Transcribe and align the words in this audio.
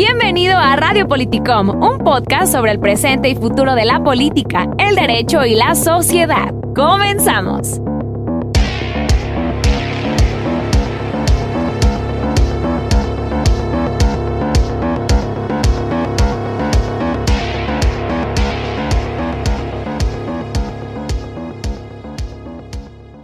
Bienvenido 0.00 0.56
a 0.56 0.76
Radio 0.76 1.08
Politicom, 1.08 1.70
un 1.70 1.98
podcast 1.98 2.52
sobre 2.52 2.70
el 2.70 2.78
presente 2.78 3.30
y 3.30 3.34
futuro 3.34 3.74
de 3.74 3.84
la 3.84 4.00
política, 4.00 4.68
el 4.78 4.94
derecho 4.94 5.44
y 5.44 5.56
la 5.56 5.74
sociedad. 5.74 6.54
Comenzamos. 6.72 7.80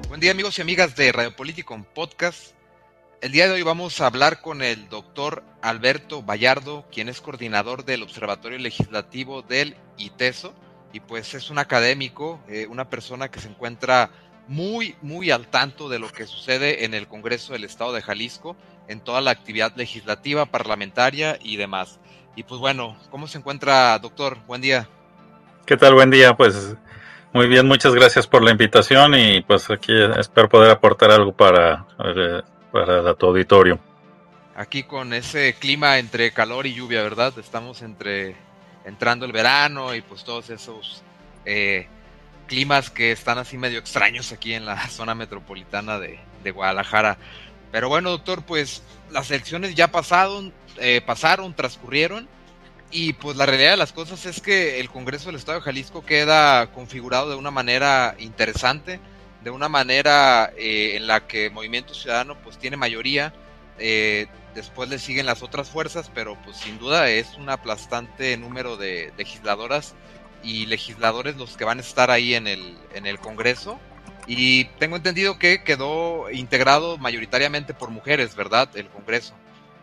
Buen 0.08 0.18
día 0.18 0.32
amigos 0.32 0.58
y 0.58 0.62
amigas 0.62 0.96
de 0.96 1.12
Radio 1.12 1.36
Politicom 1.36 1.84
Podcast. 1.94 2.53
El 3.24 3.32
día 3.32 3.48
de 3.48 3.54
hoy 3.54 3.62
vamos 3.62 4.02
a 4.02 4.06
hablar 4.06 4.42
con 4.42 4.60
el 4.60 4.90
doctor 4.90 5.44
Alberto 5.62 6.22
Vallardo, 6.22 6.84
quien 6.92 7.08
es 7.08 7.22
coordinador 7.22 7.86
del 7.86 8.02
Observatorio 8.02 8.58
Legislativo 8.58 9.40
del 9.40 9.76
ITESO, 9.96 10.52
y 10.92 11.00
pues 11.00 11.32
es 11.32 11.48
un 11.48 11.58
académico, 11.58 12.38
eh, 12.48 12.66
una 12.68 12.90
persona 12.90 13.30
que 13.30 13.40
se 13.40 13.48
encuentra 13.48 14.10
muy, 14.46 14.94
muy 15.00 15.30
al 15.30 15.46
tanto 15.46 15.88
de 15.88 15.98
lo 15.98 16.12
que 16.12 16.26
sucede 16.26 16.84
en 16.84 16.92
el 16.92 17.08
Congreso 17.08 17.54
del 17.54 17.64
Estado 17.64 17.94
de 17.94 18.02
Jalisco, 18.02 18.58
en 18.88 19.00
toda 19.00 19.22
la 19.22 19.30
actividad 19.30 19.74
legislativa, 19.74 20.44
parlamentaria 20.44 21.38
y 21.42 21.56
demás. 21.56 22.00
Y 22.36 22.42
pues 22.42 22.60
bueno, 22.60 22.94
¿cómo 23.10 23.26
se 23.26 23.38
encuentra, 23.38 23.98
doctor? 24.00 24.36
Buen 24.46 24.60
día. 24.60 24.86
¿Qué 25.64 25.78
tal? 25.78 25.94
Buen 25.94 26.10
día. 26.10 26.36
Pues 26.36 26.76
muy 27.32 27.46
bien, 27.46 27.66
muchas 27.66 27.94
gracias 27.94 28.26
por 28.26 28.42
la 28.42 28.50
invitación 28.50 29.14
y 29.14 29.40
pues 29.40 29.70
aquí 29.70 29.94
espero 30.18 30.50
poder 30.50 30.70
aportar 30.70 31.10
algo 31.10 31.32
para 31.32 31.86
eh, 32.04 32.42
para 32.74 33.14
tu 33.14 33.26
auditorio. 33.26 33.78
Aquí 34.56 34.82
con 34.82 35.12
ese 35.12 35.54
clima 35.54 35.98
entre 35.98 36.32
calor 36.32 36.66
y 36.66 36.74
lluvia, 36.74 37.04
¿verdad? 37.04 37.32
Estamos 37.38 37.82
entre 37.82 38.34
entrando 38.84 39.24
el 39.24 39.30
verano 39.30 39.94
y 39.94 40.00
pues 40.00 40.24
todos 40.24 40.50
esos 40.50 41.04
eh, 41.44 41.86
climas 42.48 42.90
que 42.90 43.12
están 43.12 43.38
así 43.38 43.56
medio 43.56 43.78
extraños 43.78 44.32
aquí 44.32 44.54
en 44.54 44.66
la 44.66 44.88
zona 44.88 45.14
metropolitana 45.14 46.00
de, 46.00 46.18
Guadalajara. 46.50 47.16
Pero 47.70 47.88
bueno, 47.88 48.10
doctor, 48.10 48.42
pues 48.42 48.82
las 49.12 49.30
elecciones 49.30 49.76
ya 49.76 49.92
pasaron, 49.92 50.52
eh, 50.78 51.00
pasaron, 51.00 51.54
transcurrieron 51.54 52.28
y 52.90 53.12
pues 53.12 53.36
la 53.36 53.46
realidad 53.46 53.70
de 53.70 53.76
las 53.76 53.92
cosas 53.92 54.26
es 54.26 54.40
que 54.40 54.80
el 54.80 54.90
Congreso 54.90 55.26
del 55.26 55.36
Estado 55.36 55.58
de 55.58 55.64
Jalisco 55.64 56.04
queda 56.04 56.72
configurado 56.72 57.30
de 57.30 57.36
una 57.36 57.52
manera 57.52 58.16
interesante 58.18 58.98
de 59.44 59.50
una 59.50 59.68
manera 59.68 60.52
eh, 60.56 60.96
en 60.96 61.06
la 61.06 61.26
que 61.26 61.50
Movimiento 61.50 61.94
Ciudadano 61.94 62.36
pues 62.42 62.58
tiene 62.58 62.78
mayoría, 62.78 63.32
eh, 63.78 64.26
después 64.54 64.88
le 64.88 64.98
siguen 64.98 65.26
las 65.26 65.42
otras 65.42 65.68
fuerzas, 65.68 66.10
pero 66.14 66.36
pues 66.44 66.56
sin 66.56 66.78
duda 66.78 67.10
es 67.10 67.34
un 67.36 67.50
aplastante 67.50 68.36
número 68.38 68.76
de 68.76 69.12
legisladoras 69.18 69.94
y 70.42 70.66
legisladores 70.66 71.36
los 71.36 71.56
que 71.56 71.64
van 71.64 71.78
a 71.78 71.82
estar 71.82 72.10
ahí 72.10 72.34
en 72.34 72.46
el, 72.46 72.76
en 72.94 73.06
el 73.06 73.18
Congreso. 73.18 73.78
Y 74.26 74.64
tengo 74.78 74.96
entendido 74.96 75.38
que 75.38 75.62
quedó 75.62 76.30
integrado 76.30 76.96
mayoritariamente 76.96 77.74
por 77.74 77.90
mujeres, 77.90 78.34
¿verdad? 78.34 78.70
El 78.74 78.88
Congreso. 78.88 79.34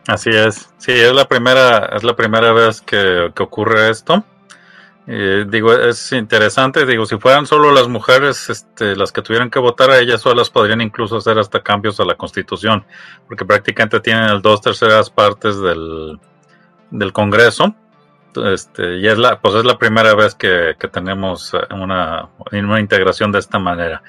Así 0.08 0.32
es. 0.32 0.70
Sí, 0.80 0.92
es 0.92 1.14
la 1.14 1.28
primera, 1.28 1.92
es 1.96 2.04
la 2.04 2.16
primera 2.16 2.52
vez 2.52 2.82
que, 2.82 3.32
que 3.36 3.44
ocurre 3.44 3.92
esto. 3.92 4.24
Eh, 5.14 5.44
digo, 5.46 5.74
es 5.74 6.14
interesante, 6.14 6.86
digo, 6.86 7.06
si 7.06 7.18
fueran 7.18 7.46
solo 7.46 7.74
las 7.74 7.90
mujeres 7.90 8.50
este, 8.50 8.96
las 8.96 9.12
que 9.12 9.22
tuvieran 9.22 9.50
que 9.50 9.60
votar, 9.60 9.92
a 9.92 10.00
ellas 10.00 10.22
solas 10.22 10.50
podrían 10.50 10.80
incluso 10.80 11.18
hacer 11.18 11.38
hasta 11.38 11.62
cambios 11.62 12.00
a 12.00 12.06
la 12.06 12.16
constitución, 12.16 12.86
porque 13.28 13.44
prácticamente 13.44 14.00
tienen 14.00 14.30
el 14.30 14.42
dos 14.42 14.62
terceras 14.62 15.10
partes 15.10 15.60
del, 15.60 16.18
del 16.92 17.12
Congreso. 17.12 17.76
Este, 18.54 19.00
y 19.00 19.08
es 19.10 19.18
la, 19.18 19.42
pues 19.42 19.56
es 19.56 19.66
la 19.66 19.78
primera 19.78 20.16
vez 20.16 20.34
que, 20.34 20.78
que 20.80 20.88
tenemos 20.88 21.54
eh, 21.56 21.58
una, 21.72 22.30
una 22.50 22.80
integración 22.80 23.34
de 23.34 23.40
esta 23.40 23.60
manera. 23.60 24.02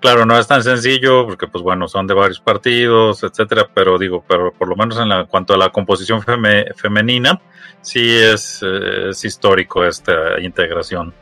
Claro, 0.00 0.24
no 0.24 0.38
es 0.38 0.46
tan 0.46 0.62
sencillo 0.62 1.26
porque, 1.26 1.48
pues 1.48 1.62
bueno, 1.62 1.88
son 1.88 2.06
de 2.06 2.14
varios 2.14 2.40
partidos, 2.40 3.24
etcétera, 3.24 3.68
pero 3.74 3.98
digo, 3.98 4.24
pero 4.28 4.52
por 4.52 4.68
lo 4.68 4.76
menos 4.76 4.96
en 4.98 5.26
cuanto 5.26 5.54
a 5.54 5.58
la 5.58 5.70
composición 5.70 6.22
femenina, 6.22 7.40
sí 7.82 8.08
es, 8.08 8.62
eh, 8.62 9.08
es 9.10 9.24
histórico 9.24 9.84
esta 9.84 10.40
integración. 10.40 11.12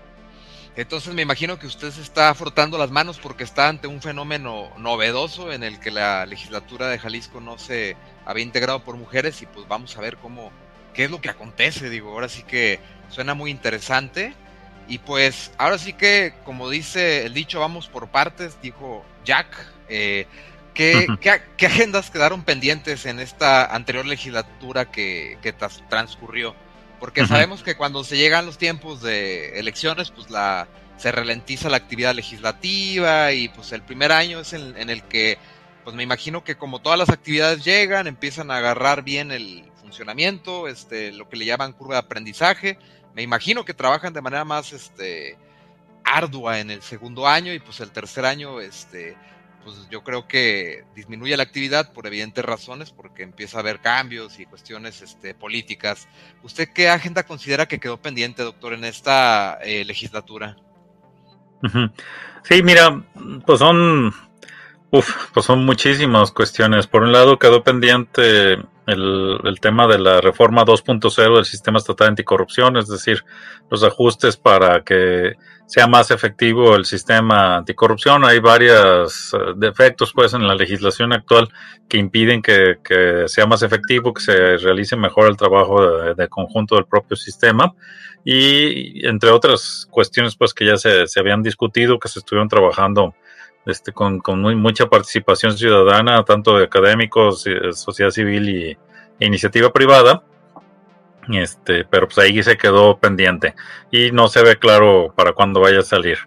Entonces 0.77 1.15
me 1.15 1.23
imagino 1.23 1.59
que 1.59 1.67
usted 1.67 1.91
se 1.91 2.03
está 2.03 2.35
frotando 2.35 2.77
las 2.77 2.91
manos 2.91 3.19
porque 3.19 3.45
está 3.45 3.69
ante 3.69 3.87
un 3.87 4.03
fenómeno 4.03 4.69
novedoso 4.77 5.51
en 5.51 5.63
el 5.63 5.81
que 5.81 5.91
la 5.91 6.27
legislatura 6.27 6.89
de 6.89 6.99
Jalisco 6.99 7.41
no 7.41 7.57
se 7.57 7.97
había 8.27 8.45
integrado 8.45 8.85
por 8.85 8.97
mujeres 8.97 9.41
y 9.41 9.47
pues 9.47 9.67
vamos 9.67 9.97
a 9.97 10.03
ver 10.03 10.19
cómo, 10.19 10.53
qué 10.93 11.05
es 11.05 11.11
lo 11.11 11.23
que 11.23 11.31
acontece, 11.31 11.89
digo, 11.89 12.11
ahora 12.11 12.29
sí 12.29 12.43
que 12.43 12.79
suena 13.09 13.33
muy 13.33 13.51
interesante 13.51 14.35
y 14.89 14.99
pues 14.99 15.51
ahora 15.59 15.79
sí 15.79 15.93
que, 15.93 16.35
como 16.45 16.71
dice 16.71 17.27
el 17.27 17.35
dicho, 17.35 17.61
vamos 17.61 17.89
por 17.89 18.09
partes, 18.09 18.57
dijo 18.63 19.05
Jack. 19.25 19.47
Eh, 19.89 20.27
¿qué, 20.75 21.07
agendas 21.67 22.11
quedaron 22.11 22.43
pendientes 22.45 23.07
en 23.07 23.19
esta 23.19 23.75
anterior 23.75 24.07
legislatura 24.07 24.91
que, 24.91 25.39
transcurrió? 25.89 26.55
Porque 27.01 27.27
sabemos 27.27 27.63
que 27.63 27.77
cuando 27.77 28.05
se 28.05 28.17
llegan 28.17 28.47
los 28.47 28.59
tiempos 28.59 29.03
de 29.03 29.59
elecciones, 29.59 30.11
pues 30.11 30.31
la 30.31 30.69
se 30.97 31.13
ralentiza 31.13 31.69
la 31.69 31.77
actividad 31.77 32.15
legislativa 32.15 33.31
y 33.33 33.49
pues 33.49 33.73
el 33.73 33.83
primer 33.83 34.13
año 34.13 34.41
es 34.41 34.55
en, 34.55 34.79
en 34.79 34.89
el 34.89 35.03
que, 35.03 35.37
pues 35.85 35.95
me 35.95 36.03
imagino 36.03 36.43
que 36.43 36.57
como 36.57 36.81
todas 36.81 36.99
las 36.99 37.11
actividades 37.11 37.63
llegan, 37.65 38.07
empiezan 38.07 38.51
a 38.51 38.57
agarrar 38.57 39.03
bien 39.03 39.31
el 39.31 39.71
funcionamiento, 39.79 40.69
este, 40.69 41.13
lo 41.13 41.29
que 41.29 41.37
le 41.37 41.45
llaman 41.45 41.73
curva 41.73 41.97
de 41.97 42.01
aprendizaje 42.01 42.79
me 43.17 43.23
imagino 43.23 43.65
que 43.65 43.73
trabajan 43.73 44.13
de 44.13 44.21
manera 44.21 44.45
más 44.45 44.75
este, 44.75 45.39
ardua 46.05 46.61
en 46.61 46.71
el 46.71 46.83
segundo 46.83 47.27
año 47.27 47.55
y 47.55 47.59
pues 47.59 47.81
el 47.81 47.91
tercer 47.91 48.27
año, 48.27 48.61
este, 48.61 49.17
pues 49.65 49.89
yo 49.91 50.05
creo 50.05 50.29
que 50.29 50.85
disminuye 50.95 51.35
la 51.35 51.45
actividad 51.45 51.95
por 51.95 52.07
evidentes 52.07 52.45
razones, 52.45 52.91
porque 52.91 53.23
empieza 53.23 53.57
a 53.57 53.61
haber 53.61 53.81
cambios 53.81 54.39
y 54.39 54.45
cuestiones 54.45 55.01
este, 55.01 55.33
políticas. 55.33 56.07
¿Usted 56.43 56.69
qué 56.75 56.91
agenda 56.91 57.23
considera 57.23 57.67
que 57.67 57.81
quedó 57.81 57.97
pendiente, 57.97 58.43
doctor, 58.43 58.75
en 58.75 58.85
esta 58.85 59.61
eh, 59.63 59.87
legislatura? 59.87 60.59
Sí, 62.43 62.63
mira, 62.63 63.03
pues 63.47 63.61
son, 63.61 64.13
uf, 64.91 65.33
pues 65.33 65.47
son 65.47 65.65
muchísimas 65.65 66.33
cuestiones. 66.33 66.87
Por 66.87 67.03
un 67.03 67.13
lado 67.13 67.39
quedó 67.39 67.65
pendiente 67.65 68.59
el, 68.87 69.59
tema 69.61 69.87
de 69.87 69.99
la 69.99 70.21
reforma 70.21 70.65
2.0 70.65 71.35
del 71.35 71.45
sistema 71.45 71.79
estatal 71.79 72.09
anticorrupción, 72.09 72.77
es 72.77 72.89
decir, 72.89 73.25
los 73.71 73.83
ajustes 73.83 74.37
para 74.37 74.83
que 74.83 75.35
sea 75.67 75.89
más 75.89 76.13
efectivo 76.13 76.77
el 76.77 76.85
sistema 76.85 77.57
anticorrupción. 77.57 78.25
Hay 78.25 78.39
varios 78.39 79.35
eh, 79.35 79.39
defectos 79.57 80.13
pues 80.13 80.33
en 80.35 80.47
la 80.47 80.55
legislación 80.55 81.13
actual 81.13 81.49
que 81.89 81.99
impiden 81.99 82.41
que, 82.43 82.77
sea 83.27 83.47
más 83.47 83.63
efectivo, 83.63 84.15
que 84.15 84.23
se 84.23 84.57
realice 84.59 84.97
mejor 84.97 85.29
el 85.29 85.37
trabajo 85.37 86.15
de, 86.15 86.29
conjunto 86.29 86.77
del 86.77 86.87
propio 86.87 87.17
sistema 87.17 87.75
y 88.25 89.07
entre 89.07 89.31
otras 89.31 89.89
cuestiones 89.91 90.37
pues 90.37 90.55
que 90.55 90.67
ya 90.67 90.77
se, 90.77 91.07
se 91.09 91.21
habían 91.21 91.43
discutido, 91.43 91.99
que 91.99 92.09
se 92.09 92.21
estuvieron 92.21 92.49
trabajando 92.49 93.15
este, 93.67 93.93
con, 93.93 94.21
con 94.21 94.41
mucha 94.61 94.87
participación 94.87 95.57
ciudadana, 95.57 96.25
tanto 96.25 96.57
de 96.57 96.65
académicos, 96.65 97.47
eh, 97.47 97.73
sociedad 97.73 98.11
civil 98.11 98.49
y 98.49 98.79
iniciativa 99.25 99.73
privada. 99.73 100.23
Este, 101.29 101.85
pero 101.85 102.07
pues 102.07 102.19
ahí 102.19 102.41
se 102.43 102.57
quedó 102.57 102.99
pendiente 102.99 103.57
y 103.91 104.13
no 104.13 104.29
se 104.29 104.45
ve 104.45 104.57
claro 104.59 105.13
para 105.17 105.33
cuándo 105.33 105.61
vaya 105.61 105.81
a 105.81 105.83
salir. 105.83 106.19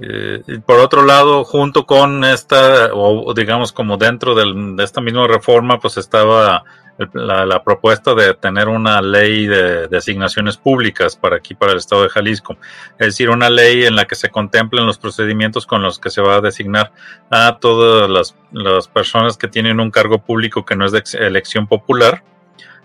Eh, 0.00 0.42
por 0.66 0.80
otro 0.80 1.04
lado, 1.04 1.44
junto 1.44 1.86
con 1.86 2.24
esta, 2.24 2.90
o 2.92 3.32
digamos 3.32 3.72
como 3.72 3.96
dentro 3.96 4.34
de 4.34 4.82
esta 4.82 5.00
misma 5.00 5.28
reforma, 5.28 5.78
pues 5.78 5.96
estaba 5.98 6.64
la, 7.12 7.62
propuesta 7.64 8.14
de 8.14 8.34
tener 8.34 8.68
una 8.68 9.00
ley 9.00 9.46
de, 9.46 9.88
asignaciones 9.96 10.56
públicas 10.56 11.16
para 11.16 11.36
aquí, 11.36 11.54
para 11.54 11.72
el 11.72 11.78
estado 11.78 12.02
de 12.02 12.08
Jalisco. 12.08 12.56
Es 12.98 13.08
decir, 13.08 13.30
una 13.30 13.50
ley 13.50 13.84
en 13.84 13.96
la 13.96 14.04
que 14.04 14.14
se 14.14 14.30
contemplen 14.30 14.86
los 14.86 14.98
procedimientos 14.98 15.66
con 15.66 15.82
los 15.82 15.98
que 15.98 16.10
se 16.10 16.20
va 16.20 16.36
a 16.36 16.40
designar 16.40 16.92
a 17.30 17.58
todas 17.58 18.08
las, 18.08 18.36
las 18.52 18.88
personas 18.88 19.36
que 19.36 19.48
tienen 19.48 19.80
un 19.80 19.90
cargo 19.90 20.18
público 20.18 20.64
que 20.64 20.76
no 20.76 20.84
es 20.84 20.92
de 20.92 21.02
elección 21.18 21.66
popular 21.66 22.22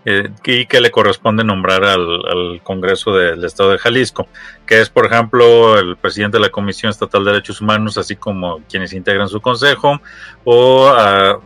eh, 0.06 0.30
y 0.46 0.66
que 0.66 0.80
le 0.80 0.92
corresponde 0.92 1.44
nombrar 1.44 1.84
al, 1.84 2.62
Congreso 2.63 3.12
del 3.13 3.44
Estado 3.44 3.72
de 3.72 3.78
Jalisco, 3.78 4.28
que 4.66 4.80
es, 4.80 4.90
por 4.90 5.06
ejemplo, 5.06 5.78
el 5.78 5.98
presidente 5.98 6.38
de 6.38 6.44
la 6.44 6.50
Comisión 6.50 6.90
Estatal 6.90 7.25
de 7.25 7.31
Derechos 7.31 7.60
Humanos, 7.60 7.98
así 7.98 8.16
como 8.16 8.62
quienes 8.69 8.94
integran 8.94 9.28
su 9.28 9.42
consejo, 9.42 10.00
o 10.46 10.88
ah, 10.88 11.40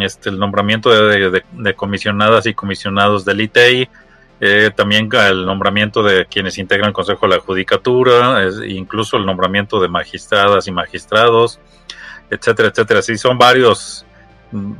este, 0.00 0.30
el 0.30 0.38
nombramiento 0.38 0.90
de, 0.90 1.42
comisionadas 1.76 2.46
y 2.46 2.54
comisionados 2.54 3.24
del 3.24 3.40
ITEI, 3.40 3.88
eh, 4.40 4.70
también 4.74 5.08
el 5.12 5.46
nombramiento 5.46 6.02
de 6.02 6.26
quienes 6.26 6.58
integran 6.58 6.88
el 6.88 6.94
Consejo 6.94 7.28
de 7.28 7.36
la 7.36 7.40
Judicatura, 7.40 8.44
incluso 8.66 9.16
el 9.16 9.24
nombramiento 9.24 9.80
de 9.80 9.88
magistradas 9.88 10.66
y 10.66 10.72
magistrados, 10.72 11.60
etcétera, 12.28 12.70
etcétera. 12.70 13.02
Sí, 13.02 13.16
son 13.16 13.38
varios 13.38 14.04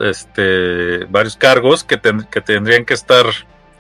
este, 0.01 1.05
varios 1.07 1.37
cargos 1.37 1.85
que, 1.85 2.01
que 2.31 2.41
tendrían 2.41 2.85
que 2.85 2.95
estar 2.95 3.27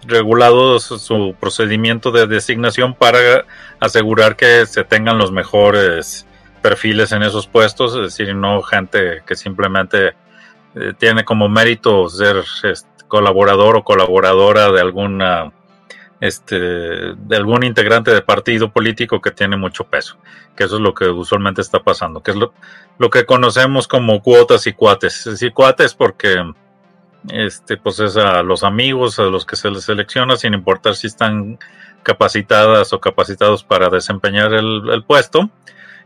regulado 0.04 0.80
su 0.80 1.34
procedimiento 1.38 2.10
de 2.10 2.26
designación 2.26 2.94
para 2.94 3.44
asegurar 3.80 4.36
que 4.36 4.66
se 4.66 4.84
tengan 4.84 5.18
los 5.18 5.30
mejores 5.30 6.26
perfiles 6.60 7.12
en 7.12 7.22
esos 7.22 7.46
puestos, 7.46 7.94
es 7.94 8.02
decir, 8.02 8.34
no 8.34 8.62
gente 8.62 9.22
que 9.26 9.34
simplemente 9.34 10.14
eh, 10.74 10.92
tiene 10.98 11.24
como 11.24 11.48
mérito 11.48 12.08
ser 12.08 12.42
este, 12.64 13.04
colaborador 13.08 13.76
o 13.76 13.84
colaboradora 13.84 14.72
de 14.72 14.80
alguna 14.80 15.52
este, 16.22 16.56
de 16.56 17.36
algún 17.36 17.64
integrante 17.64 18.12
de 18.12 18.22
partido 18.22 18.70
político 18.70 19.20
que 19.20 19.32
tiene 19.32 19.56
mucho 19.56 19.82
peso, 19.82 20.16
que 20.54 20.62
eso 20.62 20.76
es 20.76 20.80
lo 20.80 20.94
que 20.94 21.06
usualmente 21.08 21.60
está 21.60 21.82
pasando, 21.82 22.22
que 22.22 22.30
es 22.30 22.36
lo, 22.36 22.54
lo 22.98 23.10
que 23.10 23.26
conocemos 23.26 23.88
como 23.88 24.22
cuotas 24.22 24.68
y 24.68 24.72
cuates. 24.72 25.26
Es 25.26 25.32
decir, 25.32 25.52
cuates 25.52 25.94
porque 25.94 26.40
este, 27.28 27.76
pues 27.76 27.98
es 27.98 28.16
a 28.16 28.44
los 28.44 28.62
amigos 28.62 29.18
a 29.18 29.24
los 29.24 29.44
que 29.44 29.56
se 29.56 29.68
les 29.68 29.82
selecciona, 29.82 30.36
sin 30.36 30.54
importar 30.54 30.94
si 30.94 31.08
están 31.08 31.58
capacitadas 32.04 32.92
o 32.92 33.00
capacitados 33.00 33.64
para 33.64 33.88
desempeñar 33.88 34.54
el, 34.54 35.02
puesto. 35.04 35.50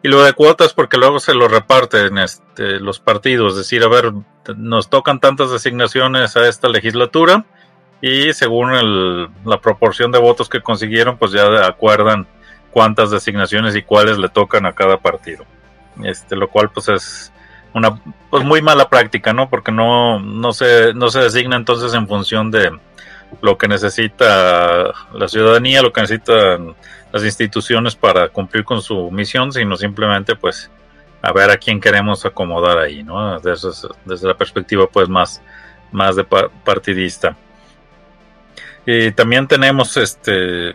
Y 0.03 0.09
lo 0.09 0.23
de 0.23 0.33
cuotas 0.33 0.73
porque 0.73 0.97
luego 0.97 1.21
se 1.21 1.35
lo 1.35 1.47
reparten 1.47 2.17
este, 2.17 2.81
los 2.81 3.01
partidos, 3.01 3.53
es 3.53 3.59
decir, 3.59 3.83
a 3.83 3.89
ver, 3.89 4.15
nos 4.57 4.89
tocan 4.89 5.21
tantas 5.21 5.51
designaciones 5.51 6.39
a 6.39 6.49
esta 6.49 6.69
legislatura 6.69 7.45
y 8.01 8.33
según 8.33 9.31
la 9.45 9.61
proporción 9.61 10.13
de 10.13 10.19
votos 10.19 10.49
que 10.49 10.61
consiguieron, 10.61 11.17
pues 11.17 11.33
ya 11.33 11.67
acuerdan 11.67 12.27
cuántas 12.71 13.11
designaciones 13.11 13.75
y 13.75 13.83
cuáles 13.83 14.19
le 14.19 14.29
tocan 14.29 14.67
a 14.67 14.73
cada 14.73 14.99
partido. 14.99 15.45
Este, 16.05 16.37
lo 16.37 16.49
cual 16.49 16.71
pues 16.71 16.89
es 16.89 17.33
una 17.73 17.99
pues 18.31 18.45
muy 18.45 18.61
mala 18.61 18.89
práctica, 18.89 19.33
¿no? 19.33 19.49
Porque 19.49 19.73
no, 19.73 20.21
no, 20.21 20.53
se, 20.53 20.93
no 20.95 21.09
se 21.09 21.21
designa 21.21 21.57
entonces 21.57 21.95
en 21.95 22.07
función 22.07 22.51
de 22.51 22.71
lo 23.41 23.59
que 23.59 23.69
necesita 23.69 24.93
la 25.13 25.29
ciudadanía, 25.29 25.83
lo 25.83 25.93
que 25.93 26.03
necesitan 26.03 26.75
las 27.13 27.25
instituciones 27.25 27.95
para 27.97 28.29
cumplir 28.29 28.65
con 28.65 28.83
su 28.83 29.11
misión, 29.11 29.53
sino 29.53 29.77
simplemente 29.77 30.37
pues 30.37 30.71
a 31.23 31.33
ver 31.33 31.51
a 31.51 31.57
quién 31.57 31.81
queremos 31.81 32.25
acomodar 32.25 32.79
ahí, 32.79 33.03
¿no? 33.03 33.41
Desde, 33.41 33.69
desde 34.05 34.29
la 34.29 34.35
perspectiva 34.35 34.87
pues 34.87 35.09
más, 35.09 35.43
más 35.93 36.17
de 36.17 36.25
partidista. 36.25 37.37
Y 38.87 39.11
también 39.13 39.49
tenemos 39.49 39.97
este 39.97 40.75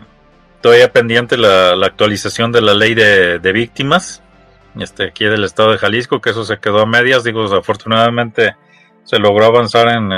todavía 0.62 0.92
pendiente 0.92 1.36
la, 1.36 1.72
actualización 1.84 2.52
de 2.52 2.62
la 2.62 2.74
ley 2.74 2.94
de, 2.94 3.52
víctimas, 3.52 4.22
este, 4.78 5.04
aquí 5.04 5.24
del 5.24 5.44
estado 5.44 5.72
de 5.72 5.78
Jalisco, 5.78 6.20
que 6.20 6.30
eso 6.30 6.44
se 6.44 6.58
quedó 6.58 6.80
a 6.80 6.86
medias, 6.86 7.24
digo, 7.24 7.44
afortunadamente 7.52 8.56
se 9.02 9.18
logró 9.18 9.46
avanzar 9.46 9.88
en, 9.88 10.12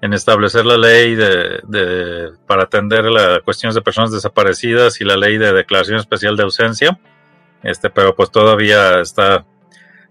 en, 0.00 0.12
establecer 0.12 0.64
la 0.64 0.78
ley 0.78 1.16
de, 1.16 2.30
para 2.46 2.64
atender 2.64 3.04
las 3.06 3.40
cuestiones 3.40 3.74
de 3.74 3.82
personas 3.82 4.12
desaparecidas 4.12 5.00
y 5.00 5.04
la 5.04 5.16
ley 5.16 5.36
de 5.36 5.52
declaración 5.52 5.98
especial 5.98 6.36
de 6.36 6.44
ausencia, 6.44 6.98
este, 7.62 7.90
pero 7.90 8.14
pues 8.14 8.30
todavía 8.30 9.00
está, 9.00 9.44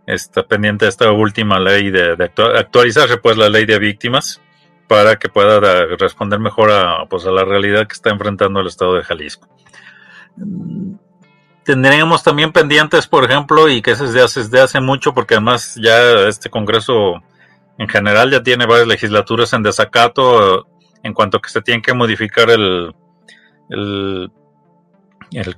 está 0.06 0.44
pendiente 0.44 0.88
esta 0.88 1.12
última 1.12 1.60
ley 1.60 1.92
de, 1.92 2.18
de 2.18 2.32
actualizarse 2.58 3.18
pues 3.18 3.38
la 3.38 3.48
ley 3.48 3.66
de 3.66 3.80
víctimas 3.80 4.43
para 4.88 5.18
que 5.18 5.30
pueda 5.30 5.60
responder 5.98 6.40
mejor 6.40 6.72
a, 6.72 7.06
pues, 7.10 7.26
a 7.26 7.32
la 7.32 7.44
realidad 7.44 7.88
que 7.88 7.94
está 7.94 8.10
enfrentando 8.10 8.60
el 8.60 8.68
estado 8.68 8.96
de 8.96 9.04
Jalisco. 9.04 9.48
Tendríamos 11.64 12.24
también 12.24 12.52
pendientes, 12.52 13.08
por 13.08 13.24
ejemplo, 13.24 13.70
y 13.70 13.82
que 13.82 13.92
es 13.92 14.00
desde 14.00 14.22
hace, 14.22 14.42
desde 14.42 14.60
hace 14.60 14.82
mucho, 14.82 15.14
porque 15.14 15.36
además 15.36 15.76
ya 15.82 16.28
este 16.28 16.50
Congreso 16.50 17.22
en 17.78 17.88
general 17.88 18.32
ya 18.32 18.44
tiene 18.44 18.66
varias 18.66 18.88
legislaturas 18.88 19.54
en 19.54 19.64
desacato 19.64 20.68
en 21.04 21.14
cuanto 21.14 21.38
a 21.38 21.42
que 21.42 21.50
se 21.50 21.62
tiene 21.62 21.82
que 21.82 21.94
modificar 21.94 22.50
el, 22.50 22.94
el, 23.70 24.32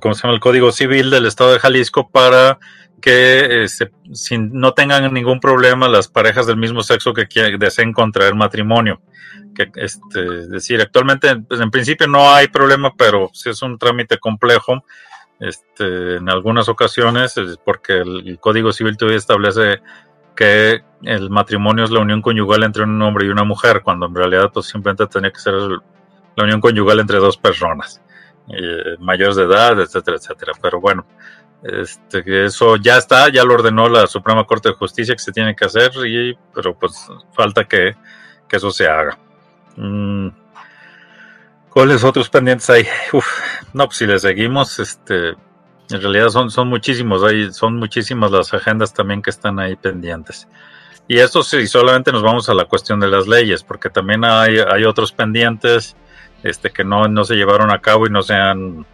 ¿cómo 0.00 0.14
se 0.14 0.22
llama? 0.22 0.34
el 0.34 0.40
Código 0.40 0.72
Civil 0.72 1.10
del 1.10 1.26
Estado 1.26 1.52
de 1.52 1.60
Jalisco 1.60 2.08
para 2.08 2.58
que 3.00 3.64
eh, 3.64 3.68
no 4.38 4.72
tengan 4.72 5.12
ningún 5.12 5.40
problema 5.40 5.88
las 5.88 6.08
parejas 6.08 6.46
del 6.46 6.56
mismo 6.56 6.82
sexo 6.82 7.12
que 7.12 7.26
deseen 7.58 7.92
contraer 7.92 8.34
matrimonio. 8.34 9.00
Que, 9.54 9.70
este, 9.76 10.40
es 10.40 10.50
decir, 10.50 10.80
actualmente, 10.80 11.36
pues, 11.36 11.60
en 11.60 11.70
principio 11.70 12.06
no 12.06 12.30
hay 12.30 12.48
problema, 12.48 12.92
pero 12.96 13.30
si 13.32 13.50
es 13.50 13.62
un 13.62 13.78
trámite 13.78 14.18
complejo, 14.18 14.82
este, 15.38 16.16
en 16.16 16.30
algunas 16.30 16.68
ocasiones, 16.68 17.34
porque 17.64 17.98
el, 17.98 18.38
Código 18.40 18.72
Civil 18.72 18.96
todavía 18.96 19.18
establece 19.18 19.80
que 20.34 20.82
el 21.02 21.30
matrimonio 21.30 21.84
es 21.84 21.90
la 21.90 22.00
unión 22.00 22.22
conyugal 22.22 22.62
entre 22.62 22.84
un 22.84 23.00
hombre 23.02 23.26
y 23.26 23.28
una 23.28 23.44
mujer, 23.44 23.82
cuando 23.82 24.06
en 24.06 24.14
realidad 24.14 24.50
pues 24.52 24.66
simplemente 24.66 25.06
tenía 25.06 25.30
que 25.30 25.40
ser 25.40 25.54
la 25.54 26.44
unión 26.44 26.60
conyugal 26.60 27.00
entre 27.00 27.18
dos 27.18 27.36
personas, 27.36 28.02
eh, 28.48 28.96
mayores 28.98 29.36
de 29.36 29.44
edad, 29.44 29.80
etcétera, 29.80 30.16
etcétera. 30.16 30.52
Pero 30.60 30.80
bueno, 30.80 31.06
este, 31.68 32.22
que 32.22 32.44
eso 32.44 32.76
ya 32.76 32.96
está, 32.96 33.30
ya 33.30 33.44
lo 33.44 33.54
ordenó 33.54 33.88
la 33.88 34.06
Suprema 34.06 34.44
Corte 34.44 34.68
de 34.68 34.74
Justicia 34.74 35.14
que 35.14 35.22
se 35.22 35.32
tiene 35.32 35.54
que 35.56 35.64
hacer, 35.64 35.90
y, 36.06 36.36
pero 36.54 36.78
pues 36.78 37.08
falta 37.32 37.64
que, 37.64 37.94
eso 38.50 38.70
se 38.70 38.86
haga. 38.86 39.18
Mm, 39.76 40.28
¿Cuáles 41.68 42.04
otros 42.04 42.30
pendientes 42.30 42.70
hay? 42.70 42.86
no, 43.74 43.86
pues 43.86 43.98
si 43.98 44.06
le 44.06 44.18
seguimos, 44.18 44.78
este, 44.78 45.30
en 45.90 46.00
realidad 46.00 46.28
son, 46.28 46.50
son 46.50 46.68
muchísimos, 46.68 47.22
hay, 47.22 47.52
son 47.52 47.76
muchísimas 47.76 48.30
las 48.30 48.54
agendas 48.54 48.94
también 48.94 49.20
que 49.20 49.30
están 49.30 49.58
ahí 49.58 49.76
pendientes. 49.76 50.48
Y 51.08 51.18
esto 51.18 51.42
sí, 51.42 51.66
solamente 51.66 52.12
nos 52.12 52.22
vamos 52.22 52.48
a 52.48 52.54
la 52.54 52.64
cuestión 52.64 52.98
de 52.98 53.08
las 53.08 53.28
leyes, 53.28 53.62
porque 53.62 53.90
también 53.90 54.24
hay, 54.24 54.58
hay 54.58 54.84
otros 54.84 55.12
pendientes 55.12 55.96
este, 56.42 56.70
que 56.70 56.84
no, 56.84 57.06
no 57.08 57.24
se 57.24 57.34
llevaron 57.34 57.70
a 57.70 57.80
cabo 57.80 58.06
y 58.06 58.10
no 58.10 58.22
se 58.22 58.34
han 58.34 58.86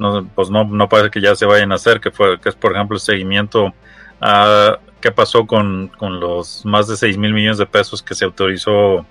no, 0.00 0.26
pues 0.34 0.50
no, 0.50 0.64
no 0.64 0.88
parece 0.88 1.10
que 1.10 1.20
ya 1.20 1.36
se 1.36 1.44
vayan 1.44 1.72
a 1.72 1.74
hacer, 1.74 2.00
que, 2.00 2.10
fue, 2.10 2.38
es 2.42 2.54
por 2.54 2.72
ejemplo 2.72 2.96
el 2.96 3.00
seguimiento 3.00 3.74
a 4.20 4.78
qué 5.00 5.12
pasó 5.12 5.46
con, 5.46 5.88
con 5.88 6.18
los 6.18 6.64
más 6.64 6.88
de 6.88 6.96
6 6.96 7.18
mil 7.18 7.34
millones 7.34 7.58
de 7.58 7.66
pesos 7.66 8.02
que 8.02 8.14
se 8.14 8.24
autorizó 8.24 9.06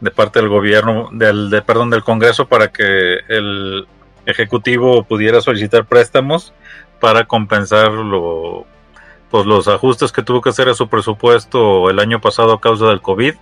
de 0.00 0.10
parte 0.10 0.40
del 0.40 0.48
gobierno, 0.48 1.08
del, 1.12 1.50
de, 1.50 1.62
perdón, 1.62 1.90
del 1.90 2.02
Congreso 2.02 2.46
para 2.46 2.68
que 2.68 3.18
el 3.28 3.86
Ejecutivo 4.26 5.04
pudiera 5.04 5.40
solicitar 5.40 5.84
préstamos 5.84 6.52
para 6.98 7.26
compensar 7.26 7.92
lo, 7.92 8.66
pues 9.30 9.46
los 9.46 9.68
ajustes 9.68 10.10
que 10.10 10.22
tuvo 10.22 10.40
que 10.40 10.50
hacer 10.50 10.68
a 10.68 10.74
su 10.74 10.88
presupuesto 10.88 11.90
el 11.90 12.00
año 12.00 12.20
pasado 12.20 12.54
a 12.54 12.60
causa 12.60 12.86
del 12.86 13.02
COVID. 13.02 13.34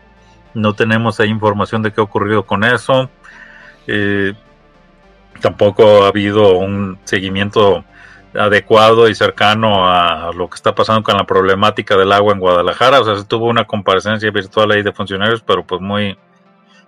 No 0.54 0.74
tenemos 0.74 1.20
ahí 1.20 1.30
información 1.30 1.82
de 1.82 1.92
qué 1.92 2.00
ha 2.00 2.04
ocurrido 2.04 2.42
con 2.44 2.64
eso. 2.64 3.08
Eh, 3.86 4.34
tampoco 5.42 6.04
ha 6.04 6.08
habido 6.08 6.56
un 6.56 6.98
seguimiento 7.04 7.84
adecuado 8.34 9.08
y 9.08 9.14
cercano 9.14 9.86
a 9.86 10.30
lo 10.34 10.48
que 10.48 10.54
está 10.56 10.74
pasando 10.74 11.02
con 11.02 11.16
la 11.16 11.24
problemática 11.24 11.96
del 11.96 12.12
agua 12.12 12.32
en 12.32 12.40
Guadalajara. 12.40 13.00
O 13.00 13.04
sea, 13.04 13.16
se 13.16 13.24
tuvo 13.24 13.46
una 13.46 13.66
comparecencia 13.66 14.30
virtual 14.30 14.70
ahí 14.70 14.82
de 14.82 14.92
funcionarios, 14.92 15.42
pero 15.42 15.66
pues 15.66 15.80
muy, 15.80 16.16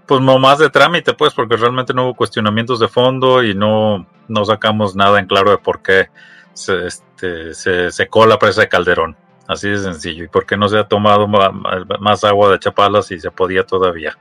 pues 0.07 0.21
no 0.21 0.39
más 0.39 0.59
de 0.59 0.71
trámite, 0.71 1.15
pues, 1.15 1.35
porque 1.35 1.57
realmente 1.57 1.93
no 1.93 2.05
hubo 2.05 2.15
cuestionamientos 2.15 2.81
de 2.81 2.89
fondo 2.89 3.43
y 3.43 3.55
no, 3.55 4.07
no 4.29 4.45
sacamos 4.45 4.97
nada 4.97 5.19
en 5.19 5.27
claro 5.27 5.51
de 5.51 5.59
por 5.59 5.83
qué 5.83 6.09
se, 6.53 6.87
este, 6.87 7.55
se 7.55 7.91
secó 7.91 8.27
la 8.27 8.39
presa 8.39 8.63
de 8.63 8.69
Calderón. 8.69 9.17
Así 9.47 9.69
de 9.69 9.79
sencillo. 9.79 10.25
Y 10.25 10.29
por 10.29 10.47
qué 10.47 10.57
no 10.57 10.69
se 10.69 10.79
ha 10.79 10.85
tomado 10.85 11.29
más 11.29 12.25
agua 12.25 12.51
de 12.51 12.59
Chapalas 12.59 13.09
si 13.09 13.21
se 13.21 13.31
podía 13.31 13.65
todavía. 13.65 14.17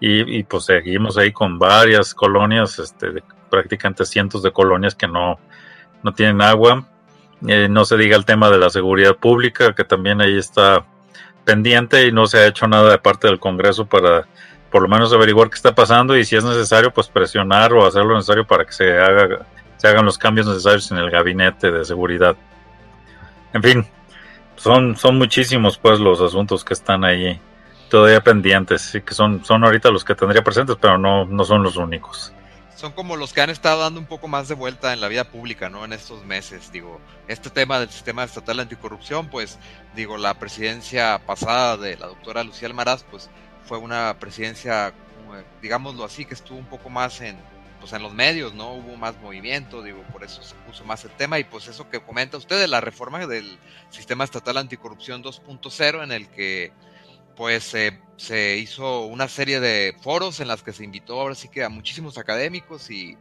Y, 0.00 0.38
y 0.38 0.42
pues 0.42 0.64
seguimos 0.64 1.16
ahí 1.16 1.30
con 1.30 1.56
varias 1.58 2.12
colonias 2.12 2.80
este, 2.80 3.22
prácticamente 3.50 4.04
cientos 4.04 4.42
de 4.42 4.52
colonias 4.52 4.94
que 4.94 5.08
no, 5.08 5.38
no 6.02 6.12
tienen 6.12 6.40
agua. 6.42 6.86
Eh, 7.46 7.68
no 7.68 7.84
se 7.84 7.96
diga 7.96 8.16
el 8.16 8.24
tema 8.24 8.50
de 8.50 8.58
la 8.58 8.70
seguridad 8.70 9.16
pública, 9.16 9.74
que 9.74 9.84
también 9.84 10.20
ahí 10.20 10.38
está 10.38 10.84
pendiente 11.44 12.06
y 12.06 12.12
no 12.12 12.26
se 12.26 12.38
ha 12.38 12.46
hecho 12.46 12.66
nada 12.66 12.90
de 12.90 12.98
parte 12.98 13.28
del 13.28 13.38
Congreso 13.38 13.86
para 13.86 14.26
por 14.70 14.82
lo 14.82 14.88
menos 14.88 15.12
averiguar 15.12 15.48
qué 15.48 15.54
está 15.54 15.74
pasando 15.74 16.16
y 16.16 16.24
si 16.24 16.36
es 16.36 16.44
necesario, 16.44 16.92
pues 16.92 17.08
presionar 17.08 17.72
o 17.72 17.86
hacer 17.86 18.04
lo 18.04 18.14
necesario 18.16 18.46
para 18.46 18.64
que 18.64 18.72
se, 18.72 18.98
haga, 18.98 19.46
se 19.76 19.88
hagan 19.88 20.04
los 20.04 20.18
cambios 20.18 20.46
necesarios 20.46 20.90
en 20.90 20.98
el 20.98 21.10
gabinete 21.10 21.70
de 21.70 21.84
seguridad. 21.84 22.36
En 23.52 23.62
fin, 23.62 23.86
son, 24.56 24.96
son 24.96 25.18
muchísimos 25.18 25.78
pues 25.78 26.00
los 26.00 26.20
asuntos 26.20 26.64
que 26.64 26.74
están 26.74 27.04
ahí 27.04 27.40
todavía 27.88 28.20
pendientes 28.20 28.94
y 28.94 29.00
que 29.00 29.14
son, 29.14 29.44
son 29.44 29.64
ahorita 29.64 29.90
los 29.90 30.04
que 30.04 30.14
tendría 30.14 30.42
presentes, 30.42 30.76
pero 30.80 30.98
no, 30.98 31.24
no 31.24 31.44
son 31.44 31.62
los 31.62 31.76
únicos 31.76 32.32
son 32.76 32.92
como 32.92 33.16
los 33.16 33.32
que 33.32 33.40
han 33.40 33.50
estado 33.50 33.80
dando 33.80 33.98
un 33.98 34.06
poco 34.06 34.28
más 34.28 34.48
de 34.48 34.54
vuelta 34.54 34.92
en 34.92 35.00
la 35.00 35.08
vida 35.08 35.24
pública, 35.24 35.70
¿no? 35.70 35.84
En 35.84 35.94
estos 35.94 36.24
meses, 36.24 36.70
digo, 36.70 37.00
este 37.26 37.48
tema 37.48 37.80
del 37.80 37.88
sistema 37.88 38.22
estatal 38.22 38.60
anticorrupción, 38.60 39.28
pues, 39.28 39.58
digo, 39.94 40.18
la 40.18 40.34
presidencia 40.34 41.20
pasada 41.26 41.78
de 41.78 41.96
la 41.96 42.06
doctora 42.06 42.44
Lucía 42.44 42.68
Almaraz, 42.68 43.02
pues, 43.10 43.30
fue 43.64 43.78
una 43.78 44.18
presidencia, 44.20 44.92
digámoslo 45.62 46.04
así, 46.04 46.26
que 46.26 46.34
estuvo 46.34 46.58
un 46.58 46.66
poco 46.66 46.90
más 46.90 47.22
en, 47.22 47.38
pues, 47.80 47.94
en 47.94 48.02
los 48.02 48.12
medios, 48.12 48.52
¿no? 48.52 48.74
Hubo 48.74 48.96
más 48.96 49.16
movimiento, 49.22 49.82
digo, 49.82 50.02
por 50.12 50.22
eso 50.22 50.42
se 50.42 50.54
puso 50.66 50.84
más 50.84 51.02
el 51.04 51.12
tema, 51.12 51.38
y 51.38 51.44
pues 51.44 51.68
eso 51.68 51.88
que 51.88 52.00
comenta 52.00 52.36
usted 52.36 52.60
de 52.60 52.68
la 52.68 52.82
reforma 52.82 53.26
del 53.26 53.58
sistema 53.88 54.24
estatal 54.24 54.58
anticorrupción 54.58 55.22
2.0, 55.22 56.04
en 56.04 56.12
el 56.12 56.28
que 56.28 56.72
pues 57.36 57.76
se 58.16 58.56
hizo 58.56 59.02
una 59.02 59.28
serie 59.28 59.60
de 59.60 59.94
foros 60.00 60.40
en 60.40 60.48
las 60.48 60.62
que 60.62 60.72
se 60.72 60.84
invitó 60.84 61.20
ahora 61.20 61.34
sí 61.34 61.48
que 61.48 61.62
a 61.62 61.68
muchísimos 61.68 62.18
académicos 62.18 62.90
y, 62.90 63.16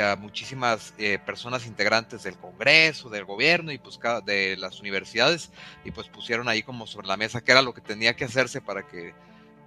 a 0.00 0.16
muchísimas 0.16 0.94
eh, 0.98 1.20
personas 1.24 1.64
integrantes 1.64 2.24
del 2.24 2.36
Congreso, 2.36 3.08
del 3.08 3.24
gobierno 3.24 3.70
y 3.70 3.78
pues 3.78 4.00
de 4.24 4.56
las 4.56 4.80
universidades 4.80 5.52
y 5.84 5.92
pues 5.92 6.08
pusieron 6.08 6.48
ahí 6.48 6.64
como 6.64 6.88
sobre 6.88 7.06
la 7.06 7.16
mesa 7.16 7.40
qué 7.40 7.52
era 7.52 7.62
lo 7.62 7.72
que 7.72 7.80
tenía 7.80 8.16
que 8.16 8.24
hacerse 8.24 8.60
para 8.60 8.86
que 8.88 9.14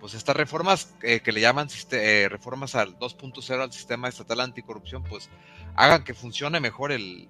pues 0.01 0.13
estas 0.13 0.36
reformas 0.36 0.93
eh, 1.03 1.22
que 1.22 1.31
le 1.31 1.39
llaman 1.39 1.69
eh, 1.91 2.27
reformas 2.29 2.75
al 2.75 3.00
2.0 3.00 3.62
al 3.62 3.72
sistema 3.72 4.10
estatal 4.10 4.41
anticorrupción 4.41 5.03
pues 5.03 5.29
hagan 5.75 6.03
que 6.03 6.13
funcione 6.13 6.60
mejor 6.60 6.91
el 6.91 7.29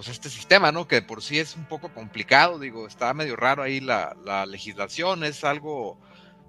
pues 0.00 0.16
este 0.16 0.30
sistema, 0.30 0.72
¿no? 0.72 0.88
Que 0.88 1.02
por 1.02 1.22
sí 1.22 1.38
es 1.38 1.56
un 1.56 1.66
poco 1.66 1.92
complicado, 1.92 2.58
digo, 2.58 2.86
está 2.86 3.12
medio 3.14 3.36
raro 3.36 3.62
ahí 3.62 3.80
la, 3.80 4.16
la 4.24 4.46
legislación, 4.46 5.24
es 5.24 5.44
algo 5.44 5.98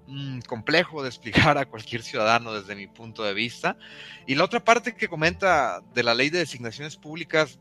Mm, 0.06 0.40
complejo 0.40 1.02
de 1.02 1.08
explicar 1.08 1.56
a 1.58 1.66
cualquier 1.66 2.02
ciudadano 2.02 2.52
desde 2.52 2.74
mi 2.74 2.86
punto 2.86 3.22
de 3.22 3.34
vista. 3.34 3.76
Y 4.26 4.34
la 4.34 4.44
otra 4.44 4.64
parte 4.64 4.94
que 4.94 5.08
comenta 5.08 5.80
de 5.94 6.02
la 6.02 6.14
ley 6.14 6.28
de 6.28 6.40
designaciones 6.40 6.96
públicas, 6.96 7.58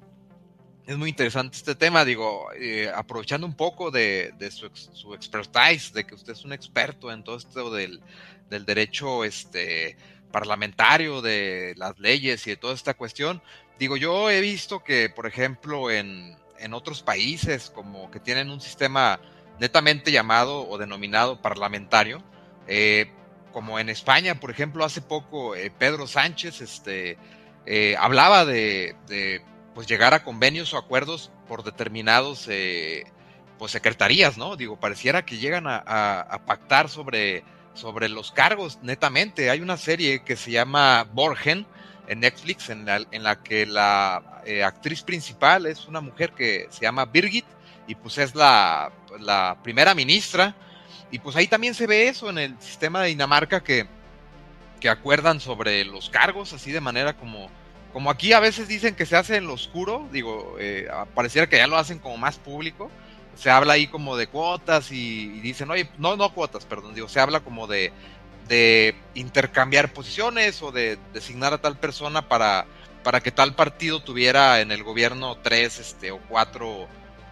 es 0.87 0.97
muy 0.97 1.09
interesante 1.09 1.55
este 1.57 1.75
tema, 1.75 2.03
digo, 2.03 2.51
eh, 2.53 2.91
aprovechando 2.93 3.45
un 3.45 3.55
poco 3.55 3.91
de, 3.91 4.33
su, 4.51 4.69
su, 4.73 5.13
expertise, 5.13 5.93
de 5.93 6.05
que 6.05 6.15
usted 6.15 6.33
es 6.33 6.43
un 6.43 6.53
experto 6.53 7.11
en 7.11 7.23
todo 7.23 7.37
esto 7.37 7.71
del, 7.71 8.01
del 8.49 8.65
derecho 8.65 9.23
este, 9.23 9.95
parlamentario, 10.31 11.21
de 11.21 11.75
las 11.77 11.99
leyes 11.99 12.45
y 12.47 12.51
de 12.51 12.57
toda 12.57 12.73
esta 12.73 12.95
cuestión. 12.95 13.41
Digo, 13.81 13.97
yo 13.97 14.29
he 14.29 14.41
visto 14.41 14.83
que, 14.83 15.09
por 15.09 15.25
ejemplo, 15.25 15.89
en, 15.89 16.37
en 16.59 16.75
otros 16.75 17.01
países 17.01 17.71
como 17.71 18.11
que 18.11 18.19
tienen 18.19 18.51
un 18.51 18.61
sistema 18.61 19.19
netamente 19.59 20.11
llamado 20.11 20.69
o 20.69 20.77
denominado 20.77 21.41
parlamentario, 21.41 22.21
eh, 22.67 23.11
como 23.51 23.79
en 23.79 23.89
España, 23.89 24.39
por 24.39 24.51
ejemplo, 24.51 24.85
hace 24.85 25.01
poco 25.01 25.55
eh, 25.55 25.71
Pedro 25.75 26.05
Sánchez 26.05 26.61
este, 26.61 27.17
eh, 27.65 27.95
hablaba 27.97 28.45
de, 28.45 28.95
pues 29.73 29.87
llegar 29.87 30.13
a 30.13 30.23
convenios 30.23 30.75
o 30.75 30.77
acuerdos 30.77 31.31
por 31.47 31.63
determinados 31.63 32.47
pues 33.57 33.71
secretarías, 33.71 34.37
¿no? 34.37 34.57
Digo, 34.57 34.79
pareciera 34.79 35.25
que 35.25 35.39
llegan 35.39 35.65
a, 35.65 36.39
pactar 36.45 36.87
sobre, 36.87 37.43
sobre 37.73 38.09
los 38.09 38.31
cargos 38.31 38.77
netamente. 38.83 39.49
Hay 39.49 39.59
una 39.59 39.77
serie 39.77 40.21
que 40.23 40.35
se 40.35 40.51
llama 40.51 41.07
Borgen 41.11 41.65
en 42.11 42.19
Netflix 42.19 42.69
en 42.69 42.85
la, 42.85 43.01
en 43.11 43.23
la 43.23 43.41
que 43.41 43.65
la 43.65 44.21
actriz 44.65 45.01
principal 45.01 45.65
es 45.65 45.87
una 45.87 46.01
mujer 46.01 46.33
que 46.33 46.67
se 46.69 46.81
llama 46.81 47.05
Birgit 47.05 47.45
y 47.87 47.95
pues 47.95 48.17
es 48.17 48.35
la, 48.35 48.91
la 49.19 49.57
primera 49.63 49.95
ministra 49.95 50.53
y 51.09 51.19
pues 51.19 51.37
ahí 51.37 51.47
también 51.47 51.73
se 51.73 51.87
ve 51.87 52.09
eso 52.09 52.29
en 52.29 52.37
el 52.37 52.61
sistema 52.61 53.01
de 53.01 53.09
Dinamarca 53.09 53.63
que, 53.63 53.87
que 54.81 54.89
acuerdan 54.89 55.39
sobre 55.39 55.85
los 55.85 56.09
cargos, 56.09 56.51
así 56.51 56.73
de 56.73 56.81
manera 56.81 57.15
como, 57.15 57.49
como 57.93 58.09
aquí 58.09 58.33
a 58.33 58.41
veces 58.41 58.67
dicen 58.67 58.95
que 58.95 59.05
se 59.05 59.15
hace 59.15 59.37
en 59.37 59.45
lo 59.45 59.53
oscuro, 59.53 60.07
digo, 60.11 60.55
eh, 60.59 60.89
pareciera 61.15 61.47
que 61.47 61.57
ya 61.57 61.67
lo 61.67 61.77
hacen 61.77 61.99
como 61.99 62.17
más 62.17 62.37
público. 62.37 62.91
Se 63.35 63.49
habla 63.49 63.73
ahí 63.73 63.87
como 63.87 64.17
de 64.17 64.27
cuotas 64.27 64.91
y, 64.91 65.39
dicen, 65.39 65.71
oye, 65.71 65.89
no, 65.97 66.17
no 66.17 66.33
cuotas, 66.33 66.65
perdón, 66.65 66.93
digo, 66.93 67.07
se 67.07 67.21
habla 67.21 67.39
como 67.39 67.65
de, 67.65 67.93
de 68.47 68.95
intercambiar 69.15 69.93
posiciones 69.93 70.61
o 70.61 70.71
de 70.71 70.97
designar 71.13 71.53
a 71.53 71.59
tal 71.59 71.77
persona 71.77 72.27
para, 72.27 72.65
para 73.03 73.21
que 73.21 73.31
tal 73.31 73.55
partido 73.55 74.01
tuviera 74.01 74.61
en 74.61 74.71
el 74.71 74.83
gobierno 74.83 75.37
tres 75.37 75.79
este, 75.79 76.11
o 76.11 76.19
cuatro 76.29 76.87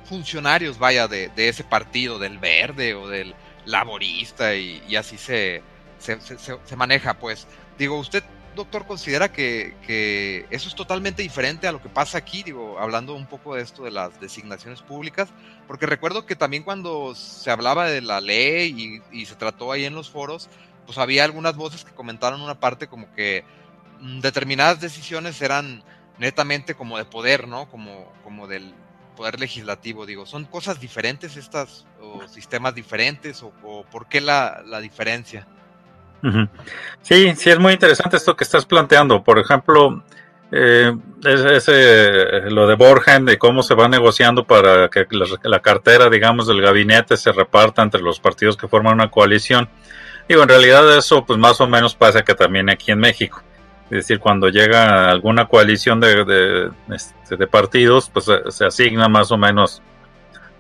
funcionarios, 0.06 0.80
vaya, 0.80 1.08
de, 1.08 1.30
de 1.30 1.50
ese 1.50 1.64
partido, 1.64 2.18
del 2.18 2.40
verde 2.40 2.96
o 2.96 3.08
del, 3.08 3.36
laborista 3.70 4.56
y, 4.56 4.96
así 4.96 5.18
se, 5.18 5.62
se, 6.00 6.76
maneja. 6.76 7.16
Pues 7.16 7.48
digo, 7.78 7.98
usted, 7.98 8.24
doctor, 8.56 8.86
considera 8.86 9.32
que, 9.32 10.46
eso 10.50 10.68
es 10.68 10.76
totalmente 10.76 11.22
diferente 11.22 11.68
a 11.68 11.72
lo 11.72 11.82
que 11.82 11.90
pasa 11.90 12.18
aquí, 12.18 12.44
digo, 12.44 12.78
hablando 12.80 13.16
un 13.16 13.28
poco 13.28 13.56
de 13.56 13.62
esto 13.62 13.84
de 13.84 13.92
las 13.92 14.20
designaciones 14.20 14.82
públicas, 14.82 15.30
porque 15.68 15.86
recuerdo 15.86 16.26
que 16.26 16.36
también 16.36 16.64
cuando 16.64 17.16
se 17.16 17.52
hablaba 17.52 17.88
de 17.88 18.02
la 18.02 18.22
ley 18.22 19.02
y, 19.12 19.26
se 19.26 19.36
trató 19.36 19.72
ahí 19.72 19.86
en 19.86 19.96
los 19.96 20.10
foros, 20.10 20.50
pues 20.90 20.98
había 20.98 21.24
algunas 21.24 21.56
voces 21.56 21.86
que 21.86 21.94
comentaron 21.94 22.42
una 22.42 22.60
parte 22.60 22.88
como 22.88 23.14
que 23.14 23.44
mm, 24.00 24.22
determinadas 24.22 24.82
decisiones 24.82 25.40
eran 25.40 25.84
netamente 26.18 26.74
como 26.74 26.98
de 26.98 27.06
poder, 27.06 27.48
¿no? 27.48 27.70
Como, 27.70 28.12
como 28.24 28.48
del, 28.48 28.74
poder 29.20 29.38
legislativo? 29.38 30.06
Digo, 30.06 30.26
¿son 30.26 30.46
cosas 30.46 30.80
diferentes 30.80 31.36
estas 31.36 31.86
o 32.02 32.26
sistemas 32.28 32.74
diferentes 32.74 33.44
o, 33.44 33.84
por 33.92 34.08
qué 34.08 34.22
la, 34.22 34.64
diferencia? 34.82 35.46
Sí, 37.02 37.36
sí, 37.36 37.50
es 37.50 37.60
muy 37.60 37.74
interesante 37.74 38.16
esto 38.16 38.36
que 38.36 38.46
estás 38.46 38.66
planteando. 38.66 39.22
Por 39.22 39.38
ejemplo, 39.38 40.02
eh, 40.54 40.96
es, 41.26 41.68
lo 42.52 42.66
de 42.66 42.76
Borgen, 42.76 43.26
de 43.26 43.38
cómo 43.38 43.62
se 43.62 43.76
va 43.76 43.90
negociando 43.90 44.46
para 44.46 44.88
que 44.88 45.06
la, 45.44 45.60
cartera, 45.60 46.10
digamos, 46.10 46.48
del 46.48 46.62
gabinete 46.62 47.18
se 47.18 47.34
reparta 47.34 47.82
entre 47.82 48.02
los 48.02 48.22
partidos 48.22 48.56
que 48.56 48.70
forman 48.70 48.94
una 48.94 49.12
coalición. 49.12 49.70
Digo, 50.30 50.44
en 50.44 50.50
realidad 50.50 50.96
eso 50.96 51.26
pues 51.26 51.40
más 51.40 51.60
o 51.60 51.68
menos 51.68 51.96
pasa 51.96 52.22
que 52.22 52.36
también 52.36 52.70
aquí 52.70 52.92
en 52.92 53.00
México. 53.00 53.42
Es 53.86 53.98
decir, 53.98 54.20
cuando 54.20 54.48
llega 54.50 55.10
alguna 55.10 55.48
coalición 55.48 56.00
de, 56.00 56.70
este, 56.94 57.48
partidos, 57.48 58.12
pues 58.12 58.28
se, 58.50 58.66
asigna 58.66 59.10
más 59.10 59.32
o 59.32 59.38
menos 59.38 59.82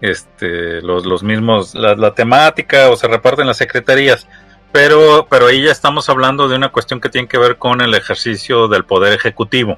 este, 0.01 0.81
los, 0.81 1.21
mismos, 1.21 1.75
la, 1.75 2.15
temática 2.15 2.89
o 2.89 2.95
se 2.95 3.07
reparten 3.07 3.45
las 3.45 3.57
secretarías. 3.57 4.27
Pero, 4.71 5.27
pero 5.29 5.45
ahí 5.45 5.61
ya 5.61 5.71
estamos 5.71 6.09
hablando 6.09 6.47
de 6.47 6.55
una 6.55 6.69
cuestión 6.69 6.99
que 6.99 7.09
tiene 7.09 7.27
que 7.27 7.38
ver 7.38 7.57
con 7.57 7.81
el 7.81 7.93
ejercicio 7.93 8.67
del 8.67 8.85
poder 8.85 9.13
ejecutivo. 9.13 9.77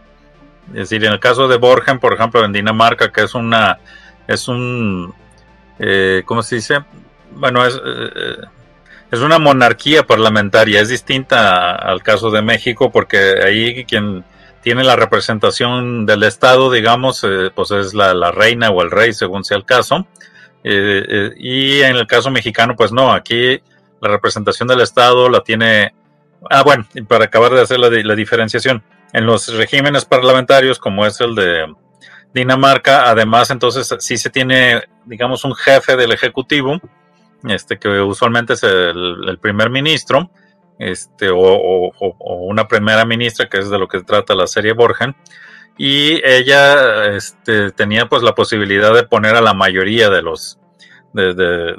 Es 0.69 0.89
decir, 0.89 1.03
en 1.03 1.11
el 1.11 1.19
caso 1.19 1.49
de 1.49 1.57
Borgen, 1.57 1.99
por 1.99 2.13
ejemplo, 2.13 2.45
en 2.45 2.53
Dinamarca, 2.53 3.11
que 3.11 3.23
es 3.23 3.35
una, 3.35 3.79
es 4.25 4.47
un, 4.47 5.13
eh, 5.79 6.23
¿cómo 6.25 6.43
se 6.43 6.55
dice? 6.55 6.79
Bueno, 7.31 7.65
es, 7.65 7.75
eh, 7.75 8.37
es 9.11 9.19
una 9.19 9.39
monarquía 9.39 10.07
parlamentaria, 10.07 10.79
es 10.79 10.87
distinta 10.87 11.75
al 11.75 12.01
caso 12.01 12.31
de 12.31 12.41
México 12.41 12.91
porque 12.91 13.35
ahí 13.43 13.83
quien 13.85 14.23
tiene 14.61 14.83
la 14.83 14.95
representación 14.95 16.05
del 16.05 16.23
Estado, 16.23 16.71
digamos, 16.71 17.23
eh, 17.23 17.51
pues 17.53 17.71
es 17.71 17.93
la, 17.93 18.31
reina 18.31 18.69
o 18.69 18.81
el 18.81 18.89
rey, 18.89 19.11
según 19.11 19.43
sea 19.43 19.57
el 19.57 19.65
caso. 19.65 20.07
Eh, 20.63 21.03
eh, 21.07 21.31
y 21.37 21.81
en 21.81 21.97
el 21.97 22.07
caso 22.07 22.31
mexicano, 22.31 22.75
pues 22.77 22.91
no, 22.91 23.11
aquí 23.11 23.59
la 23.99 24.09
representación 24.09 24.67
del 24.67 24.81
Estado 24.81 25.29
la 25.29 25.41
tiene... 25.41 25.93
Ah, 26.49 26.63
bueno, 26.63 26.87
para 27.07 27.25
acabar 27.25 27.51
de 27.51 27.61
hacer 27.61 27.79
la, 27.79 27.89
la 27.89 28.15
diferenciación, 28.15 28.83
en 29.13 29.25
los 29.25 29.53
regímenes 29.53 30.05
parlamentarios, 30.05 30.79
como 30.79 31.05
es 31.05 31.19
el 31.19 31.35
de 31.35 31.73
Dinamarca, 32.33 33.09
además 33.09 33.49
entonces 33.49 33.93
sí 33.99 34.17
se 34.17 34.29
tiene, 34.29 34.83
digamos, 35.05 35.43
un 35.43 35.53
jefe 35.53 35.97
del 35.97 36.11
Ejecutivo, 36.11 36.79
este 37.47 37.77
que 37.77 37.89
usualmente 38.01 38.53
es 38.53 38.63
el, 38.63 39.37
primer 39.41 39.69
ministro, 39.69 40.31
este, 40.79 41.29
o, 41.31 41.91
una 42.47 42.67
primera 42.67 43.05
ministra, 43.05 43.49
que 43.49 43.59
es 43.59 43.69
de 43.69 43.79
lo 43.79 43.87
que 43.87 44.01
trata 44.03 44.35
la 44.35 44.47
serie 44.47 44.73
Borgen, 44.73 45.15
y 45.77 46.21
ella 46.23 47.15
este, 47.15 47.71
tenía 47.71 48.07
pues 48.07 48.23
la 48.23 48.35
posibilidad 48.35 48.93
de 48.93 49.03
poner 49.03 49.35
a 49.35 49.41
la 49.41 49.53
mayoría 49.53 50.09
de 50.09 50.21
los 50.21 50.59
de, 51.13 51.75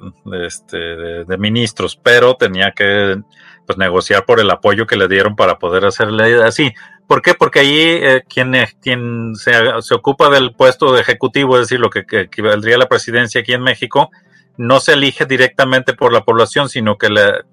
este, 0.46 0.76
de, 0.76 1.38
ministros, 1.38 1.96
pero 1.96 2.34
tenía 2.34 2.72
que 2.72 3.22
pues, 3.66 3.78
negociar 3.78 4.24
por 4.26 4.40
el 4.40 4.50
apoyo 4.50 4.86
que 4.86 4.96
le 4.96 5.08
dieron 5.08 5.36
para 5.36 5.58
poder 5.58 5.84
hacerle 5.84 6.42
así. 6.42 6.72
¿Por 7.06 7.22
qué? 7.22 7.34
Porque 7.34 7.60
ahí 7.60 7.78
eh, 7.78 8.24
quien, 8.28 8.54
quien 8.80 9.34
se, 9.34 9.52
se, 9.80 9.94
ocupa 9.94 10.30
del 10.30 10.54
puesto 10.54 10.92
de 10.92 11.00
ejecutivo, 11.00 11.56
es 11.56 11.62
decir, 11.62 11.80
lo 11.80 11.90
que, 11.90 12.04
que 12.04 12.20
equivaldría 12.22 12.76
a 12.76 12.78
la 12.78 12.88
presidencia 12.88 13.40
aquí 13.40 13.52
en 13.52 13.62
México, 13.62 14.10
no 14.56 14.80
se 14.80 14.92
elige 14.92 15.26
directamente 15.26 15.94
por 15.94 16.12
la 16.12 16.24
población, 16.24 16.68
sino 16.68 16.98
que 16.98 17.08
la, 17.08 17.44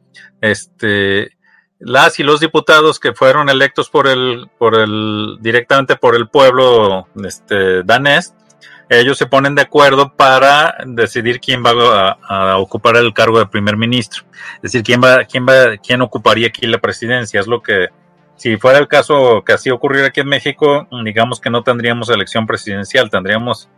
este, 0.42 1.38
las 1.80 2.20
y 2.20 2.24
los 2.24 2.40
diputados 2.40 3.00
que 3.00 3.14
fueron 3.14 3.50
electos 3.50 3.90
por 3.90 4.08
el, 4.08 4.50
por 4.58 4.76
el, 4.76 5.38
directamente 5.40 5.96
por 5.96 6.16
el 6.16 6.28
pueblo 6.28 7.08
este, 7.24 7.84
danés, 7.84 8.34
ellos 8.90 9.18
se 9.18 9.28
ponen 9.28 9.54
de 9.54 9.62
acuerdo 9.62 10.16
para 10.16 10.76
decidir 10.86 11.40
quién 11.40 11.64
va 11.64 12.18
a, 12.28 12.58
ocupar 12.58 12.98
el 12.98 13.14
cargo 13.14 13.38
de 13.38 13.46
primer 13.46 13.78
ministro. 13.78 14.24
Es 14.56 14.74
decir, 14.74 14.84
quién 14.84 15.02
va, 15.02 15.26
quién 15.26 15.46
va, 15.46 15.78
quién 15.78 16.02
ocuparía 16.02 16.48
aquí 16.48 16.66
la 16.66 16.80
presidencia. 16.80 17.40
Es 17.40 17.46
lo 17.46 17.62
que, 17.62 17.90
si 18.36 18.58
fuera 18.58 18.80
el 18.80 18.88
caso 18.88 19.44
que 19.46 19.54
así 19.54 19.70
ocurriera 19.70 20.08
aquí 20.08 20.22
en 20.22 20.28
México, 20.28 20.88
digamos 21.04 21.40
que 21.40 21.52
no 21.52 21.62
tendríamos 21.62 22.10
elección 22.10 22.48
presidencial, 22.48 23.12
tendríamos 23.12 23.70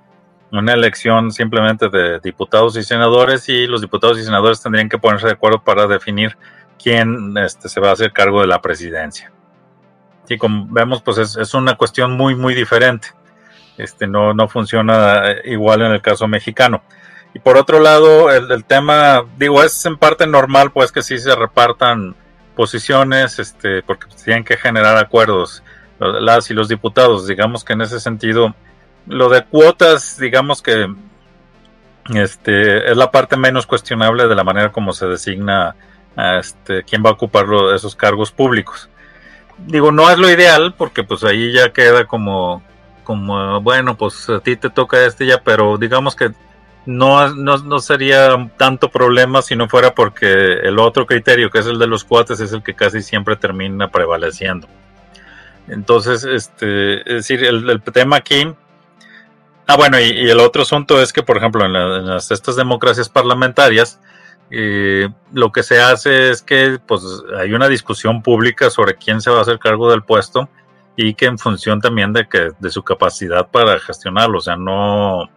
una 0.51 0.73
elección 0.73 1.31
simplemente 1.31 1.89
de 1.89 2.19
diputados 2.19 2.75
y 2.77 2.83
senadores 2.83 3.47
y 3.49 3.67
los 3.67 3.81
diputados 3.81 4.19
y 4.19 4.23
senadores 4.23 4.61
tendrían 4.61 4.89
que 4.89 4.97
ponerse 4.97 5.27
de 5.27 5.33
acuerdo 5.33 5.63
para 5.63 5.87
definir 5.87 6.37
quién 6.81 7.37
este, 7.37 7.69
se 7.69 7.79
va 7.79 7.89
a 7.89 7.93
hacer 7.93 8.11
cargo 8.11 8.41
de 8.41 8.47
la 8.47 8.61
presidencia. 8.61 9.31
Y 10.27 10.37
como 10.37 10.65
vemos, 10.69 11.01
pues 11.01 11.17
es, 11.17 11.53
una 11.53 11.75
cuestión 11.75 12.13
muy, 12.13 12.35
muy 12.35 12.55
diferente. 12.55 13.09
Este, 13.77 14.07
no, 14.07 14.33
no 14.33 14.47
funciona 14.47 15.23
igual 15.43 15.81
en 15.81 15.91
el 15.91 16.01
caso 16.01 16.27
mexicano. 16.27 16.81
Y 17.33 17.39
por 17.39 17.57
otro 17.57 17.79
lado, 17.79 18.29
el, 18.31 18.63
tema, 18.65 19.25
digo, 19.37 19.63
es 19.63 19.85
en 19.85 19.97
parte 19.97 20.27
normal, 20.27 20.71
pues 20.71 20.91
que 20.91 21.01
sí 21.01 21.17
se 21.17 21.35
repartan 21.35 22.15
posiciones, 22.55 23.39
este, 23.39 23.83
porque 23.83 24.07
tienen 24.23 24.43
que 24.43 24.57
generar 24.57 24.97
acuerdos 24.97 25.63
las 25.99 26.49
y 26.49 26.53
los 26.53 26.67
diputados. 26.67 27.27
Digamos 27.27 27.63
que 27.63 27.73
en 27.73 27.81
ese 27.81 27.99
sentido, 27.99 28.55
lo 29.07 29.29
de 29.29 29.43
cuotas, 29.43 30.17
digamos 30.17 30.61
que 30.61 30.93
este, 32.13 32.91
es 32.91 32.97
la 32.97 33.11
parte 33.11 33.37
menos 33.37 33.65
cuestionable 33.65 34.27
de 34.27 34.35
la 34.35 34.43
manera 34.43 34.71
como 34.71 34.93
se 34.93 35.07
designa 35.07 35.75
a 36.15 36.37
este, 36.39 36.83
quién 36.83 37.03
va 37.03 37.09
a 37.09 37.13
ocupar 37.13 37.45
esos 37.75 37.95
cargos 37.95 38.31
públicos. 38.31 38.89
Digo, 39.57 39.91
no 39.91 40.09
es 40.09 40.17
lo 40.17 40.29
ideal, 40.29 40.73
porque 40.77 41.03
pues 41.03 41.23
ahí 41.23 41.53
ya 41.53 41.71
queda 41.71 42.05
como, 42.05 42.63
como 43.03 43.61
bueno, 43.61 43.95
pues 43.95 44.29
a 44.29 44.39
ti 44.39 44.55
te 44.55 44.69
toca 44.69 45.05
este 45.05 45.25
ya, 45.25 45.41
pero 45.43 45.77
digamos 45.77 46.15
que 46.15 46.31
no, 46.85 47.29
no, 47.35 47.79
sería 47.79 48.49
tanto 48.57 48.89
problema 48.89 49.41
si 49.41 49.55
no 49.55 49.69
fuera 49.69 49.93
porque 49.93 50.53
el 50.63 50.79
otro 50.79 51.05
criterio, 51.05 51.51
que 51.51 51.59
es 51.59 51.67
el 51.67 51.77
de 51.77 51.87
los 51.87 52.03
cuates, 52.03 52.39
es 52.39 52.53
el 52.53 52.63
que 52.63 52.73
casi 52.73 53.01
siempre 53.01 53.35
termina 53.35 53.89
prevaleciendo. 53.89 54.67
Entonces, 55.67 56.23
este, 56.23 57.01
es 57.01 57.27
decir, 57.27 57.45
el, 57.45 57.81
tema 57.93 58.17
aquí. 58.17 58.51
Ah, 59.67 59.77
bueno, 59.77 59.99
y, 59.99 60.29
el 60.29 60.39
otro 60.39 60.63
asunto 60.63 61.01
es 61.01 61.13
que, 61.13 61.23
por 61.23 61.37
ejemplo, 61.37 61.65
en, 61.65 61.73
las, 61.73 62.31
estas 62.31 62.55
democracias 62.55 63.09
parlamentarias, 63.09 63.99
eh, 64.49 65.07
lo 65.33 65.51
que 65.51 65.63
se 65.63 65.79
hace 65.79 66.31
es 66.31 66.41
que 66.41 66.77
pues, 66.85 67.03
hay 67.37 67.53
una 67.53 67.69
discusión 67.69 68.21
pública 68.21 68.69
sobre 68.69 68.95
quién 68.95 69.21
se 69.21 69.31
va 69.31 69.39
a 69.39 69.41
hacer 69.43 69.59
cargo 69.59 69.89
del 69.89 70.03
puesto 70.03 70.49
y 70.95 71.13
que 71.13 71.25
en 71.25 71.37
función 71.37 71.79
también 71.79 72.11
de, 72.11 72.27
que, 72.27 72.51
de 72.59 72.69
su 72.69 72.83
capacidad 72.83 73.47
para 73.47 73.79
gestionarlo. 73.79 74.39
O 74.39 74.41
sea, 74.41 74.57
no, 74.57 75.29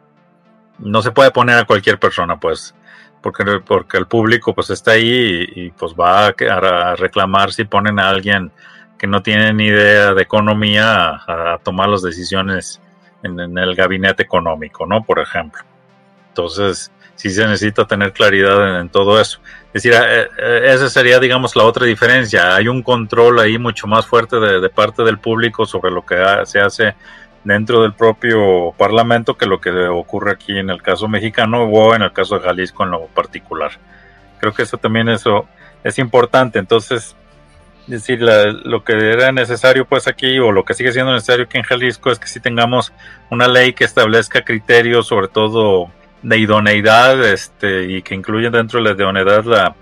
no 0.78 1.02
se 1.02 1.12
puede 1.12 1.30
poner 1.30 1.58
a 1.58 1.64
cualquier 1.64 1.98
persona, 1.98 2.38
pues, 2.38 2.74
porque, 3.22 3.44
porque 3.64 3.96
el 3.96 4.06
público 4.06 4.54
pues 4.54 4.70
está 4.70 4.92
ahí 4.92 5.46
y, 5.54 5.70
pues 5.70 5.94
va 5.94 6.26
a, 6.26 6.96
reclamar 6.96 7.52
si 7.52 7.64
ponen 7.64 7.98
a 7.98 8.10
alguien 8.10 8.52
que 8.98 9.06
no 9.06 9.22
tiene 9.22 9.52
ni 9.54 9.64
idea 9.64 10.12
de 10.12 10.22
economía 10.22 11.22
a, 11.26 11.58
tomar 11.62 11.88
las 11.88 12.02
decisiones 12.02 12.80
en, 13.24 13.58
el 13.58 13.74
gabinete 13.74 14.22
económico, 14.22 14.86
¿no? 14.86 15.02
Por 15.02 15.18
ejemplo. 15.18 15.62
Entonces, 16.28 16.92
sí 17.16 17.30
se 17.30 17.46
necesita 17.46 17.86
tener 17.86 18.12
claridad 18.12 18.80
en, 18.80 18.88
todo 18.88 19.20
eso. 19.20 19.40
Es 19.72 19.82
decir, 19.82 19.92
eh, 19.94 20.28
eh, 20.38 20.60
esa 20.72 20.88
sería, 20.88 21.18
digamos, 21.18 21.56
la 21.56 21.64
otra 21.64 21.86
diferencia. 21.86 22.54
Hay 22.54 22.68
un 22.68 22.82
control 22.82 23.40
ahí 23.40 23.58
mucho 23.58 23.86
más 23.86 24.06
fuerte 24.06 24.38
de, 24.38 24.60
de 24.60 24.68
parte 24.68 25.02
del 25.02 25.18
público 25.18 25.66
sobre 25.66 25.90
lo 25.90 26.04
que 26.04 26.16
se 26.44 26.60
hace 26.60 26.94
dentro 27.44 27.82
del 27.82 27.92
propio 27.92 28.72
Parlamento 28.76 29.36
que 29.36 29.46
lo 29.46 29.60
que 29.60 29.70
ocurre 29.70 30.32
aquí 30.32 30.58
en 30.58 30.70
el 30.70 30.82
caso 30.82 31.06
mexicano 31.08 31.64
o 31.64 31.94
en 31.94 32.02
el 32.02 32.12
caso 32.12 32.38
de 32.38 32.44
Jalisco 32.44 32.84
en 32.84 32.90
lo 32.92 33.06
particular. 33.08 33.72
Creo 34.38 34.52
que 34.52 34.62
eso 34.62 34.78
también 34.78 35.08
eso 35.08 35.46
es 35.84 35.98
importante. 35.98 36.58
Entonces, 36.58 37.14
decir, 37.86 38.20
lo 38.20 38.84
que 38.84 38.92
era 38.92 39.32
necesario 39.32 39.84
pues 39.84 40.08
aquí 40.08 40.38
o 40.38 40.52
lo 40.52 40.64
que 40.64 40.74
sigue 40.74 40.92
siendo 40.92 41.12
necesario 41.12 41.44
aquí 41.44 41.58
en 41.58 41.64
Jalisco 41.64 42.10
es 42.10 42.18
que 42.18 42.26
si 42.26 42.40
tengamos 42.40 42.92
una 43.30 43.48
ley 43.48 43.72
que 43.72 43.84
establezca 43.84 44.44
criterios 44.44 45.06
sobre 45.06 45.28
todo 45.28 45.90
de 46.22 46.38
idoneidad 46.38 47.22
este, 47.24 47.84
y 47.84 48.02
que 48.02 48.14
incluya 48.14 48.50
dentro 48.50 48.82
de 48.82 48.88
la 48.88 48.96
idoneidad 48.96 49.44
la, 49.44 49.76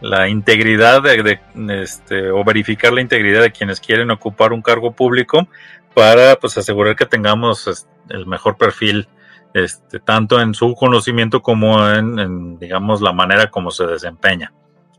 la 0.00 0.28
integridad 0.28 1.02
de, 1.02 1.40
este, 1.82 2.30
o 2.30 2.44
verificar 2.44 2.92
la 2.92 3.00
integridad 3.00 3.42
de 3.42 3.52
quienes 3.52 3.80
quieren 3.80 4.10
ocupar 4.10 4.52
un 4.52 4.62
cargo 4.62 4.92
público 4.92 5.48
para 5.94 6.36
pues 6.36 6.56
asegurar 6.56 6.94
que 6.94 7.06
tengamos 7.06 7.86
el 8.08 8.26
mejor 8.26 8.56
perfil 8.56 9.08
este, 9.54 9.98
tanto 9.98 10.40
en 10.40 10.54
su 10.54 10.74
conocimiento 10.74 11.42
como 11.42 11.88
en, 11.88 12.58
digamos 12.58 13.00
la 13.00 13.12
manera 13.12 13.50
como 13.50 13.70
se 13.70 13.86
desempeña. 13.86 14.52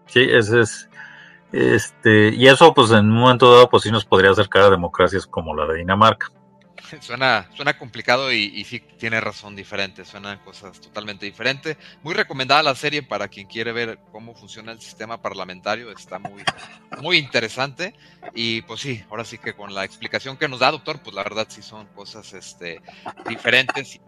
Sí 0.08 0.28
ese 0.30 0.62
es 0.62 0.89
este 1.52 2.30
y 2.30 2.48
eso 2.48 2.74
pues 2.74 2.92
en 2.92 3.12
un 3.12 3.20
momento 3.20 3.52
dado 3.52 3.70
pues 3.70 3.84
sí 3.84 3.92
nos 3.92 4.06
podría 4.06 4.32
acercar 4.32 4.64
a 4.64 4.70
democracias 4.70 5.26
como 5.26 5.56
la 5.56 5.66
de 5.66 5.80
Dinamarca 5.80 6.32
Suena, 7.02 7.50
suena 7.56 7.78
complicado 7.78 8.32
y, 8.32 8.46
y, 8.56 8.64
sí 8.64 8.80
tiene 8.80 9.20
razón 9.20 9.56
diferente, 9.56 10.06
suenan 10.06 10.40
cosas 10.40 10.80
totalmente 10.80 11.26
diferentes. 11.26 11.78
Muy 12.04 12.14
recomendada 12.14 12.64
la 12.64 12.76
serie 12.76 13.04
para 13.04 13.28
quien 13.28 13.48
quiere 13.48 13.72
ver 13.72 14.00
cómo 14.12 14.36
funciona 14.36 14.72
el 14.72 14.82
sistema 14.82 15.22
parlamentario, 15.22 15.92
está 15.92 16.20
muy, 16.20 16.44
muy 17.02 17.18
interesante. 17.18 17.94
Y 18.34 18.62
pues 18.64 18.82
sí, 18.82 19.04
ahora 19.10 19.26
sí 19.26 19.38
que 19.38 19.54
con 19.54 19.74
la 19.74 19.86
explicación 19.86 20.38
que 20.38 20.48
nos 20.48 20.60
da, 20.60 20.72
doctor, 20.72 21.02
pues 21.02 21.16
la 21.16 21.24
verdad 21.24 21.48
sí 21.50 21.62
son 21.62 21.88
cosas 21.88 22.34
este, 22.34 22.82
diferentes 23.28 23.96
y 23.96 24.02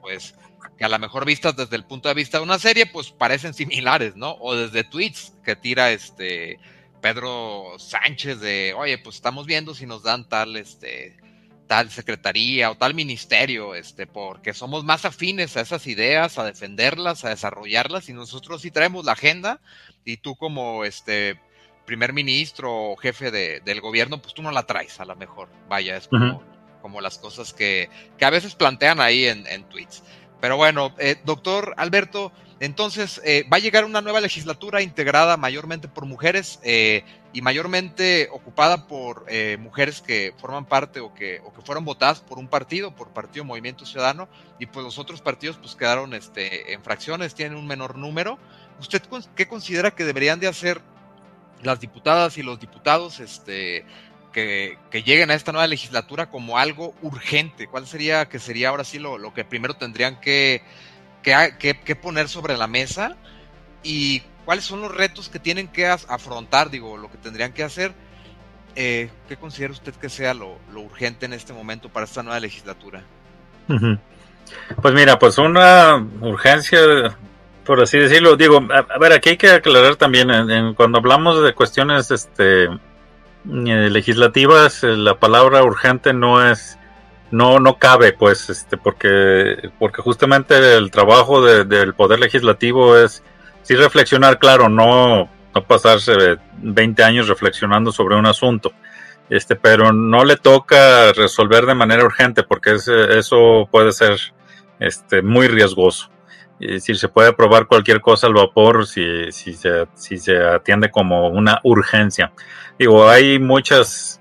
pues 0.00 0.34
que 0.76 0.84
a 0.84 0.88
lo 0.88 0.98
mejor 0.98 1.24
vistas 1.24 1.56
desde 1.56 1.76
el 1.76 1.84
punto 1.84 2.08
de 2.08 2.14
vista 2.14 2.38
de 2.38 2.44
una 2.44 2.58
serie, 2.58 2.86
pues 2.86 3.10
parecen 3.10 3.54
similares, 3.54 4.16
¿no? 4.16 4.32
O 4.40 4.54
desde 4.56 4.84
tweets 4.84 5.34
que 5.44 5.56
tira 5.56 5.92
este 5.92 6.58
Pedro 7.04 7.74
Sánchez 7.76 8.40
de, 8.40 8.72
oye, 8.74 8.96
pues 8.96 9.16
estamos 9.16 9.44
viendo 9.44 9.74
si 9.74 9.84
nos 9.84 10.02
dan 10.02 10.26
tal, 10.26 10.56
este, 10.56 11.14
tal 11.66 11.90
secretaría 11.90 12.70
o 12.70 12.78
tal 12.78 12.94
ministerio, 12.94 13.74
este, 13.74 14.06
porque 14.06 14.54
somos 14.54 14.84
más 14.84 15.04
afines 15.04 15.54
a 15.58 15.60
esas 15.60 15.86
ideas, 15.86 16.38
a 16.38 16.44
defenderlas, 16.44 17.26
a 17.26 17.28
desarrollarlas, 17.28 18.08
y 18.08 18.14
nosotros 18.14 18.62
sí 18.62 18.70
traemos 18.70 19.04
la 19.04 19.12
agenda, 19.12 19.60
y 20.02 20.16
tú 20.16 20.34
como 20.34 20.86
este 20.86 21.38
primer 21.84 22.14
ministro 22.14 22.72
o 22.72 22.96
jefe 22.96 23.30
de, 23.30 23.60
del 23.60 23.82
gobierno, 23.82 24.22
pues 24.22 24.32
tú 24.32 24.40
no 24.40 24.50
la 24.50 24.62
traes 24.62 24.98
a 24.98 25.04
lo 25.04 25.14
mejor. 25.14 25.50
Vaya, 25.68 25.98
es 25.98 26.08
como, 26.08 26.42
como 26.80 27.02
las 27.02 27.18
cosas 27.18 27.52
que, 27.52 27.90
que, 28.16 28.24
a 28.24 28.30
veces 28.30 28.54
plantean 28.54 29.02
ahí 29.02 29.26
en, 29.26 29.46
en 29.46 29.64
tweets. 29.64 30.02
Pero 30.44 30.58
bueno, 30.58 30.94
eh, 30.98 31.16
doctor 31.24 31.72
Alberto, 31.78 32.30
entonces 32.60 33.18
eh, 33.24 33.48
va 33.50 33.56
a 33.56 33.60
llegar 33.60 33.86
una 33.86 34.02
nueva 34.02 34.20
legislatura 34.20 34.82
integrada 34.82 35.38
mayormente 35.38 35.88
por 35.88 36.04
mujeres. 36.04 36.60
Eh, 36.62 37.02
y 37.32 37.40
mayormente 37.40 38.28
ocupada 38.30 38.86
por 38.86 39.24
mujeres 39.58 40.02
que 40.02 40.34
forman 40.36 40.66
parte 40.66 41.00
o 41.00 41.14
que, 41.14 41.40
o 41.44 41.52
que 41.52 41.62
fueron 41.62 41.86
votadas 41.86 42.20
por 42.20 42.38
un 42.38 42.46
partido, 42.46 42.94
por 42.94 43.08
Partido 43.08 43.44
Movimiento 43.44 43.86
Ciudadano, 43.86 44.28
y 44.60 44.66
pues 44.66 44.84
los 44.84 44.98
otros 44.98 45.22
partidos 45.22 45.56
pues 45.56 45.74
quedaron 45.74 46.12
este, 46.12 46.74
en 46.74 46.82
fracciones, 46.82 47.34
tienen 47.34 47.56
un 47.56 47.66
menor 47.66 47.96
número. 47.96 48.38
¿Usted 48.78 49.02
qué 49.34 49.48
considera 49.48 49.92
que 49.92 50.04
deberían 50.04 50.40
de 50.40 50.46
hacer 50.46 50.82
las 51.62 51.80
diputadas 51.80 52.36
y 52.36 52.42
los 52.42 52.60
diputados 52.60 53.18
este, 53.18 53.84
que, 54.34 54.76
que, 54.90 55.02
lleguen 55.02 55.30
a 55.30 55.34
esta 55.34 55.52
nueva 55.52 55.66
legislatura 55.66 56.28
como 56.28 56.58
algo 56.58 56.94
urgente? 57.00 57.66
¿Cuál 57.68 57.86
sería 57.86 58.28
que 58.28 58.38
sería 58.38 58.68
ahora 58.68 58.84
sí 58.84 58.98
lo, 58.98 59.16
lo 59.16 59.32
que 59.32 59.44
primero 59.44 59.74
tendrían 59.74 60.20
que, 60.20 60.62
que, 61.22 61.80
que 61.82 61.96
poner 61.96 62.28
sobre 62.28 62.58
la 62.58 62.66
mesa? 62.66 63.16
¿Y 63.82 64.22
cuáles 64.44 64.64
son 64.64 64.80
los 64.80 64.94
retos 64.94 65.28
que 65.28 65.38
tienen 65.38 65.68
que 65.68 65.86
afrontar, 65.86 66.70
digo, 66.70 66.96
lo 66.96 67.10
que 67.10 67.18
tendrían 67.18 67.52
que 67.52 67.62
hacer. 67.62 67.92
Eh, 68.76 69.08
¿Qué 69.28 69.36
considera 69.36 69.72
usted 69.72 69.94
que 69.94 70.08
sea 70.08 70.34
lo, 70.34 70.58
urgente 70.74 71.26
en 71.26 71.32
este 71.32 71.52
momento 71.52 71.88
para 71.88 72.06
esta 72.06 72.22
nueva 72.22 72.40
legislatura? 72.40 73.02
Pues 73.66 74.94
mira, 74.94 75.18
pues 75.18 75.38
una 75.38 75.96
urgencia, 76.20 76.78
por 77.64 77.82
así 77.82 77.98
decirlo, 77.98 78.36
digo, 78.36 78.66
a, 78.72 78.98
ver, 78.98 79.12
aquí 79.12 79.30
hay 79.30 79.36
que 79.36 79.50
aclarar 79.50 79.96
también, 79.96 80.28
cuando 80.74 80.98
hablamos 80.98 81.42
de 81.42 81.54
cuestiones 81.54 82.10
este, 82.10 82.68
eh, 83.46 83.90
legislativas, 83.90 84.84
eh, 84.84 84.96
la 84.96 85.18
palabra 85.18 85.62
urgente 85.62 86.12
no 86.12 86.48
es, 86.48 86.78
no, 87.30 87.60
no 87.60 87.78
cabe, 87.78 88.12
pues, 88.12 88.48
este, 88.48 88.76
porque, 88.76 89.70
porque 89.78 90.00
justamente 90.00 90.76
el 90.76 90.90
trabajo 90.90 91.44
del 91.44 91.94
poder 91.94 92.20
legislativo 92.20 92.96
es 92.96 93.22
sí 93.62 93.74
reflexionar, 93.74 94.38
claro, 94.38 94.68
no, 94.68 95.28
no 95.54 95.64
pasarse 95.64 96.38
20 96.58 97.02
años 97.02 97.28
reflexionando 97.28 97.92
sobre 97.92 98.16
un 98.16 98.26
asunto, 98.26 98.72
este, 99.28 99.56
pero 99.56 99.92
no 99.92 100.24
le 100.24 100.36
toca 100.36 101.12
resolver 101.12 101.66
de 101.66 101.74
manera 101.74 102.04
urgente 102.04 102.44
porque 102.44 102.76
eso 103.10 103.68
puede 103.70 103.92
ser 103.92 104.18
este, 104.80 105.22
muy 105.22 105.48
riesgoso. 105.48 106.13
Es 106.60 106.70
decir, 106.70 106.96
se 106.96 107.08
puede 107.08 107.30
aprobar 107.30 107.66
cualquier 107.66 108.00
cosa 108.00 108.26
al 108.26 108.34
vapor 108.34 108.86
si, 108.86 109.32
si, 109.32 109.54
se, 109.54 109.86
si 109.94 110.18
se 110.18 110.36
atiende 110.38 110.90
como 110.90 111.28
una 111.28 111.60
urgencia. 111.64 112.32
Digo, 112.78 113.08
hay 113.08 113.38
muchas 113.38 114.20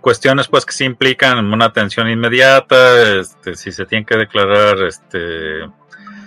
cuestiones 0.00 0.48
pues 0.48 0.66
que 0.66 0.72
se 0.72 0.84
implican 0.84 1.52
una 1.52 1.64
atención 1.64 2.10
inmediata, 2.10 3.18
este, 3.18 3.56
si 3.56 3.72
se 3.72 3.86
tiene 3.86 4.04
que 4.04 4.18
declarar 4.18 4.82
este, 4.82 5.66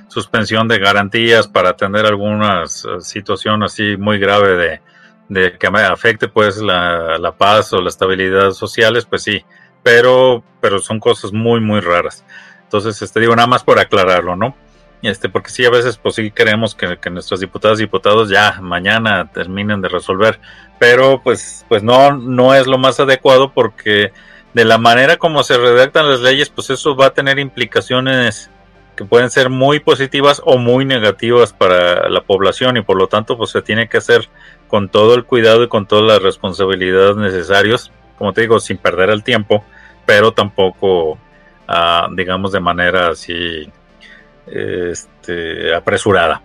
suspensión 0.07 0.67
de 0.67 0.79
garantías 0.79 1.47
para 1.47 1.69
atender 1.69 2.07
alguna 2.07 2.63
eh, 2.63 3.01
situación 3.01 3.62
así 3.62 3.95
muy 3.95 4.17
grave 4.17 4.81
de, 5.29 5.57
que 5.60 5.69
me 5.69 5.81
afecte 5.81 6.27
pues 6.27 6.57
la, 6.57 7.36
paz 7.38 7.71
o 7.73 7.79
la 7.79 7.89
estabilidad 7.89 8.49
sociales, 8.51 9.05
pues 9.05 9.21
sí, 9.21 9.45
pero, 9.83 10.43
pero 10.60 10.79
son 10.79 10.99
cosas 10.99 11.31
muy, 11.31 11.60
muy 11.60 11.79
raras. 11.79 12.25
Entonces, 12.63 12.99
este 13.03 13.19
digo 13.19 13.36
nada 13.36 13.47
más 13.47 13.63
por 13.63 13.77
aclararlo, 13.77 14.36
¿no? 14.36 14.55
Este, 15.01 15.29
porque 15.29 15.51
sí, 15.51 15.63
a 15.63 15.69
veces 15.69 15.97
pues 15.97 16.15
sí 16.15 16.31
queremos 16.31 16.73
que, 16.73 16.97
nuestros 17.12 17.39
diputados 17.39 17.79
y 17.79 17.83
diputados 17.83 18.29
ya 18.29 18.60
mañana 18.62 19.29
terminen 19.31 19.81
de 19.81 19.89
resolver, 19.89 20.39
pero 20.79 21.21
pues, 21.23 21.65
pues 21.69 21.83
no, 21.83 22.13
no 22.17 22.55
es 22.55 22.65
lo 22.65 22.77
más 22.77 22.99
adecuado 22.99 23.53
porque 23.53 24.12
de 24.53 24.65
la 24.65 24.79
manera 24.79 25.17
como 25.17 25.43
se 25.43 25.57
redactan 25.57 26.10
las 26.10 26.21
leyes, 26.21 26.49
pues 26.49 26.71
eso 26.71 26.95
va 26.95 27.07
a 27.07 27.13
tener 27.13 27.38
implicaciones 27.38 28.49
que 28.95 29.05
pueden 29.05 29.29
ser 29.29 29.51
muy 29.51 29.79
positivas 29.79 30.41
o 30.43 30.57
muy 30.57 30.83
negativas 30.83 31.53
para 31.53 32.10
la 32.10 32.21
población 32.21 32.77
y 32.77 32.81
por 32.81 32.97
lo 32.97 33.07
tanto 33.07 33.38
pues 33.38 33.51
se 33.51 33.62
tiene 33.62 33.88
que 33.88 33.97
hacer 33.97 34.27
con 34.67 34.89
todo 34.89 35.13
el 35.13 35.25
cuidado 35.25 35.63
y 35.63 35.67
con 35.67 35.86
todas 35.86 36.05
las 36.05 36.23
responsabilidades 36.23 37.15
necesarias, 37.15 37.91
como 38.17 38.33
te 38.33 38.41
digo, 38.41 38.60
sin 38.60 38.77
perder 38.77 39.12
el 39.12 39.23
tiempo, 39.23 39.63
pero 40.07 40.31
tampoco, 40.31 41.19
ah, 41.67 42.07
digamos, 42.15 42.51
de 42.51 42.60
manera 42.60 43.10
así 43.10 43.71
este, 44.51 45.73
apresurada. 45.73 46.41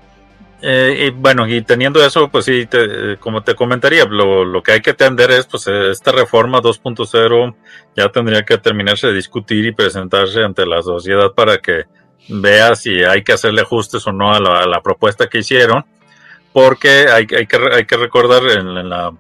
Eh, 0.65 1.07
y 1.09 1.11
bueno, 1.11 1.47
y 1.49 1.61
teniendo 1.63 2.05
eso, 2.05 2.29
pues 2.29 2.45
sí, 2.45 2.69
como 3.19 3.43
te 3.43 3.57
comentaría, 3.57 4.05
lo, 4.05 4.63
que 4.63 4.73
hay 4.73 4.81
que 4.81 4.91
atender 4.91 5.33
es, 5.33 5.47
pues, 5.47 5.67
esta 5.67 6.13
reforma 6.13 6.63
2.0 6.63 7.55
ya 7.97 8.09
tendría 8.11 8.45
que 8.45 8.59
terminarse 8.59 9.09
de 9.09 9.15
discutir 9.15 9.67
y 9.67 9.73
presentarse 9.73 10.45
ante 10.45 10.65
la 10.65 10.81
sociedad 10.81 11.33
para 11.33 11.59
que 11.59 11.87
vea 12.29 12.77
si 12.77 13.03
hay 13.03 13.25
que 13.25 13.33
hacerle 13.33 13.63
ajustes 13.63 14.07
o 14.07 14.13
no 14.13 14.33
a 14.33 14.39
la, 14.39 14.81
propuesta 14.83 15.29
que 15.29 15.39
hicieron, 15.39 15.85
porque 16.53 17.07
hay, 17.11 17.27
hay, 17.37 17.47
que, 17.49 17.59
hay 17.73 17.85
que 17.85 17.97
recordar 17.97 18.45
en, 18.45 18.89
la, 18.89 19.13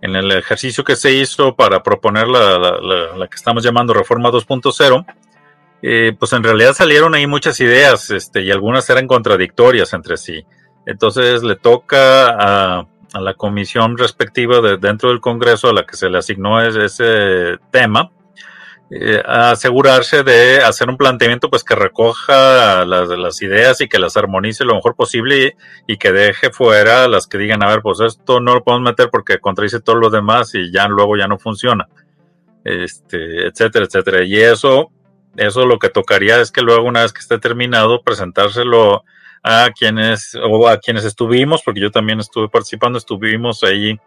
en 0.00 0.16
el 0.16 0.32
ejercicio 0.32 0.82
que 0.82 0.96
se 0.96 1.12
hizo 1.12 1.54
para 1.56 1.82
proponer 1.82 2.26
la, 2.26 2.58
la 3.18 3.26
que 3.28 3.36
estamos 3.36 3.62
llamando 3.62 3.92
reforma 3.92 4.30
2.0, 4.30 5.04
eh, 5.82 6.14
pues 6.18 6.32
en 6.32 6.44
realidad 6.44 6.74
salieron 6.74 7.14
ahí 7.14 7.26
muchas 7.26 7.58
ideas 7.60 8.10
este, 8.10 8.42
y 8.42 8.50
algunas 8.50 8.88
eran 8.90 9.06
contradictorias 9.06 9.92
entre 9.94 10.16
sí. 10.16 10.44
Entonces 10.86 11.42
le 11.42 11.56
toca 11.56 12.28
a, 12.28 12.86
la 13.18 13.34
comisión 13.34 13.98
respectiva 13.98 14.60
de, 14.60 14.76
dentro 14.76 15.08
del 15.08 15.20
Congreso 15.20 15.68
a 15.68 15.72
la 15.72 15.84
que 15.84 15.96
se 15.96 16.08
le 16.08 16.18
asignó 16.18 16.60
ese 16.62 17.58
tema, 17.70 18.10
eh, 18.90 19.22
asegurarse 19.24 20.22
de 20.22 20.58
hacer 20.58 20.88
un 20.88 20.96
planteamiento 20.96 21.48
pues 21.48 21.64
que 21.64 21.74
recoja 21.74 22.84
las, 22.84 23.40
ideas 23.42 23.80
y 23.80 23.88
que 23.88 23.98
las 23.98 24.16
armonice 24.16 24.64
lo 24.64 24.74
mejor 24.74 24.96
posible 24.96 25.56
y, 25.86 25.92
y, 25.92 25.96
que 25.96 26.12
deje 26.12 26.50
fuera 26.50 27.08
las 27.08 27.26
que 27.26 27.38
digan, 27.38 27.62
a 27.62 27.68
ver, 27.68 27.82
pues 27.82 28.00
esto 28.00 28.40
no 28.40 28.54
lo 28.54 28.64
podemos 28.64 28.90
meter 28.90 29.08
porque 29.10 29.38
contradice 29.38 29.80
todo 29.80 29.96
lo 29.96 30.10
demás 30.10 30.54
y 30.54 30.72
ya 30.72 30.86
luego 30.88 31.16
ya 31.16 31.26
no 31.26 31.38
funciona, 31.38 31.88
este, 32.64 33.46
etcétera, 33.46 33.86
etcétera. 33.86 34.24
Y 34.24 34.36
eso 34.40 34.90
eso 35.36 35.66
lo 35.66 35.78
que 35.78 35.88
tocaría 35.88 36.40
es 36.40 36.50
que 36.50 36.62
luego, 36.62 36.84
una 36.84 37.02
vez 37.02 37.12
que 37.12 37.20
esté 37.20 37.38
terminado, 37.38 38.02
presentárselo 38.02 39.04
a 39.42 39.70
quienes, 39.76 40.34
o 40.34 40.68
a 40.68 40.78
quienes 40.78 41.04
estuvimos, 41.04 41.62
porque 41.62 41.80
yo 41.80 41.90
también 41.90 42.20
estuve 42.20 42.48
participando, 42.48 42.98
estuvimos 42.98 43.62
ahí 43.62 43.98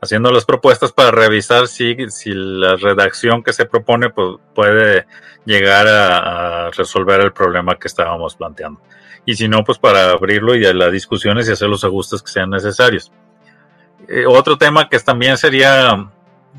haciendo 0.00 0.30
las 0.30 0.44
propuestas 0.44 0.92
para 0.92 1.10
revisar 1.10 1.66
si, 1.66 1.96
si 2.10 2.30
la 2.32 2.76
redacción 2.76 3.42
que 3.42 3.52
se 3.52 3.64
propone 3.64 4.10
pues, 4.10 4.36
puede 4.54 5.06
llegar 5.44 5.86
a, 5.86 6.70
resolver 6.70 7.20
el 7.20 7.32
problema 7.32 7.78
que 7.78 7.88
estábamos 7.88 8.34
planteando. 8.34 8.80
Y 9.26 9.36
si 9.36 9.48
no, 9.48 9.64
pues 9.64 9.78
para 9.78 10.10
abrirlo 10.10 10.54
y 10.54 10.60
las 10.74 10.92
discusiones 10.92 11.48
y 11.48 11.52
hacer 11.52 11.68
los 11.68 11.84
ajustes 11.84 12.22
que 12.22 12.30
sean 12.30 12.50
necesarios. 12.50 13.10
Eh, 14.08 14.26
otro 14.26 14.58
tema 14.58 14.88
que 14.88 14.98
también 14.98 15.38
sería 15.38 16.10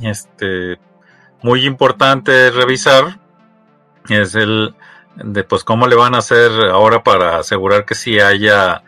este, 0.01 0.79
muy 1.43 1.65
importante 1.65 2.49
revisar 2.49 3.19
es 4.09 4.35
el 4.35 4.75
de 5.15 5.43
pues 5.43 5.63
cómo 5.63 5.87
le 5.87 5.95
van 5.95 6.15
a 6.15 6.19
hacer 6.19 6.51
ahora 6.71 7.03
para 7.03 7.37
asegurar 7.37 7.85
que 7.85 7.95
si 7.95 8.19
haya 8.19 8.83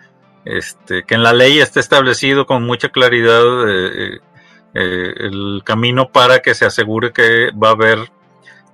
este 0.46 1.04
que 1.04 1.16
en 1.16 1.24
la 1.24 1.34
ley 1.34 1.60
esté 1.60 1.80
establecido 1.80 2.46
con 2.46 2.64
mucha 2.64 2.90
claridad 2.90 3.44
eh, 3.70 4.20
eh, 4.74 5.14
el 5.18 5.62
camino 5.64 6.10
para 6.10 6.40
que 6.40 6.54
se 6.54 6.66
asegure 6.66 7.14
que 7.14 7.52
va 7.52 7.70
a 7.70 7.72
haber 7.72 8.12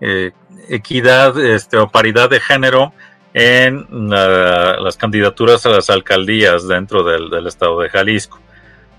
eh, 0.01 0.31
equidad 0.69 1.37
este, 1.39 1.77
o 1.77 1.89
paridad 1.89 2.29
de 2.29 2.39
género 2.39 2.93
en 3.35 3.87
las 4.09 4.95
candidaturas 4.95 5.65
a 5.65 5.69
las 5.69 5.89
alcaldías 5.89 6.67
dentro 6.67 7.03
del, 7.03 7.31
del 7.31 7.47
estado 7.47 7.79
de 7.79 7.89
Jalisco 7.89 8.39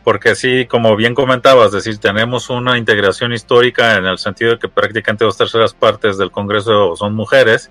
porque 0.05 0.35
sí, 0.35 0.67
como 0.67 0.95
bien 0.97 1.15
comentabas, 1.15 1.73
decir, 1.73 1.99
tenemos 1.99 2.51
una 2.51 2.77
integración 2.77 3.33
histórica 3.33 3.97
en 3.97 4.05
el 4.05 4.19
sentido 4.19 4.53
de 4.53 4.59
que 4.59 4.69
prácticamente 4.69 5.25
dos 5.25 5.39
terceras 5.39 5.73
partes 5.73 6.19
del 6.19 6.31
Congreso 6.31 6.95
son 6.95 7.15
mujeres, 7.15 7.71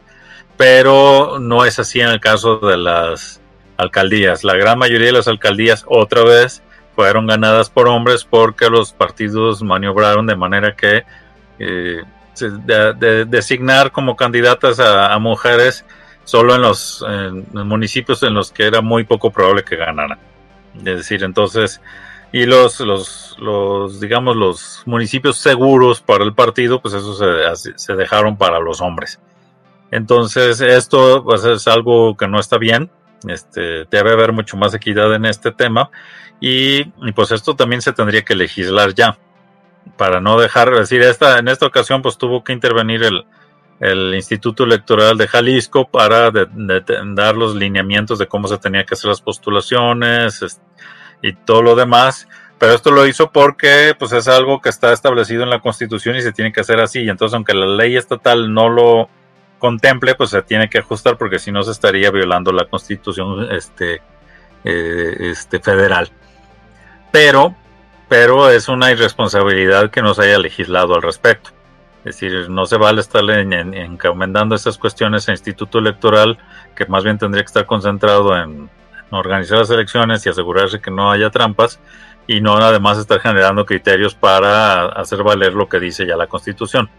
pero 0.57 1.37
no 1.39 1.63
es 1.63 1.77
así 1.77 2.01
en 2.01 2.09
el 2.09 2.19
caso 2.19 2.57
de 2.57 2.77
las 2.77 3.39
alcaldías. 3.77 4.43
La 4.43 4.55
gran 4.55 4.79
mayoría 4.79 5.07
de 5.07 5.13
las 5.13 5.27
alcaldías, 5.27 5.85
otra 5.87 6.23
vez, 6.23 6.63
fueron 6.95 7.27
ganadas 7.27 7.69
por 7.69 7.87
hombres 7.87 8.23
porque 8.23 8.69
los 8.69 8.93
partidos 8.93 9.61
maniobraron 9.61 10.25
de 10.25 10.35
manera 10.35 10.75
que 10.75 11.03
eh, 11.59 12.01
de, 12.39 13.25
designar 13.25 13.91
como 13.91 14.15
candidatas 14.15 14.79
a, 14.79 15.17
mujeres 15.19 15.85
solo 16.23 16.55
en 16.55 16.61
los 16.61 17.05
municipios 17.53 18.23
en 18.23 18.33
los 18.33 18.51
que 18.51 18.65
era 18.65 18.81
muy 18.81 19.03
poco 19.03 19.31
probable 19.31 19.63
que 19.63 19.75
ganaran. 19.75 20.17
Es 20.77 20.97
decir, 20.97 21.23
entonces 21.23 21.79
y 22.33 22.47
los, 22.47 22.79
los, 22.79 23.37
los, 23.39 23.99
digamos, 23.99 24.35
los 24.35 24.81
municipios 24.87 25.37
seguros 25.37 26.01
para 26.01 26.23
el 26.23 26.33
partido, 26.33 26.81
pues 26.81 26.95
eso 26.95 27.13
se, 27.15 27.93
dejaron 27.93 28.37
para 28.37 28.59
los 28.59 28.81
hombres. 28.81 29.19
Entonces, 29.91 30.59
esto 30.59 31.23
pues, 31.23 31.45
es 31.45 31.67
algo 31.67 32.17
que 32.17 32.27
no 32.27 32.39
está 32.39 32.57
bien. 32.57 32.89
Este, 33.27 33.85
debe 33.85 34.13
haber 34.13 34.33
mucho 34.33 34.57
más 34.57 34.73
equidad 34.73 35.13
en 35.13 35.25
este 35.25 35.51
tema. 35.51 35.91
Y, 36.39 36.85
pues 37.11 37.31
esto 37.31 37.55
también 37.55 37.83
se 37.83 37.93
tendría 37.93 38.23
que 38.23 38.33
legislar 38.33 38.95
ya. 38.95 39.15
Para 39.95 40.19
no 40.19 40.39
dejar, 40.39 40.71
decir, 40.71 41.03
esta, 41.03 41.37
en 41.37 41.47
esta 41.49 41.67
ocasión, 41.67 42.01
pues 42.01 42.17
tuvo 42.17 42.43
que 42.43 42.51
intervenir 42.51 43.03
el, 43.03 43.27
el 43.79 44.15
Instituto 44.15 44.63
Electoral 44.63 45.19
de 45.19 45.27
Jalisco 45.27 45.87
para 45.87 46.31
dar 46.31 47.35
los 47.35 47.53
lineamientos 47.53 48.17
de 48.17 48.27
cómo 48.27 48.47
se 48.47 48.57
tenía 48.57 48.85
que 48.85 48.95
hacer 48.95 49.09
las 49.09 49.21
postulaciones, 49.21 50.59
y 51.23 51.33
todo 51.33 51.63
lo 51.63 51.75
demás. 51.75 52.27
Pero 52.59 52.73
esto 52.73 52.91
lo 52.91 53.07
hizo 53.07 53.31
porque 53.31 53.95
pues 53.97 54.11
es 54.11 54.27
algo 54.27 54.61
que 54.61 54.69
está 54.69 54.93
establecido 54.93 55.41
en 55.41 55.49
la 55.49 55.59
Constitución 55.59 56.15
y 56.15 56.21
se 56.21 56.31
tiene 56.31 56.53
que 56.53 56.61
hacer 56.61 56.79
así. 56.79 57.01
Y 57.01 57.09
entonces, 57.09 57.33
aunque 57.33 57.55
la 57.55 57.65
ley 57.65 57.97
estatal 57.97 58.53
no 58.53 58.69
lo 58.69 59.09
contemple, 59.57 60.13
pues 60.15 60.29
se 60.29 60.41
tiene 60.43 60.69
que 60.69 60.77
ajustar 60.77 61.17
porque 61.17 61.39
si 61.39 61.51
no 61.51 61.63
se 61.63 61.71
estaría 61.71 62.11
violando 62.11 62.51
la 62.51 62.65
Constitución 62.65 63.51
este, 63.51 64.01
eh, 64.63 65.15
este 65.19 65.59
federal. 65.59 66.11
Pero, 67.11 67.55
pero 68.07 68.49
es 68.49 68.67
una 68.67 68.91
irresponsabilidad 68.91 69.89
que 69.89 70.01
no 70.01 70.13
se 70.13 70.23
haya 70.23 70.39
legislado 70.39 70.95
al 70.95 71.01
respecto. 71.01 71.49
Es 72.05 72.19
decir, 72.19 72.49
no 72.49 72.65
se 72.65 72.77
vale 72.77 72.99
estarle 72.99 73.41
encomendando 73.41 74.55
estas 74.55 74.77
cuestiones 74.77 75.27
al 75.29 75.35
Instituto 75.35 75.79
Electoral, 75.79 76.37
que 76.75 76.85
más 76.85 77.03
bien 77.03 77.17
tendría 77.17 77.43
que 77.43 77.47
estar 77.47 77.65
concentrado 77.65 78.37
en 78.37 78.69
organizar 79.13 79.59
las 79.59 79.69
elecciones 79.69 80.25
y 80.25 80.29
asegurarse 80.29 80.81
que 80.81 80.91
no 80.91 81.11
haya 81.11 81.29
trampas 81.29 81.79
y 82.27 82.41
no 82.41 82.55
además 82.55 82.97
estar 82.97 83.19
generando 83.19 83.65
criterios 83.65 84.15
para 84.15 84.85
hacer 84.85 85.23
valer 85.23 85.53
lo 85.53 85.67
que 85.67 85.79
dice 85.79 86.05
ya 86.05 86.15
la 86.15 86.27
Constitución. 86.27 86.89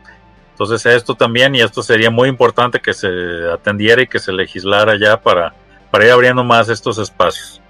Entonces 0.51 0.87
esto 0.87 1.15
también, 1.17 1.55
y 1.55 1.61
esto 1.61 1.83
sería 1.83 2.11
muy 2.11 2.29
importante 2.29 2.81
que 2.81 2.95
se 2.95 3.09
atendiera 3.53 4.03
y 4.03 4.07
que 4.07 4.21
se 4.21 4.33
legislara 4.33 4.97
ya 4.97 5.21
para, 5.21 5.55
para 5.91 6.05
ir 6.05 6.13
abriendo 6.13 6.45
más 6.45 6.69
estos 6.69 6.99
espacios. 6.99 7.61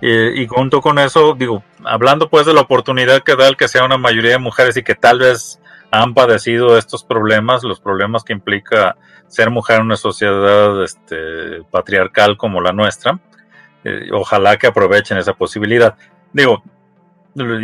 Y, 0.00 0.46
junto 0.46 0.80
con 0.80 0.98
eso, 1.00 1.34
digo, 1.36 1.64
hablando 1.84 2.28
pues 2.28 2.46
de 2.46 2.54
la 2.54 2.60
oportunidad 2.60 3.22
que 3.22 3.34
da 3.34 3.48
el 3.48 3.56
que 3.56 3.66
sea 3.66 3.84
una 3.84 3.98
mayoría 3.98 4.32
de 4.32 4.38
mujeres 4.38 4.76
y 4.76 4.84
que 4.84 4.94
tal 4.94 5.18
vez 5.18 5.58
han 5.90 6.14
padecido 6.14 6.78
estos 6.78 7.02
problemas, 7.02 7.64
los 7.64 7.80
problemas 7.80 8.22
que 8.22 8.32
implica 8.32 8.96
ser 9.26 9.50
mujer 9.50 9.80
en 9.80 9.86
una 9.86 9.96
sociedad 9.96 10.84
este, 10.84 11.64
patriarcal 11.70 12.36
como 12.36 12.60
la 12.60 12.72
nuestra, 12.72 13.18
eh, 13.88 14.10
ojalá 14.12 14.56
que 14.56 14.66
aprovechen 14.66 15.18
esa 15.18 15.34
posibilidad. 15.34 15.96
Digo, 16.32 16.62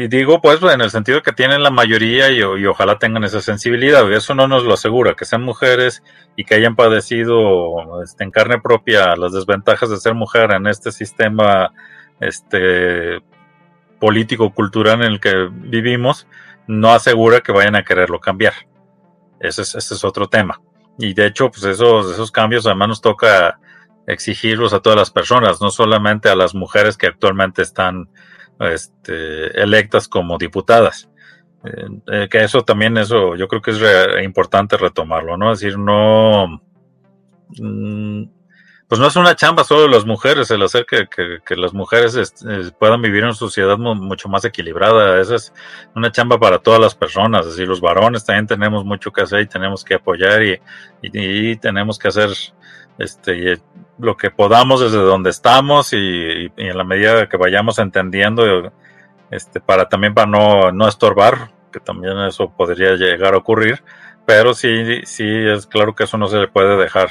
digo 0.08 0.40
pues 0.40 0.62
en 0.62 0.80
el 0.80 0.90
sentido 0.90 1.22
que 1.22 1.32
tienen 1.32 1.62
la 1.62 1.70
mayoría 1.70 2.30
y, 2.30 2.42
ojalá 2.42 2.98
tengan 2.98 3.24
esa 3.24 3.40
sensibilidad. 3.40 4.10
Eso 4.12 4.34
no 4.34 4.46
nos 4.48 4.64
lo 4.64 4.74
asegura, 4.74 5.14
que 5.14 5.24
sean 5.24 5.42
mujeres 5.42 6.02
y 6.36 6.44
que 6.44 6.54
hayan 6.54 6.76
padecido 6.76 8.02
este, 8.02 8.24
en 8.24 8.30
carne 8.30 8.60
propia 8.60 9.16
las 9.16 9.32
desventajas 9.32 9.90
de 9.90 9.96
ser 9.96 10.14
mujer 10.14 10.52
en 10.52 10.66
este 10.66 10.92
sistema 10.92 11.72
este, 12.20 13.20
político-cultural 13.98 15.02
en 15.02 15.12
el 15.12 15.20
que 15.20 15.48
vivimos, 15.50 16.26
no 16.66 16.92
asegura 16.92 17.40
que 17.40 17.52
vayan 17.52 17.76
a 17.76 17.84
quererlo 17.84 18.20
cambiar. 18.20 18.54
Ese 19.40 19.62
es, 19.62 19.74
ese 19.74 19.94
es 19.94 20.04
otro 20.04 20.28
tema. 20.28 20.60
Y 20.98 21.12
de 21.12 21.26
hecho, 21.26 21.50
pues 21.50 21.64
esos, 21.64 22.12
esos 22.12 22.30
cambios 22.30 22.66
además 22.66 22.88
nos 22.88 23.00
toca 23.00 23.58
exigirlos 24.06 24.72
a 24.72 24.80
todas 24.80 24.98
las 24.98 25.10
personas, 25.10 25.60
no 25.60 25.70
solamente 25.70 26.28
a 26.28 26.36
las 26.36 26.54
mujeres 26.54 26.96
que 26.96 27.06
actualmente 27.06 27.62
están 27.62 28.08
este, 28.60 29.60
electas 29.60 30.08
como 30.08 30.38
diputadas. 30.38 31.08
Eh, 31.64 31.86
eh, 32.12 32.28
que 32.30 32.44
eso 32.44 32.62
también, 32.62 32.96
eso 32.98 33.36
yo 33.36 33.48
creo 33.48 33.62
que 33.62 33.70
es 33.70 34.24
importante 34.24 34.76
retomarlo, 34.76 35.36
¿no? 35.36 35.52
Es 35.52 35.60
decir, 35.60 35.78
no, 35.78 36.60
mm, 37.56 38.24
pues 38.86 39.00
no 39.00 39.06
es 39.06 39.16
una 39.16 39.34
chamba 39.34 39.64
solo 39.64 39.82
de 39.82 39.88
las 39.88 40.04
mujeres 40.04 40.50
el 40.50 40.62
hacer 40.62 40.84
que, 40.84 41.08
que, 41.08 41.56
las 41.56 41.72
mujeres 41.72 42.34
puedan 42.78 43.00
vivir 43.00 43.20
en 43.20 43.26
una 43.26 43.34
sociedad 43.34 43.78
mucho 43.78 44.28
más 44.28 44.44
equilibrada. 44.44 45.20
Esa 45.20 45.36
es 45.36 45.52
una 45.96 46.12
chamba 46.12 46.38
para 46.38 46.58
todas 46.58 46.80
las 46.80 46.94
personas. 46.94 47.46
Es 47.46 47.52
decir, 47.52 47.66
los 47.66 47.80
varones 47.80 48.26
también 48.26 48.46
tenemos 48.46 48.84
mucho 48.84 49.10
que 49.10 49.22
hacer 49.22 49.40
y 49.40 49.46
tenemos 49.46 49.84
que 49.84 49.94
apoyar 49.94 50.42
y, 50.42 50.60
y 51.02 51.56
tenemos 51.56 51.98
que 51.98 52.08
hacer 52.08 52.28
este, 52.98 53.60
lo 53.98 54.16
que 54.16 54.30
podamos 54.30 54.80
desde 54.80 54.98
donde 54.98 55.30
estamos 55.30 55.92
y, 55.92 56.50
en 56.56 56.76
la 56.76 56.84
medida 56.84 57.28
que 57.28 57.36
vayamos 57.36 57.78
entendiendo, 57.78 58.72
este, 59.30 59.60
para 59.60 59.88
también 59.88 60.14
para 60.14 60.26
no, 60.26 60.72
no 60.72 60.88
estorbar, 60.88 61.50
que 61.72 61.80
también 61.80 62.18
eso 62.20 62.50
podría 62.50 62.94
llegar 62.94 63.34
a 63.34 63.38
ocurrir, 63.38 63.82
pero 64.26 64.54
sí, 64.54 65.02
sí 65.04 65.26
es 65.26 65.66
claro 65.66 65.94
que 65.94 66.04
eso 66.04 66.16
no 66.16 66.28
se 66.28 66.38
le 66.38 66.48
puede 66.48 66.76
dejar 66.76 67.08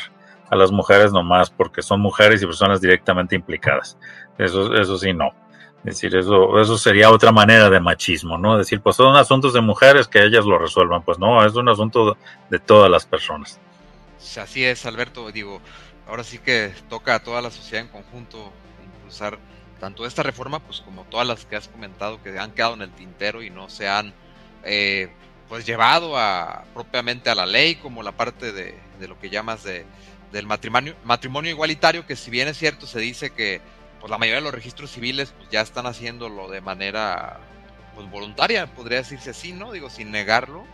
a 0.49 0.55
las 0.55 0.71
mujeres 0.71 1.11
nomás 1.11 1.49
porque 1.49 1.81
son 1.81 1.99
mujeres 1.99 2.41
y 2.41 2.45
personas 2.45 2.79
directamente 2.79 3.35
implicadas. 3.35 3.97
Eso, 4.37 4.73
eso 4.75 4.97
sí, 4.97 5.13
no. 5.13 5.31
Es 5.79 5.95
decir, 5.95 6.15
eso, 6.15 6.59
eso 6.61 6.77
sería 6.77 7.11
otra 7.11 7.31
manera 7.31 7.69
de 7.69 7.79
machismo, 7.79 8.37
¿no? 8.37 8.57
Decir, 8.57 8.79
pues 8.79 8.95
son 8.95 9.15
asuntos 9.17 9.51
de 9.53 9.59
mujeres 9.59 10.07
que 10.07 10.23
ellas 10.23 10.45
lo 10.45 10.57
resuelvan. 10.57 11.03
Pues 11.03 11.19
no, 11.19 11.45
es 11.45 11.55
un 11.55 11.67
asunto 11.67 12.17
de 12.49 12.59
todas 12.59 12.89
las 12.89 13.05
personas. 13.05 13.59
Así 14.37 14.63
es, 14.63 14.85
Alberto. 14.85 15.31
Digo, 15.31 15.61
ahora 16.07 16.23
sí 16.23 16.39
que 16.39 16.73
toca 16.89 17.15
a 17.15 17.19
toda 17.23 17.41
la 17.41 17.51
sociedad 17.51 17.85
en 17.85 17.91
conjunto 17.91 18.51
impulsar 18.83 19.39
tanto 19.79 20.05
esta 20.05 20.23
reforma, 20.23 20.59
pues 20.59 20.81
como 20.81 21.03
todas 21.05 21.27
las 21.27 21.45
que 21.45 21.55
has 21.55 21.67
comentado 21.67 22.21
que 22.23 22.37
han 22.39 22.51
quedado 22.51 22.73
en 22.75 22.83
el 22.83 22.91
tintero 22.91 23.43
y 23.43 23.49
no 23.49 23.69
se 23.69 23.87
han 23.89 24.13
eh, 24.63 25.11
pues 25.49 25.65
llevado 25.65 26.17
a 26.17 26.63
propiamente 26.73 27.29
a 27.29 27.35
la 27.35 27.45
ley, 27.45 27.75
como 27.75 28.01
la 28.01 28.13
parte 28.13 28.53
de, 28.53 28.79
de 28.99 29.07
lo 29.07 29.19
que 29.19 29.29
llamas 29.29 29.63
de, 29.63 29.85
del 30.31 30.47
matrimonio, 30.47 30.95
matrimonio 31.03 31.51
igualitario, 31.51 32.05
que 32.07 32.15
si 32.15 32.31
bien 32.31 32.47
es 32.47 32.57
cierto, 32.57 32.87
se 32.87 32.99
dice 32.99 33.31
que 33.31 33.61
pues 33.99 34.09
la 34.09 34.17
mayoría 34.17 34.39
de 34.39 34.45
los 34.45 34.53
registros 34.53 34.91
civiles 34.91 35.33
pues 35.37 35.49
ya 35.49 35.61
están 35.61 35.85
haciéndolo 35.85 36.49
de 36.49 36.61
manera 36.61 37.39
pues 37.95 38.09
voluntaria, 38.09 38.67
podría 38.67 38.97
decirse 38.97 39.29
así, 39.29 39.53
¿no? 39.53 39.71
Digo, 39.71 39.89
sin 39.89 40.11
negarlo, 40.11 40.65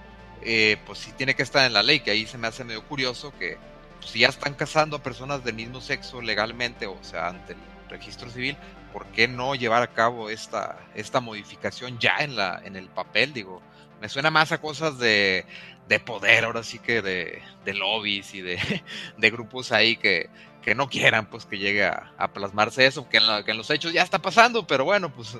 eh, 0.41 0.77
pues 0.85 0.99
sí 0.99 1.11
tiene 1.13 1.35
que 1.35 1.43
estar 1.43 1.65
en 1.65 1.73
la 1.73 1.83
ley, 1.83 1.99
que 1.99 2.11
ahí 2.11 2.25
se 2.25 2.37
me 2.37 2.47
hace 2.47 2.63
medio 2.63 2.85
curioso 2.85 3.33
que 3.37 3.57
pues, 3.99 4.11
si 4.11 4.19
ya 4.19 4.27
están 4.27 4.53
casando 4.53 4.97
a 4.97 5.03
personas 5.03 5.43
del 5.43 5.55
mismo 5.55 5.81
sexo 5.81 6.21
legalmente, 6.21 6.87
o 6.87 6.97
sea, 7.01 7.27
ante 7.27 7.53
el 7.53 7.59
registro 7.89 8.29
civil, 8.29 8.57
¿por 8.93 9.05
qué 9.07 9.27
no 9.27 9.55
llevar 9.55 9.83
a 9.83 9.93
cabo 9.93 10.29
esta, 10.29 10.79
esta 10.95 11.19
modificación 11.19 11.99
ya 11.99 12.17
en, 12.19 12.35
la, 12.35 12.61
en 12.63 12.75
el 12.75 12.87
papel? 12.87 13.33
Digo, 13.33 13.61
me 14.01 14.09
suena 14.09 14.31
más 14.31 14.51
a 14.51 14.61
cosas 14.61 14.97
de, 14.97 15.45
de 15.87 15.99
poder, 15.99 16.45
ahora 16.45 16.63
sí 16.63 16.79
que 16.79 17.01
de, 17.01 17.41
de 17.65 17.73
lobbies 17.73 18.33
y 18.33 18.41
de, 18.41 18.83
de 19.17 19.29
grupos 19.29 19.71
ahí 19.71 19.97
que, 19.97 20.29
que, 20.61 20.75
no 20.75 20.89
quieran 20.89 21.25
pues 21.25 21.45
que 21.45 21.57
llegue 21.57 21.85
a, 21.85 22.13
a 22.17 22.31
plasmarse 22.31 22.85
eso, 22.85 23.09
que 23.09 23.17
en, 23.17 23.43
que 23.43 23.51
en, 23.51 23.57
los 23.57 23.69
hechos 23.69 23.91
ya 23.91 24.03
está 24.03 24.19
pasando, 24.19 24.65
pero 24.65 24.85
bueno, 24.85 25.11
pues 25.13 25.37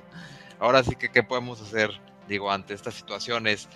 ahora 0.59 0.83
sí 0.83 0.95
que 0.95 1.09
qué 1.09 1.23
podemos 1.23 1.61
hacer, 1.61 1.91
digo, 2.29 2.51
ante 2.51 2.73
estas 2.73 2.93
situaciones. 2.93 3.67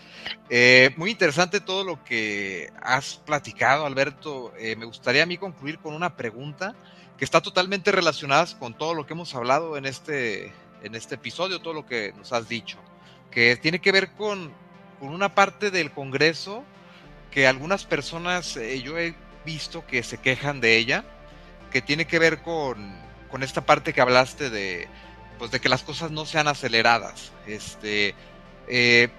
Eh, 0.49 0.93
muy 0.95 1.11
interesante 1.11 1.59
todo 1.59 1.83
lo 1.83 2.03
que 2.03 2.71
has 2.81 3.15
platicado, 3.25 3.85
Alberto. 3.85 4.53
Eh, 4.57 4.77
me 4.77 4.85
gustaría 4.85 5.23
a 5.23 5.25
mí 5.25 5.37
concluir 5.37 5.79
con 5.79 5.93
una 5.93 6.15
pregunta 6.15 6.75
que 7.17 7.25
está 7.25 7.41
totalmente 7.41 7.91
relacionada 7.91 8.45
con 8.57 8.73
todo 8.77 8.93
lo 8.93 9.05
que 9.05 9.13
hemos 9.13 9.35
hablado 9.35 9.75
en 9.75 9.85
este, 9.85 10.53
en 10.83 10.95
este 10.95 11.15
episodio, 11.15 11.59
todo 11.59 11.73
lo 11.73 11.85
que 11.85 12.13
nos 12.13 12.31
has 12.31 12.47
dicho, 12.47 12.77
que 13.29 13.57
tiene 13.57 13.79
que 13.79 13.91
ver 13.91 14.11
con 14.11 14.53
con 15.03 15.13
una 15.13 15.35
parte 15.35 15.69
del 15.69 15.91
Congreso 15.91 16.63
que 17.29 17.45
algunas 17.45 17.83
personas 17.83 18.55
eh, 18.55 18.81
yo 18.81 18.97
he 18.97 19.15
visto 19.43 19.85
que 19.85 20.01
se 20.01 20.17
quejan 20.17 20.61
de 20.61 20.77
ella, 20.77 21.03
que 21.73 21.81
tiene 21.81 22.07
que 22.07 22.19
ver 22.19 22.41
con, 22.41 22.95
con, 23.29 23.43
esta 23.43 23.65
parte 23.65 23.91
que 23.91 23.99
hablaste 23.99 24.49
de, 24.49 24.87
pues 25.39 25.51
de 25.51 25.59
que 25.59 25.67
las 25.67 25.83
cosas 25.83 26.09
no 26.11 26.25
sean 26.25 26.47
aceleradas. 26.47 27.33
Este, 27.45 28.15
eh, 28.67 29.09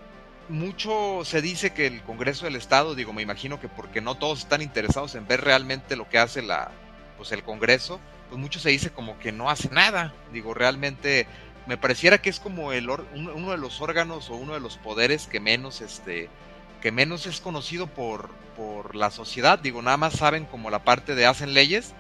mucho 0.49 1.25
se 1.25 1.41
dice 1.41 1.73
que 1.73 1.87
el 1.87 2.03
Congreso 2.03 2.45
del 2.45 2.57
Estado, 2.57 2.95
digo, 2.95 3.13
me 3.13 3.23
imagino 3.23 3.61
que 3.61 3.69
porque 3.69 4.01
no 4.01 4.17
todos 4.17 4.41
están 4.41 4.63
interesados 4.63 5.15
en 5.15 5.27
ver 5.27 5.41
realmente 5.43 5.97
lo 5.97 6.09
que 6.09 6.19
hace 6.19 6.43
la, 6.43 6.71
pues 7.17 7.33
el 7.33 7.43
Congreso, 7.43 8.01
pues 8.29 8.41
mucho 8.41 8.59
se 8.59 8.71
dice 8.71 8.91
como 8.91 9.19
que 9.19 9.33
no 9.33 9.51
hace 9.51 9.71
nada. 9.71 10.13
Digo, 10.33 10.55
realmente 10.55 11.27
me 11.67 11.79
pareciera 11.79 12.19
que 12.19 12.31
es 12.31 12.41
como 12.41 12.73
el 12.73 12.89
uno 12.91 13.51
de 13.51 13.59
los 13.59 13.81
órganos 13.81 14.31
o 14.31 14.35
uno 14.35 14.55
de 14.55 14.61
los 14.61 14.77
poderes 14.77 15.27
que 15.27 15.41
menos 15.41 15.81
este 15.81 16.29
que 16.83 16.93
menos 16.93 17.25
es 17.25 17.41
conocido 17.41 17.87
por, 17.87 18.29
por 18.57 18.95
la 18.95 19.11
sociedad. 19.11 19.59
Digo, 19.59 19.81
nada 19.81 19.97
más 19.97 20.13
saben 20.13 20.45
como 20.45 20.69
la 20.69 20.85
parte 20.85 21.15
de 21.15 21.25
hacen 21.25 21.55
leyes, 21.55 21.95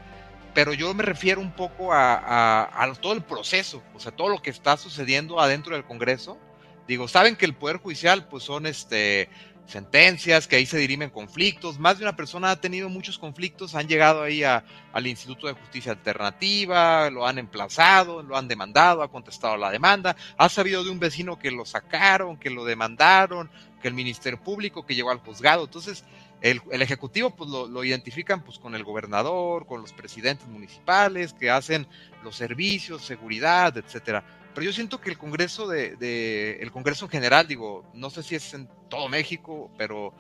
pero 0.53 0.75
yo 0.75 0.93
me 0.93 1.03
refiero 1.03 1.41
un 1.41 1.53
poco 1.53 1.95
a, 1.95 2.83
a, 2.83 2.95
todo 2.97 3.15
el 3.15 3.23
proceso, 3.23 3.83
o 3.95 3.99
sea, 3.99 4.13
todo 4.13 4.29
lo 4.29 4.43
que 4.43 4.51
está 4.51 4.77
sucediendo 4.77 5.41
adentro 5.41 5.75
del 5.75 5.85
Congreso. 5.85 6.39
Digo, 6.87 7.09
saben 7.09 7.37
que 7.37 7.47
el 7.47 7.55
Poder 7.55 7.79
Judicial, 7.79 8.29
pues 8.29 8.45
son 8.45 8.67
este 8.67 9.29
sentencias, 9.67 10.47
que 10.47 10.57
ahí 10.57 10.67
se 10.67 10.79
dirimen 10.79 11.11
conflictos. 11.11 11.79
Más 11.79 11.99
de 11.99 12.05
una 12.05 12.17
persona 12.17 12.51
ha 12.51 12.61
tenido 12.61 12.89
muchos 12.89 13.19
conflictos, 13.19 13.75
han 13.75 13.89
llegado 13.89 14.23
ahí 14.23 14.43
al 14.45 15.07
Instituto 15.07 15.47
de 15.47 15.55
Justicia 15.55 15.93
Alternativa, 15.93 17.09
lo 17.11 17.27
han 17.27 17.39
emplazado, 17.39 18.23
lo 18.23 18.37
han 18.37 18.49
demandado, 18.49 19.03
ha 19.03 19.11
contestado 19.11 19.57
la 19.57 19.71
demanda. 19.71 20.17
Ha 20.37 20.49
sabido 20.49 20.85
de 20.85 20.91
un 20.91 21.01
vecino 21.01 21.39
que 21.39 21.51
lo 21.51 21.65
sacaron, 21.65 22.37
que 22.37 22.51
lo 22.51 22.65
demandaron, 22.65 23.51
que 23.81 23.89
el 23.89 23.95
Ministerio 23.95 24.41
Público, 24.43 24.85
que 24.85 24.95
llegó 24.95 25.11
al 25.11 25.19
juzgado. 25.19 25.65
Entonces, 25.65 26.05
el, 26.41 26.61
el 26.71 26.83
Ejecutivo 26.83 27.35
pues 27.35 27.49
lo, 27.49 27.67
lo, 27.67 27.85
identifican 27.85 28.45
pues 28.45 28.59
con 28.59 28.75
el 28.75 28.85
gobernador, 28.85 29.67
con 29.67 29.81
los 29.81 29.93
presidentes 29.95 30.47
municipales, 30.47 31.33
que 31.33 31.51
hacen 31.51 31.87
los 32.23 32.37
servicios, 32.37 33.03
seguridad, 33.03 33.77
etcétera 33.79 34.25
pero 34.55 34.65
yo 34.65 34.73
siento 34.73 35.01
que 35.01 35.11
el 35.11 35.19
Congreso 35.19 35.67
de, 35.67 36.59
el 36.61 36.71
Congreso 36.71 37.07
en 37.07 37.11
general, 37.11 37.49
digo, 37.49 37.85
no 37.93 38.09
sé 38.11 38.23
si 38.23 38.37
es 38.37 38.55
en 38.55 38.69
todo 38.89 39.09
México, 39.09 39.71
pero 39.77 40.15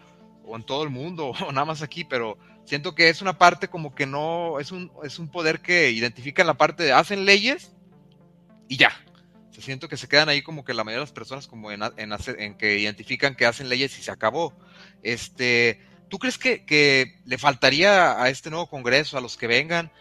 o 0.46 0.56
en 0.56 0.64
todo 0.64 0.82
el 0.82 0.90
mundo 0.90 1.28
o 1.46 1.52
nada 1.52 1.64
más 1.64 1.82
aquí, 1.82 2.04
pero 2.04 2.36
siento 2.64 2.94
que 2.94 3.08
es 3.08 3.22
una 3.22 3.38
parte 3.38 3.68
como 3.68 3.94
que 3.94 4.06
no 4.06 4.60
es 4.60 4.72
un 4.72 4.92
es 5.02 5.18
un 5.18 5.28
poder 5.28 5.60
que 5.60 5.90
identifica 5.90 6.44
la 6.44 6.54
parte 6.54 6.82
de 6.82 6.92
hacen 6.92 7.24
leyes 7.24 7.72
y 8.68 8.76
ya. 8.76 8.92
Se 9.50 9.62
siento 9.62 9.88
que 9.88 9.96
se 9.96 10.08
quedan 10.08 10.28
ahí 10.28 10.42
como 10.42 10.64
que 10.64 10.74
la 10.74 10.82
mayoría 10.82 11.00
de 11.00 11.06
las 11.06 11.12
personas 11.12 11.46
como 11.46 11.70
en, 11.70 11.82
en, 11.96 12.12
en 12.38 12.54
que 12.56 12.78
identifican 12.78 13.36
que 13.36 13.46
hacen 13.46 13.68
leyes 13.68 13.96
y 14.00 14.02
se 14.02 14.10
acabó. 14.10 14.52
Este, 15.04 15.80
¿tú 16.08 16.18
crees 16.18 16.38
que, 16.38 16.64
que 16.64 17.20
le 17.24 17.38
faltaría 17.38 18.20
a 18.20 18.28
este 18.30 18.50
nuevo 18.50 18.68
Congreso, 18.68 19.16
a 19.16 19.20
los 19.20 19.36
que 19.36 19.46
vengan, 19.46 19.92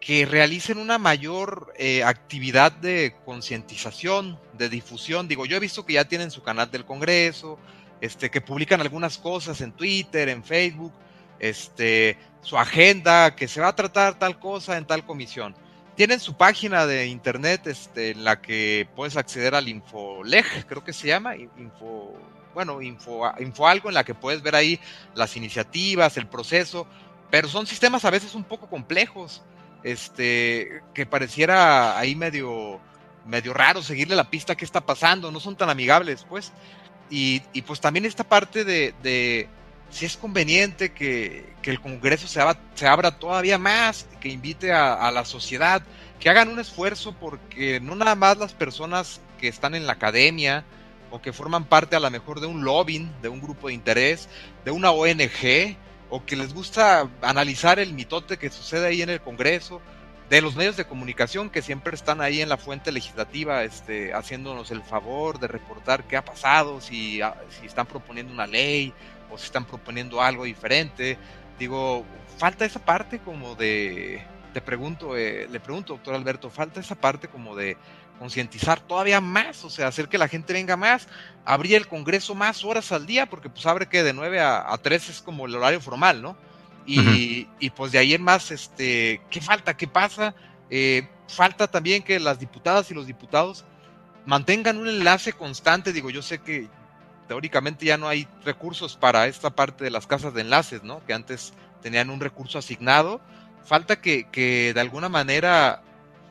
que 0.00 0.24
realicen 0.24 0.78
una 0.78 0.98
mayor 0.98 1.72
eh, 1.76 2.02
actividad 2.02 2.72
de 2.72 3.14
concientización, 3.26 4.40
de 4.54 4.70
difusión. 4.70 5.28
Digo, 5.28 5.44
yo 5.44 5.58
he 5.58 5.60
visto 5.60 5.84
que 5.84 5.94
ya 5.94 6.06
tienen 6.06 6.30
su 6.30 6.42
canal 6.42 6.70
del 6.70 6.86
Congreso, 6.86 7.58
este, 8.00 8.30
que 8.30 8.40
publican 8.40 8.80
algunas 8.80 9.18
cosas 9.18 9.60
en 9.60 9.72
Twitter, 9.72 10.30
en 10.30 10.42
Facebook, 10.42 10.92
este, 11.38 12.16
su 12.40 12.56
agenda, 12.56 13.36
que 13.36 13.46
se 13.46 13.60
va 13.60 13.68
a 13.68 13.76
tratar 13.76 14.18
tal 14.18 14.38
cosa 14.38 14.78
en 14.78 14.86
tal 14.86 15.04
comisión. 15.04 15.54
Tienen 15.96 16.18
su 16.18 16.34
página 16.34 16.86
de 16.86 17.06
internet 17.06 17.66
este, 17.66 18.12
en 18.12 18.24
la 18.24 18.40
que 18.40 18.88
puedes 18.96 19.18
acceder 19.18 19.54
al 19.54 19.68
Infoleg, 19.68 20.66
creo 20.66 20.82
que 20.82 20.94
se 20.94 21.08
llama, 21.08 21.36
info, 21.36 22.14
bueno, 22.54 22.80
info, 22.80 23.26
algo 23.66 23.90
en 23.90 23.94
la 23.94 24.04
que 24.04 24.14
puedes 24.14 24.40
ver 24.40 24.54
ahí 24.54 24.80
las 25.14 25.36
iniciativas, 25.36 26.16
el 26.16 26.26
proceso, 26.26 26.86
pero 27.30 27.48
son 27.48 27.66
sistemas 27.66 28.06
a 28.06 28.10
veces 28.10 28.34
un 28.34 28.44
poco 28.44 28.66
complejos 28.66 29.42
este, 29.82 30.82
que 30.94 31.06
pareciera 31.06 31.98
ahí 31.98 32.14
medio, 32.14 32.80
medio 33.26 33.54
raro 33.54 33.82
seguirle 33.82 34.16
la 34.16 34.30
pista 34.30 34.56
que 34.56 34.64
está 34.64 34.80
pasando, 34.80 35.30
no 35.30 35.40
son 35.40 35.56
tan 35.56 35.70
amigables, 35.70 36.24
pues. 36.28 36.52
Y, 37.10 37.42
y 37.52 37.62
pues 37.62 37.80
también 37.80 38.04
esta 38.04 38.24
parte 38.24 38.64
de, 38.64 38.94
de 39.02 39.48
si 39.90 40.06
es 40.06 40.16
conveniente 40.16 40.92
que, 40.92 41.52
que 41.62 41.70
el 41.70 41.80
Congreso 41.80 42.28
se 42.28 42.40
abra, 42.40 42.60
se 42.74 42.86
abra, 42.86 43.18
todavía 43.18 43.58
más, 43.58 44.06
que 44.20 44.28
invite 44.28 44.72
a, 44.72 44.94
a, 44.94 45.10
la 45.10 45.24
sociedad, 45.24 45.82
que 46.20 46.30
hagan 46.30 46.48
un 46.48 46.60
esfuerzo 46.60 47.12
porque 47.18 47.80
no 47.80 47.96
nada 47.96 48.14
más 48.14 48.38
las 48.38 48.52
personas 48.52 49.20
que 49.40 49.48
están 49.48 49.74
en 49.74 49.86
la 49.86 49.94
academia 49.94 50.64
o 51.10 51.20
que 51.20 51.32
forman 51.32 51.64
parte 51.64 51.96
a 51.96 52.00
lo 52.00 52.10
mejor 52.10 52.40
de 52.40 52.46
un 52.46 52.64
lobbying, 52.64 53.10
de 53.22 53.28
un 53.28 53.40
grupo 53.40 53.68
de 53.68 53.74
interés, 53.74 54.28
de 54.64 54.70
una 54.70 54.92
ONG, 54.92 55.76
o 56.10 56.24
que 56.24 56.36
les 56.36 56.52
gusta 56.52 57.08
analizar 57.22 57.78
el 57.78 57.94
mitote 57.94 58.36
que 58.36 58.50
sucede 58.50 58.88
ahí 58.88 59.02
en 59.02 59.10
el 59.10 59.20
Congreso, 59.20 59.80
de 60.28 60.40
los 60.40 60.54
medios 60.54 60.76
de 60.76 60.84
comunicación 60.84 61.50
que 61.50 61.60
siempre 61.60 61.94
están 61.94 62.20
ahí 62.20 62.40
en 62.40 62.48
la 62.48 62.56
fuente 62.56 62.92
legislativa, 62.92 63.64
este, 63.64 64.14
haciéndonos 64.14 64.70
el 64.70 64.82
favor 64.82 65.40
de 65.40 65.48
reportar 65.48 66.04
qué 66.04 66.16
ha 66.16 66.24
pasado, 66.24 66.80
si, 66.80 67.20
ah, 67.20 67.34
si 67.58 67.66
están 67.66 67.86
proponiendo 67.86 68.32
una 68.32 68.46
ley 68.46 68.92
o 69.28 69.38
si 69.38 69.46
están 69.46 69.64
proponiendo 69.64 70.22
algo 70.22 70.44
diferente. 70.44 71.18
Digo, 71.58 72.04
falta 72.38 72.64
esa 72.64 72.84
parte 72.84 73.18
como 73.18 73.56
de, 73.56 74.22
te 74.52 74.60
pregunto, 74.60 75.16
eh, 75.16 75.48
le 75.50 75.58
pregunto, 75.58 75.94
doctor 75.94 76.14
Alberto, 76.14 76.48
falta 76.48 76.78
esa 76.78 76.94
parte 76.94 77.26
como 77.26 77.56
de 77.56 77.76
concientizar 78.20 78.80
todavía 78.80 79.22
más, 79.22 79.64
o 79.64 79.70
sea, 79.70 79.88
hacer 79.88 80.10
que 80.10 80.18
la 80.18 80.28
gente 80.28 80.52
venga 80.52 80.76
más, 80.76 81.08
abrir 81.46 81.74
el 81.76 81.88
Congreso 81.88 82.34
más 82.34 82.62
horas 82.66 82.92
al 82.92 83.06
día, 83.06 83.24
porque 83.24 83.48
pues 83.48 83.64
abre 83.64 83.88
que 83.88 84.02
de 84.02 84.12
9 84.12 84.40
a, 84.40 84.70
a 84.70 84.76
3 84.76 85.08
es 85.08 85.22
como 85.22 85.46
el 85.46 85.54
horario 85.54 85.80
formal, 85.80 86.20
¿no? 86.20 86.36
Y, 86.84 87.00
uh 87.00 87.02
-huh. 87.02 87.48
y 87.58 87.70
pues 87.70 87.92
de 87.92 87.98
ahí 87.98 88.12
en 88.12 88.22
más, 88.22 88.50
este, 88.50 89.22
¿qué 89.30 89.40
falta? 89.40 89.74
¿Qué 89.74 89.88
pasa? 89.88 90.34
Eh, 90.68 91.08
falta 91.28 91.66
también 91.66 92.02
que 92.02 92.20
las 92.20 92.38
diputadas 92.38 92.90
y 92.90 92.94
los 92.94 93.06
diputados 93.06 93.64
mantengan 94.26 94.76
un 94.76 94.88
enlace 94.88 95.32
constante, 95.32 95.94
digo, 95.94 96.10
yo 96.10 96.20
sé 96.20 96.40
que 96.42 96.68
teóricamente 97.26 97.86
ya 97.86 97.96
no 97.96 98.06
hay 98.06 98.28
recursos 98.44 98.98
para 98.98 99.28
esta 99.28 99.48
parte 99.48 99.82
de 99.82 99.90
las 99.90 100.06
casas 100.06 100.34
de 100.34 100.42
enlaces, 100.42 100.82
¿no? 100.82 101.02
Que 101.06 101.14
antes 101.14 101.54
tenían 101.80 102.10
un 102.10 102.20
recurso 102.20 102.58
asignado, 102.58 103.22
falta 103.64 103.98
que, 104.02 104.28
que 104.30 104.74
de 104.74 104.80
alguna 104.80 105.08
manera 105.08 105.82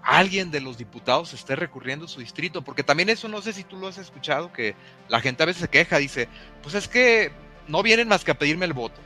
alguien 0.01 0.51
de 0.51 0.61
los 0.61 0.77
diputados 0.77 1.33
esté 1.33 1.55
recurriendo 1.55 2.05
a 2.05 2.07
su 2.07 2.19
distrito, 2.19 2.61
porque 2.61 2.83
también 2.83 3.09
eso 3.09 3.27
no 3.27 3.41
sé 3.41 3.53
si 3.53 3.63
tú 3.63 3.77
lo 3.77 3.87
has 3.87 3.97
escuchado, 3.97 4.51
que 4.51 4.75
la 5.07 5.21
gente 5.21 5.43
a 5.43 5.45
veces 5.45 5.61
se 5.61 5.67
queja, 5.67 5.97
dice, 5.97 6.27
pues 6.61 6.75
es 6.75 6.87
que 6.87 7.31
no 7.67 7.83
vienen 7.83 8.07
más 8.07 8.23
que 8.23 8.31
a 8.31 8.39
pedirme 8.39 8.65
el 8.65 8.73
voto. 8.73 8.99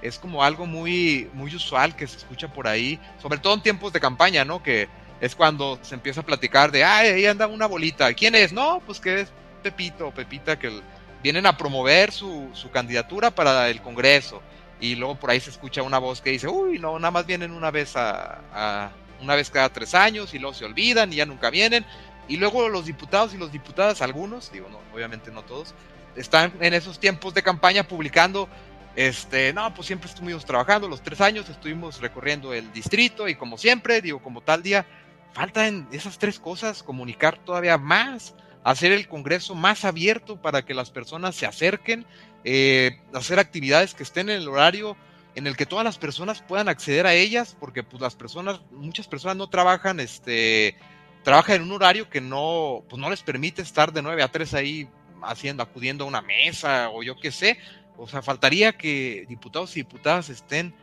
Es 0.00 0.18
como 0.18 0.44
algo 0.44 0.64
muy, 0.64 1.28
muy 1.34 1.54
usual 1.54 1.96
que 1.96 2.06
se 2.06 2.18
escucha 2.18 2.52
por 2.52 2.68
ahí, 2.68 3.00
sobre 3.20 3.38
todo 3.38 3.54
en 3.54 3.62
tiempos 3.62 3.92
de 3.92 4.00
campaña, 4.00 4.44
¿no? 4.44 4.62
Que 4.62 4.88
es 5.20 5.34
cuando 5.34 5.78
se 5.82 5.96
empieza 5.96 6.20
a 6.20 6.26
platicar 6.26 6.70
de, 6.70 6.84
ay, 6.84 7.08
ahí 7.08 7.26
anda 7.26 7.48
una 7.48 7.66
bolita. 7.66 8.12
¿Quién 8.14 8.36
es? 8.36 8.52
No, 8.52 8.80
pues 8.86 9.00
que 9.00 9.22
es 9.22 9.32
Pepito 9.62 10.12
Pepita, 10.12 10.56
que 10.56 10.80
vienen 11.20 11.46
a 11.46 11.56
promover 11.56 12.12
su, 12.12 12.48
su 12.52 12.70
candidatura 12.70 13.32
para 13.32 13.68
el 13.68 13.82
Congreso. 13.82 14.40
Y 14.80 14.94
luego 14.94 15.16
por 15.16 15.30
ahí 15.30 15.40
se 15.40 15.50
escucha 15.50 15.82
una 15.82 15.98
voz 15.98 16.20
que 16.20 16.30
dice, 16.30 16.46
uy, 16.46 16.78
no, 16.78 16.96
nada 17.00 17.10
más 17.10 17.26
vienen 17.26 17.50
una 17.50 17.72
vez 17.72 17.96
a 17.96 18.92
una 19.20 19.34
vez 19.34 19.50
cada 19.50 19.68
tres 19.70 19.94
años 19.94 20.34
y 20.34 20.38
luego 20.38 20.54
se 20.54 20.64
olvidan 20.64 21.12
y 21.12 21.16
ya 21.16 21.26
nunca 21.26 21.50
vienen. 21.50 21.84
Y 22.28 22.36
luego 22.36 22.68
los 22.68 22.86
diputados 22.86 23.34
y 23.34 23.38
los 23.38 23.52
diputadas, 23.52 24.02
algunos, 24.02 24.52
digo, 24.52 24.68
no, 24.68 24.80
obviamente 24.94 25.30
no 25.30 25.42
todos, 25.42 25.74
están 26.14 26.52
en 26.60 26.74
esos 26.74 27.00
tiempos 27.00 27.32
de 27.34 27.42
campaña 27.42 27.84
publicando, 27.84 28.48
este, 28.96 29.52
no, 29.52 29.72
pues 29.74 29.86
siempre 29.86 30.10
estuvimos 30.10 30.44
trabajando, 30.44 30.88
los 30.88 31.02
tres 31.02 31.20
años 31.20 31.48
estuvimos 31.48 32.00
recorriendo 32.00 32.52
el 32.52 32.70
distrito 32.72 33.28
y 33.28 33.34
como 33.34 33.56
siempre, 33.56 34.02
digo, 34.02 34.20
como 34.20 34.42
tal 34.42 34.62
día, 34.62 34.84
faltan 35.32 35.88
esas 35.92 36.18
tres 36.18 36.38
cosas, 36.38 36.82
comunicar 36.82 37.38
todavía 37.38 37.78
más, 37.78 38.34
hacer 38.64 38.92
el 38.92 39.08
Congreso 39.08 39.54
más 39.54 39.84
abierto 39.84 40.36
para 40.36 40.64
que 40.64 40.74
las 40.74 40.90
personas 40.90 41.34
se 41.34 41.46
acerquen, 41.46 42.04
eh, 42.44 43.00
hacer 43.14 43.38
actividades 43.38 43.94
que 43.94 44.02
estén 44.02 44.28
en 44.28 44.42
el 44.42 44.48
horario 44.48 44.96
en 45.38 45.46
el 45.46 45.56
que 45.56 45.66
todas 45.66 45.84
las 45.84 45.98
personas 45.98 46.42
puedan 46.42 46.68
acceder 46.68 47.06
a 47.06 47.14
ellas, 47.14 47.56
porque 47.60 47.84
pues 47.84 48.02
las 48.02 48.16
personas, 48.16 48.60
muchas 48.72 49.06
personas 49.06 49.36
no 49.36 49.48
trabajan, 49.48 50.00
este, 50.00 50.76
trabajan 51.22 51.56
en 51.56 51.62
un 51.62 51.72
horario 51.72 52.10
que 52.10 52.20
no, 52.20 52.82
pues 52.88 53.00
no 53.00 53.08
les 53.08 53.22
permite 53.22 53.62
estar 53.62 53.92
de 53.92 54.02
9 54.02 54.20
a 54.24 54.32
3 54.32 54.54
ahí 54.54 54.88
haciendo, 55.22 55.62
acudiendo 55.62 56.02
a 56.02 56.08
una 56.08 56.22
mesa 56.22 56.90
o 56.90 57.04
yo 57.04 57.16
qué 57.20 57.30
sé. 57.30 57.56
O 57.96 58.08
sea, 58.08 58.20
faltaría 58.20 58.76
que 58.76 59.26
diputados 59.28 59.76
y 59.76 59.80
diputadas 59.80 60.28
estén 60.28 60.74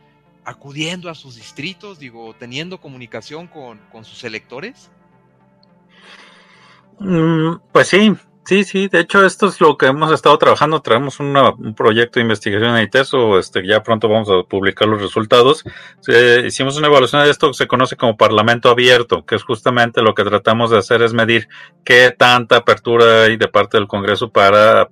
acudiendo 0.42 1.10
a 1.10 1.14
sus 1.14 1.36
distritos, 1.36 1.98
digo, 1.98 2.34
teniendo 2.38 2.80
comunicación 2.80 3.48
con, 3.48 3.78
con 3.92 4.06
sus 4.06 4.24
electores. 4.24 4.90
Mm, 6.98 7.56
pues 7.72 7.88
sí, 7.88 8.14
Sí, 8.46 8.62
sí, 8.62 8.86
de 8.86 9.00
hecho 9.00 9.26
esto 9.26 9.48
es 9.48 9.60
lo 9.60 9.76
que 9.76 9.86
hemos 9.86 10.12
estado 10.12 10.38
trabajando, 10.38 10.80
traemos 10.80 11.18
un 11.18 11.74
proyecto 11.76 12.20
de 12.20 12.22
investigación 12.22 12.76
en 12.76 12.84
ITESO, 12.84 13.40
este, 13.40 13.66
ya 13.66 13.82
pronto 13.82 14.08
vamos 14.08 14.30
a 14.30 14.48
publicar 14.48 14.86
los 14.86 15.02
resultados. 15.02 15.64
hicimos 16.44 16.76
una 16.76 16.86
evaluación 16.86 17.24
de 17.24 17.30
esto 17.30 17.48
que 17.48 17.54
se 17.54 17.66
conoce 17.66 17.96
como 17.96 18.16
Parlamento 18.16 18.70
Abierto, 18.70 19.26
que 19.26 19.34
es 19.34 19.42
justamente 19.42 20.00
lo 20.00 20.14
que 20.14 20.22
tratamos 20.22 20.70
de 20.70 20.78
hacer 20.78 21.02
es 21.02 21.12
medir 21.12 21.48
qué 21.84 22.14
tanta 22.16 22.58
apertura 22.58 23.24
hay 23.24 23.36
de 23.36 23.48
parte 23.48 23.78
del 23.78 23.88
Congreso 23.88 24.30
para, 24.30 24.88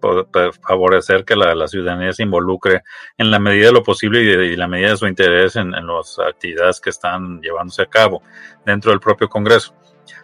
favorecer 0.66 1.24
que 1.24 1.36
la, 1.36 1.68
ciudadanía 1.68 2.12
se 2.12 2.24
involucre 2.24 2.82
en 3.18 3.30
la 3.30 3.38
medida 3.38 3.66
de 3.66 3.72
lo 3.72 3.84
posible 3.84 4.20
y, 4.22 4.26
de, 4.26 4.56
la 4.56 4.66
medida 4.66 4.90
de 4.90 4.96
su 4.96 5.06
interés 5.06 5.54
en, 5.54 5.72
en 5.76 5.86
las 5.86 6.18
actividades 6.18 6.80
que 6.80 6.90
están 6.90 7.40
llevándose 7.40 7.82
a 7.82 7.86
cabo 7.86 8.20
dentro 8.66 8.90
del 8.90 8.98
propio 8.98 9.28
Congreso. 9.28 9.72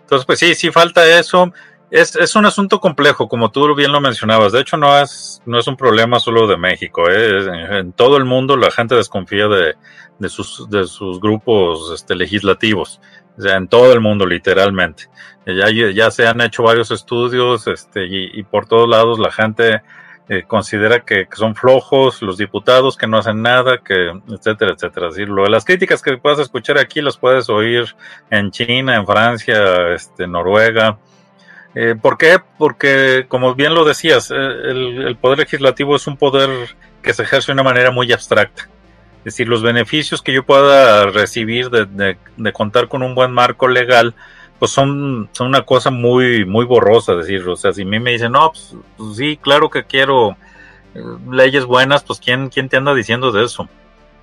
Entonces, 0.00 0.26
pues 0.26 0.40
sí, 0.40 0.56
sí 0.56 0.72
falta 0.72 1.06
eso. 1.20 1.52
Es, 1.90 2.14
es, 2.14 2.36
un 2.36 2.46
asunto 2.46 2.78
complejo, 2.78 3.28
como 3.28 3.50
tú 3.50 3.74
bien 3.74 3.90
lo 3.90 4.00
mencionabas. 4.00 4.52
De 4.52 4.60
hecho, 4.60 4.76
no 4.76 4.96
es, 4.96 5.42
no 5.44 5.58
es 5.58 5.66
un 5.66 5.76
problema 5.76 6.20
solo 6.20 6.46
de 6.46 6.56
México. 6.56 7.10
¿eh? 7.10 7.78
En, 7.78 7.92
todo 7.92 8.16
el 8.16 8.24
mundo 8.24 8.56
la 8.56 8.70
gente 8.70 8.94
desconfía 8.94 9.48
de, 9.48 9.74
de, 10.18 10.28
sus, 10.28 10.70
de 10.70 10.84
sus 10.86 11.20
grupos 11.20 11.90
este, 11.92 12.14
legislativos. 12.14 13.00
O 13.36 13.42
sea, 13.42 13.56
en 13.56 13.66
todo 13.66 13.92
el 13.92 14.00
mundo, 14.00 14.24
literalmente. 14.24 15.08
Ya, 15.46 15.68
ya 15.70 16.10
se 16.12 16.28
han 16.28 16.40
hecho 16.42 16.62
varios 16.62 16.92
estudios 16.92 17.66
este, 17.66 18.06
y, 18.06 18.38
y 18.38 18.42
por 18.44 18.66
todos 18.66 18.88
lados 18.88 19.18
la 19.18 19.32
gente 19.32 19.82
eh, 20.28 20.44
considera 20.46 21.00
que, 21.00 21.26
que, 21.26 21.36
son 21.36 21.56
flojos 21.56 22.22
los 22.22 22.36
diputados, 22.36 22.96
que 22.96 23.08
no 23.08 23.18
hacen 23.18 23.42
nada, 23.42 23.78
que 23.78 24.12
etcétera, 24.28 24.74
etcétera. 24.74 25.08
Así, 25.08 25.24
lo, 25.24 25.44
las 25.46 25.64
críticas 25.64 26.02
que 26.02 26.18
puedas 26.18 26.38
escuchar 26.38 26.78
aquí 26.78 27.00
las 27.00 27.16
puedes 27.16 27.48
oír 27.48 27.84
en 28.30 28.52
China, 28.52 28.94
en 28.94 29.06
Francia, 29.06 29.92
este, 29.92 30.28
Noruega 30.28 30.98
eh, 31.74 31.94
¿Por 32.00 32.18
qué? 32.18 32.38
Porque, 32.58 33.26
como 33.28 33.54
bien 33.54 33.74
lo 33.74 33.84
decías, 33.84 34.30
eh, 34.30 34.34
el, 34.34 35.16
poder 35.20 35.38
legislativo 35.38 35.96
es 35.96 36.06
un 36.06 36.16
poder 36.16 36.50
que 37.02 37.14
se 37.14 37.22
ejerce 37.22 37.48
de 37.48 37.54
una 37.54 37.62
manera 37.62 37.90
muy 37.90 38.10
abstracta. 38.12 38.68
Es 39.18 39.24
decir, 39.24 39.48
los 39.48 39.62
beneficios 39.62 40.22
que 40.22 40.32
yo 40.32 40.44
pueda 40.44 41.06
recibir 41.06 41.70
de, 41.70 42.16
contar 42.52 42.88
con 42.88 43.02
un 43.02 43.14
buen 43.14 43.30
marco 43.32 43.68
legal, 43.68 44.14
pues 44.58 44.72
son, 44.72 45.28
son 45.32 45.48
una 45.48 45.62
cosa 45.62 45.90
muy, 45.90 46.44
muy 46.44 46.64
borrosa. 46.64 47.14
decir, 47.14 47.46
o 47.48 47.54
sea, 47.54 47.72
si 47.72 47.82
a 47.82 47.86
mí 47.86 48.00
me 48.00 48.12
dicen, 48.12 48.32
no, 48.32 48.50
pues, 48.50 48.74
pues 48.96 49.16
sí, 49.16 49.38
claro 49.40 49.70
que 49.70 49.84
quiero 49.84 50.36
eh, 50.94 51.00
leyes 51.30 51.66
buenas, 51.66 52.02
pues 52.02 52.18
¿quién, 52.18 52.48
¿quién 52.48 52.68
te 52.68 52.78
anda 52.78 52.94
diciendo 52.94 53.30
de 53.30 53.44
eso? 53.44 53.68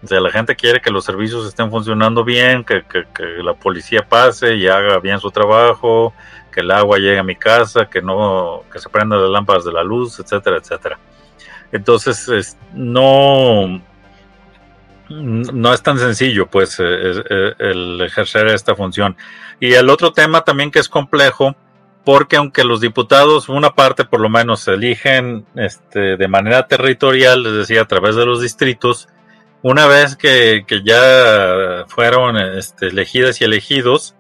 O 0.04 0.08
sea, 0.08 0.20
la 0.20 0.32
gente 0.32 0.56
quiere 0.56 0.82
que 0.82 0.92
los 0.92 1.06
servicios 1.06 1.48
estén 1.48 1.72
funcionando 1.72 2.24
bien, 2.24 2.64
que, 2.64 2.84
que, 2.84 3.04
que 3.16 3.24
la 3.42 3.54
policía 3.54 4.06
pase 4.08 4.56
y 4.56 4.68
haga 4.68 5.00
bien 5.00 5.20
su 5.20 5.32
trabajo, 5.32 6.14
que 6.58 6.62
el 6.62 6.72
agua 6.72 6.98
llegue 6.98 7.20
a 7.20 7.24
mi 7.24 7.36
casa, 7.36 7.88
que 7.88 8.02
no, 8.02 8.64
que 8.74 8.80
se 8.80 8.90
prendan 8.90 9.22
las 9.22 9.30
lámparas 9.30 9.64
de 9.64 9.72
la 9.72 9.84
luz, 9.84 10.20
etcétera, 10.20 10.58
etcétera. 10.58 10.98
Entonces, 11.72 12.58
no, 12.74 13.80
no 15.08 15.72
es 15.72 15.84
tan 15.84 16.00
sencillo, 16.00 16.48
pues, 16.48 16.80
eh, 16.80 16.84
eh, 17.30 17.54
el 17.60 18.02
ejercer 18.02 18.48
esta 18.48 18.74
función. 18.74 19.16
Y 19.60 19.74
el 19.74 19.88
otro 19.92 20.14
tema 20.14 20.42
también 20.42 20.72
que 20.72 20.80
es 20.80 20.90
complejo, 20.90 21.56
porque 22.04 22.38
aunque 22.38 22.64
los 22.64 22.82
diputados, 22.82 23.50
una 23.50 23.76
parte 23.76 24.04
por 24.04 24.20
lo 24.20 24.30
menos, 24.30 24.62
se 24.62 24.74
eligen 24.74 25.46
este, 25.54 26.18
de 26.18 26.28
manera 26.28 26.66
territorial, 26.66 27.46
es 27.46 27.54
decir, 27.54 27.78
a 27.78 27.86
través 27.86 28.16
de 28.16 28.26
los 28.26 28.42
distritos, 28.42 29.10
una 29.62 29.86
vez 29.86 30.16
que, 30.16 30.64
que 30.66 30.82
ya 30.82 31.86
fueron 31.88 32.36
este, 32.36 32.88
elegidas 32.88 33.42
y 33.42 33.44
elegidos, 33.44 34.16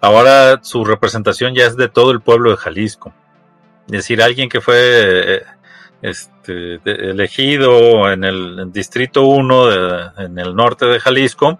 ahora 0.00 0.60
su 0.62 0.84
representación 0.84 1.54
ya 1.54 1.66
es 1.66 1.76
de 1.76 1.88
todo 1.88 2.10
el 2.10 2.20
pueblo 2.20 2.50
de 2.50 2.56
Jalisco. 2.56 3.12
Es 3.86 3.92
decir, 3.92 4.22
alguien 4.22 4.48
que 4.48 4.60
fue 4.60 5.42
este, 6.02 6.80
elegido 6.84 8.12
en 8.12 8.24
el 8.24 8.70
Distrito 8.72 9.22
1 9.24 10.18
en 10.18 10.38
el 10.38 10.54
norte 10.54 10.86
de 10.86 11.00
Jalisco, 11.00 11.58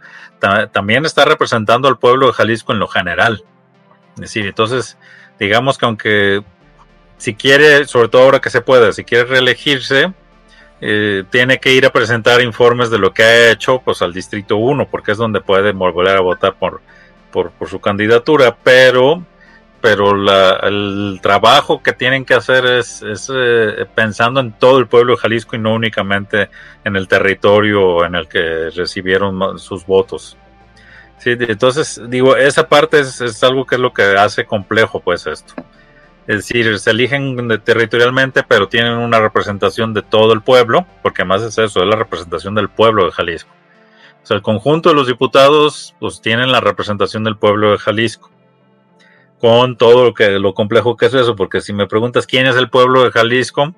también 0.73 1.05
está 1.05 1.25
representando 1.25 1.89
al 1.89 1.99
pueblo 1.99 2.29
de 2.29 2.33
Jalisco 2.33 2.73
en 2.73 2.79
lo 2.79 2.89
general. 2.89 3.43
Es 4.15 4.21
decir, 4.21 4.47
entonces, 4.47 4.97
digamos 5.39 5.79
que 5.79 5.87
aunque 5.87 6.43
si 7.17 7.35
quiere, 7.35 7.87
sobre 7.87 8.09
todo 8.09 8.23
ahora 8.23 8.41
que 8.41 8.51
se 8.51 8.61
puede, 8.61 8.93
si 8.93 9.05
quiere 9.05 9.25
reelegirse, 9.25 10.13
eh, 10.81 11.25
tiene 11.31 11.59
que 11.59 11.73
ir 11.73 11.85
a 11.87 11.91
presentar 11.91 12.41
informes 12.41 12.91
de 12.91 12.99
lo 12.99 13.13
que 13.13 13.25
ha 13.25 13.51
hecho 13.51 13.81
pues 13.85 14.01
al 14.03 14.13
Distrito 14.13 14.57
1, 14.57 14.89
porque 14.89 15.13
es 15.13 15.19
donde 15.19 15.41
puede 15.41 15.73
volver 15.73 16.17
a 16.17 16.21
votar 16.21 16.55
por, 16.55 16.81
por, 17.31 17.53
su 17.69 17.81
candidatura, 17.81 18.57
pero, 18.63 19.25
pero 19.81 20.13
el 20.67 21.19
trabajo 21.23 21.83
que 21.83 21.93
tienen 21.93 22.25
que 22.25 22.35
hacer 22.35 22.67
es, 22.67 23.03
eh, 23.35 23.87
pensando 23.95 24.41
en 24.41 24.53
todo 24.53 24.79
el 24.79 24.87
pueblo 24.87 25.15
de 25.15 25.21
Jalisco 25.21 25.57
y 25.57 25.59
no 25.59 25.75
únicamente 25.75 26.49
en 26.85 26.97
el 26.97 27.09
territorio 27.09 28.05
en 28.05 28.15
el 28.15 28.29
que 28.29 28.71
recibieron 28.71 29.59
sus 29.59 29.87
votos. 29.87 30.37
Sí, 31.19 31.31
entonces, 31.39 32.01
digo, 32.09 32.37
esa 32.37 32.69
parte 32.69 33.01
es, 33.01 33.21
es, 33.21 33.43
algo 33.43 33.67
que 33.67 33.75
es 33.75 33.81
lo 33.81 33.93
que 33.93 34.03
hace 34.03 34.45
complejo, 34.47 35.01
pues, 35.01 35.27
esto. 35.27 35.55
Es 36.29 36.37
decir, 36.37 36.79
se 36.79 36.91
eligen 36.91 37.49
territorialmente, 37.65 38.45
pero 38.45 38.69
tienen 38.69 38.93
una 38.93 39.19
representación 39.19 39.95
de 39.95 40.03
todo 40.03 40.33
el 40.33 40.43
pueblo, 40.43 40.87
porque 41.03 41.25
más 41.25 41.43
es 41.43 41.59
eso, 41.59 41.83
es 41.83 41.89
la 41.89 41.97
representación 41.97 42.55
del 42.55 42.69
pueblo 42.69 43.07
de 43.07 43.13
Jalisco 43.13 43.51
el 44.31 44.43
conjunto 44.43 44.89
de 44.89 44.95
los 44.95 45.07
diputados 45.07 45.95
pues 46.01 46.21
tienen 46.21 46.53
la 46.53 46.61
representación 46.61 47.25
del 47.25 47.37
pueblo 47.37 47.73
de 47.73 47.79
Jalisco. 47.79 48.31
Con 49.41 49.77
todo 49.77 50.07
lo 50.07 50.15
que 50.15 50.31
lo 50.39 50.53
complejo 50.55 50.97
que 50.97 51.07
es 51.07 51.15
eso, 51.15 51.37
porque 51.37 51.61
si 51.61 51.73
me 51.73 51.87
preguntas 51.87 52.27
quién 52.27 52.47
es 52.47 52.57
el 52.57 52.71
pueblo 52.71 53.05
de 53.05 53.13
Jalisco, 53.13 53.73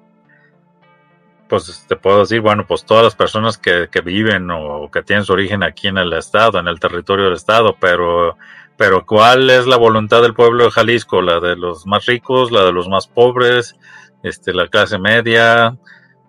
pues 1.48 1.84
te 1.86 1.96
puedo 1.96 2.20
decir, 2.20 2.40
bueno, 2.40 2.66
pues 2.66 2.84
todas 2.84 3.05
las 3.05 3.16
personas 3.16 3.59
que, 3.59 3.88
viven 4.03 4.51
o 4.51 4.90
que 4.90 5.03
tienen 5.03 5.24
su 5.24 5.32
origen 5.32 5.62
aquí 5.62 5.88
en 5.88 5.98
el 5.98 6.12
estado, 6.12 6.59
en 6.59 6.68
el 6.68 6.80
territorio 6.80 7.26
del 7.26 7.34
estado, 7.34 7.76
pero 7.78 8.36
pero 8.80 9.05
¿cuál 9.05 9.51
es 9.51 9.66
la 9.66 9.76
voluntad 9.76 10.22
del 10.22 10.32
pueblo 10.32 10.64
de 10.64 10.70
Jalisco? 10.70 11.20
La 11.20 11.38
de 11.38 11.55
los 11.55 11.86
más 11.86 12.07
ricos, 12.07 12.51
la 12.51 12.64
de 12.64 12.72
los 12.72 12.88
más 12.88 13.07
pobres, 13.07 13.76
este, 14.22 14.55
la 14.55 14.68
clase 14.68 14.98
media, 14.98 15.76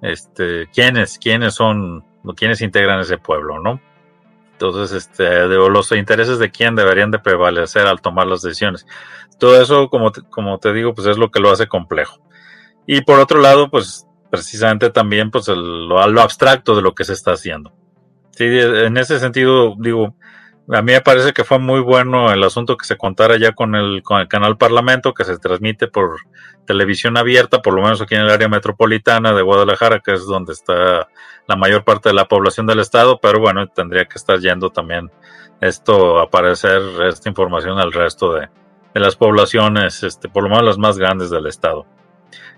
este, 0.02 0.68
quiénes, 0.74 1.18
quiénes 1.18 1.54
son, 1.54 2.04
quiénes 2.36 2.60
integran 2.60 3.00
ese 3.00 3.18
pueblo, 3.18 3.62
¿no? 3.62 3.80
Entonces, 4.62 4.92
este, 4.92 5.48
los 5.48 5.92
intereses 5.92 6.38
de 6.38 6.52
quién 6.52 6.76
deberían 6.76 7.10
de 7.10 7.18
prevalecer 7.18 7.88
al 7.88 8.00
tomar 8.00 8.28
las 8.28 8.44
decisiones. 8.44 8.86
Todo 9.40 9.60
eso, 9.60 9.90
como 9.90 10.12
te, 10.12 10.22
como 10.22 10.60
te 10.60 10.72
digo, 10.72 10.94
pues 10.94 11.08
es 11.08 11.18
lo 11.18 11.32
que 11.32 11.40
lo 11.40 11.50
hace 11.50 11.68
complejo. 11.68 12.22
Y 12.86 13.02
por 13.02 13.20
otro 13.20 13.42
lado, 13.42 13.72
pues 13.72 14.06
precisamente 14.30 14.92
también, 14.92 15.32
pues 15.32 15.48
lo, 15.48 16.08
lo 16.08 16.22
abstracto 16.22 16.76
de 16.76 16.84
lo 16.84 16.94
que 16.94 17.06
se 17.06 17.14
está 17.14 17.32
haciendo. 17.32 17.74
Sí, 18.32 18.46
en 18.46 18.98
ese 18.98 19.20
sentido, 19.20 19.74
digo, 19.80 20.16
a 20.70 20.82
mí 20.82 20.92
me 20.94 21.02
parece 21.02 21.34
que 21.34 21.44
fue 21.44 21.60
muy 21.60 21.80
bueno 21.80 22.32
el 22.32 22.44
asunto 22.44 22.78
que 22.78 22.86
se 22.86 22.98
contara 22.98 23.38
ya 23.38 23.52
con 23.54 23.76
el, 23.76 24.04
con 24.04 24.22
el 24.22 24.28
canal 24.28 24.58
Parlamento, 24.58 25.14
que 25.14 25.24
se 25.24 25.38
transmite 25.38 25.88
por 25.88 26.18
televisión 26.66 27.18
abierta, 27.18 27.62
por 27.62 27.74
lo 27.74 27.82
menos 27.82 28.02
aquí 28.02 28.16
en 28.16 28.22
el 28.22 28.30
área 28.30 28.48
metropolitana 28.48 29.34
de 29.34 29.42
Guadalajara, 29.42 30.00
que 30.00 30.14
es 30.14 30.26
donde 30.26 30.54
está 30.54 31.08
la 31.48 31.56
mayor 31.56 31.84
parte 31.84 32.10
de 32.10 32.16
la 32.16 32.28
población 32.28 32.68
del 32.68 32.80
estado, 32.80 33.20
pero 33.20 33.40
bueno, 33.40 33.68
tendría 33.68 34.06
que 34.06 34.18
estar 34.18 34.40
yendo 34.40 34.70
también 34.70 35.12
esto 35.60 36.20
aparecer, 36.20 36.82
esta 37.08 37.30
información 37.30 37.80
al 37.80 37.92
resto 37.92 38.34
de, 38.34 38.50
de 38.94 39.00
las 39.00 39.16
poblaciones, 39.16 40.04
este, 40.04 40.30
por 40.30 40.44
lo 40.44 40.50
menos 40.50 40.66
las 40.66 40.78
más 40.78 40.98
grandes 40.98 41.30
del 41.30 41.48
estado. 41.48 41.86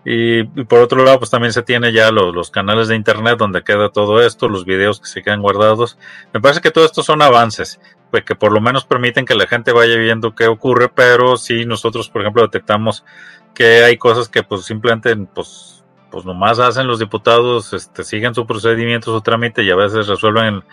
Y, 0.05 0.43
por 0.65 0.79
otro 0.79 1.03
lado, 1.05 1.19
pues 1.19 1.31
también 1.31 1.53
se 1.53 1.63
tiene 1.63 1.93
ya 1.93 2.11
los, 2.11 2.35
los, 2.35 2.51
canales 2.51 2.89
de 2.89 2.95
internet 2.95 3.37
donde 3.37 3.63
queda 3.63 3.89
todo 3.89 4.21
esto, 4.21 4.49
los 4.49 4.65
videos 4.65 4.99
que 4.99 5.07
se 5.07 5.23
quedan 5.23 5.41
guardados. 5.41 5.97
Me 6.33 6.41
parece 6.41 6.59
que 6.59 6.71
todo 6.71 6.83
esto 6.83 7.03
son 7.03 7.21
avances, 7.21 7.79
pues 8.11 8.25
que 8.25 8.35
por 8.35 8.51
lo 8.51 8.59
menos 8.59 8.85
permiten 8.85 9.25
que 9.25 9.35
la 9.35 9.47
gente 9.47 9.71
vaya 9.71 9.95
viendo 9.95 10.35
qué 10.35 10.47
ocurre, 10.47 10.89
pero 10.89 11.37
si 11.37 11.65
nosotros, 11.65 12.09
por 12.09 12.21
ejemplo, 12.21 12.41
detectamos 12.41 13.05
que 13.53 13.83
hay 13.83 13.97
cosas 13.97 14.27
que 14.29 14.43
pues 14.43 14.65
simplemente 14.65 15.15
pues, 15.15 15.83
pues 16.11 16.25
nomás 16.25 16.59
hacen 16.59 16.87
los 16.87 16.99
diputados, 16.99 17.71
este, 17.73 18.03
siguen 18.03 18.35
su 18.35 18.45
procedimiento, 18.45 19.13
su 19.13 19.21
trámite 19.21 19.63
y 19.63 19.71
a 19.71 19.75
veces 19.75 20.07
resuelven 20.07 20.63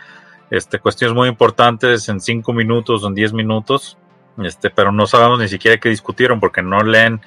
este, 0.51 0.81
cuestiones 0.81 1.15
muy 1.15 1.29
importantes 1.29 2.09
en 2.09 2.21
cinco 2.21 2.53
minutos 2.53 3.05
o 3.05 3.09
en 3.09 3.15
diez 3.15 3.33
minutos, 3.33 3.97
este, 4.39 4.71
pero 4.71 4.91
no 4.91 5.07
sabemos 5.07 5.39
ni 5.39 5.49
siquiera 5.49 5.79
qué 5.79 5.89
discutieron 5.89 6.41
porque 6.41 6.63
no 6.63 6.81
leen 6.81 7.21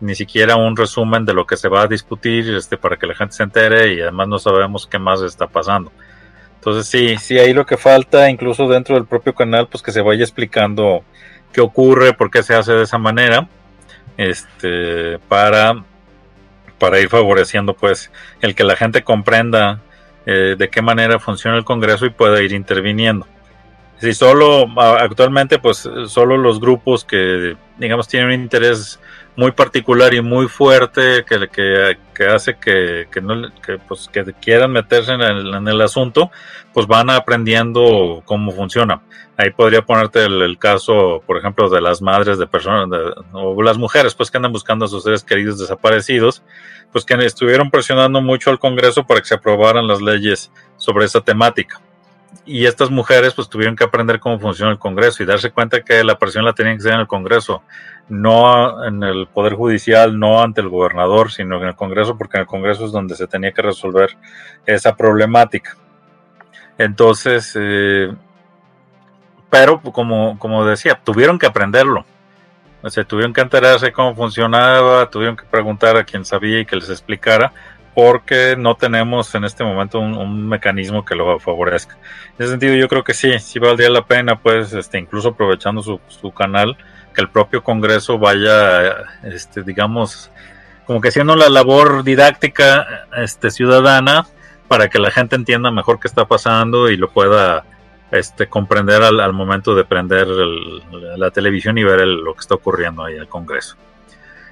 ni 0.00 0.14
siquiera 0.14 0.56
un 0.56 0.76
resumen 0.76 1.24
de 1.24 1.34
lo 1.34 1.46
que 1.46 1.56
se 1.56 1.68
va 1.68 1.82
a 1.82 1.86
discutir 1.86 2.54
este, 2.54 2.76
para 2.76 2.96
que 2.96 3.06
la 3.06 3.14
gente 3.14 3.34
se 3.34 3.42
entere 3.42 3.94
y 3.94 4.00
además 4.00 4.28
no 4.28 4.38
sabemos 4.38 4.86
qué 4.86 4.98
más 4.98 5.22
está 5.22 5.46
pasando. 5.46 5.90
Entonces 6.56 6.88
sí, 6.88 7.16
sí, 7.18 7.38
ahí 7.38 7.52
lo 7.52 7.64
que 7.64 7.76
falta, 7.76 8.28
incluso 8.28 8.68
dentro 8.68 8.96
del 8.96 9.06
propio 9.06 9.34
canal, 9.34 9.68
pues 9.68 9.82
que 9.82 9.92
se 9.92 10.00
vaya 10.00 10.22
explicando 10.22 11.04
qué 11.52 11.60
ocurre, 11.60 12.12
por 12.12 12.30
qué 12.30 12.42
se 12.42 12.54
hace 12.54 12.72
de 12.72 12.82
esa 12.82 12.98
manera, 12.98 13.48
este, 14.16 15.18
para, 15.28 15.84
para 16.78 17.00
ir 17.00 17.08
favoreciendo 17.08 17.74
pues 17.74 18.10
el 18.40 18.54
que 18.54 18.64
la 18.64 18.76
gente 18.76 19.02
comprenda 19.02 19.80
eh, 20.26 20.56
de 20.58 20.68
qué 20.68 20.82
manera 20.82 21.18
funciona 21.18 21.56
el 21.56 21.64
Congreso 21.64 22.04
y 22.04 22.10
pueda 22.10 22.42
ir 22.42 22.52
interviniendo. 22.52 23.26
Si 23.98 24.12
solo 24.12 24.66
actualmente 24.78 25.58
pues 25.58 25.88
solo 26.08 26.36
los 26.36 26.60
grupos 26.60 27.04
que 27.04 27.56
digamos 27.78 28.08
tienen 28.08 28.28
un 28.28 28.42
interés 28.42 29.00
muy 29.36 29.52
particular 29.52 30.14
y 30.14 30.22
muy 30.22 30.48
fuerte 30.48 31.24
que, 31.28 31.48
que, 31.48 31.98
que 32.14 32.26
hace 32.26 32.56
que, 32.56 33.06
que, 33.10 33.20
no, 33.20 33.50
que, 33.64 33.78
pues, 33.78 34.08
que 34.12 34.24
quieran 34.40 34.72
meterse 34.72 35.12
en 35.12 35.20
el, 35.20 35.54
en 35.54 35.68
el, 35.68 35.80
asunto, 35.82 36.30
pues 36.72 36.86
van 36.86 37.10
aprendiendo 37.10 38.22
cómo 38.24 38.52
funciona. 38.52 39.02
Ahí 39.36 39.50
podría 39.50 39.82
ponerte 39.82 40.24
el, 40.24 40.58
caso, 40.58 41.22
por 41.26 41.36
ejemplo, 41.36 41.68
de 41.68 41.82
las 41.82 42.00
madres 42.00 42.38
de 42.38 42.46
personas, 42.46 42.88
o 43.32 43.62
las 43.62 43.76
mujeres, 43.76 44.14
pues 44.14 44.30
que 44.30 44.38
andan 44.38 44.52
buscando 44.52 44.86
a 44.86 44.88
sus 44.88 45.04
seres 45.04 45.22
queridos 45.22 45.58
desaparecidos, 45.58 46.42
pues 46.90 47.04
que 47.04 47.14
estuvieron 47.14 47.70
presionando 47.70 48.22
mucho 48.22 48.50
al 48.50 48.58
Congreso 48.58 49.06
para 49.06 49.20
que 49.20 49.26
se 49.26 49.34
aprobaran 49.34 49.86
las 49.86 50.00
leyes 50.00 50.50
sobre 50.78 51.04
esa 51.04 51.20
temática 51.20 51.80
y 52.44 52.66
estas 52.66 52.90
mujeres 52.90 53.34
pues 53.34 53.48
tuvieron 53.48 53.76
que 53.76 53.84
aprender 53.84 54.20
cómo 54.20 54.38
funciona 54.38 54.72
el 54.72 54.78
Congreso 54.78 55.22
y 55.22 55.26
darse 55.26 55.50
cuenta 55.50 55.82
que 55.82 56.04
la 56.04 56.18
presión 56.18 56.44
la 56.44 56.52
tenían 56.52 56.76
que 56.76 56.82
hacer 56.82 56.94
en 56.94 57.00
el 57.00 57.06
Congreso, 57.06 57.62
no 58.08 58.84
en 58.84 59.02
el 59.02 59.26
Poder 59.26 59.54
Judicial, 59.54 60.18
no 60.18 60.42
ante 60.42 60.60
el 60.60 60.68
gobernador, 60.68 61.30
sino 61.30 61.56
en 61.56 61.68
el 61.68 61.74
Congreso, 61.74 62.16
porque 62.16 62.36
en 62.36 62.42
el 62.42 62.46
Congreso 62.46 62.84
es 62.84 62.92
donde 62.92 63.16
se 63.16 63.26
tenía 63.26 63.52
que 63.52 63.62
resolver 63.62 64.16
esa 64.66 64.94
problemática. 64.94 65.76
Entonces, 66.78 67.56
eh, 67.58 68.14
pero 69.50 69.80
como, 69.80 70.38
como 70.38 70.66
decía, 70.66 71.00
tuvieron 71.02 71.38
que 71.38 71.46
aprenderlo. 71.46 72.04
O 72.82 72.90
sea, 72.90 73.04
tuvieron 73.04 73.32
que 73.32 73.40
enterarse 73.40 73.90
cómo 73.90 74.14
funcionaba, 74.14 75.10
tuvieron 75.10 75.36
que 75.36 75.44
preguntar 75.44 75.96
a 75.96 76.04
quien 76.04 76.24
sabía 76.24 76.60
y 76.60 76.66
que 76.66 76.76
les 76.76 76.90
explicara, 76.90 77.52
porque 77.96 78.56
no 78.58 78.74
tenemos 78.74 79.34
en 79.34 79.44
este 79.44 79.64
momento 79.64 80.00
un, 80.00 80.46
mecanismo 80.46 81.02
que 81.02 81.14
lo 81.14 81.38
favorezca. 81.40 81.96
En 82.38 82.44
ese 82.44 82.50
sentido, 82.50 82.74
yo 82.74 82.88
creo 82.88 83.02
que 83.02 83.14
sí, 83.14 83.38
sí 83.38 83.58
valdría 83.58 83.88
la 83.88 84.04
pena, 84.04 84.38
pues, 84.38 84.74
este, 84.74 84.98
incluso 84.98 85.30
aprovechando 85.30 85.80
su, 85.82 86.30
canal, 86.32 86.76
que 87.14 87.22
el 87.22 87.30
propio 87.30 87.64
Congreso 87.64 88.18
vaya, 88.18 88.96
este, 89.22 89.62
digamos, 89.62 90.30
como 90.84 91.00
que 91.00 91.08
haciendo 91.08 91.36
la 91.36 91.48
labor 91.48 92.04
didáctica 92.04 93.06
este, 93.16 93.50
ciudadana 93.50 94.26
para 94.68 94.90
que 94.90 94.98
la 94.98 95.10
gente 95.10 95.34
entienda 95.34 95.70
mejor 95.70 95.98
qué 95.98 96.08
está 96.08 96.26
pasando 96.26 96.90
y 96.90 96.98
lo 96.98 97.10
pueda 97.10 97.64
este, 98.10 98.46
comprender 98.46 99.02
al, 99.04 99.32
momento 99.32 99.74
de 99.74 99.84
prender 99.84 100.26
la 101.16 101.30
televisión 101.30 101.78
y 101.78 101.84
ver 101.84 102.06
lo 102.06 102.34
que 102.34 102.40
está 102.40 102.56
ocurriendo 102.56 103.04
ahí 103.04 103.14
en 103.14 103.22
el 103.22 103.28
Congreso 103.28 103.78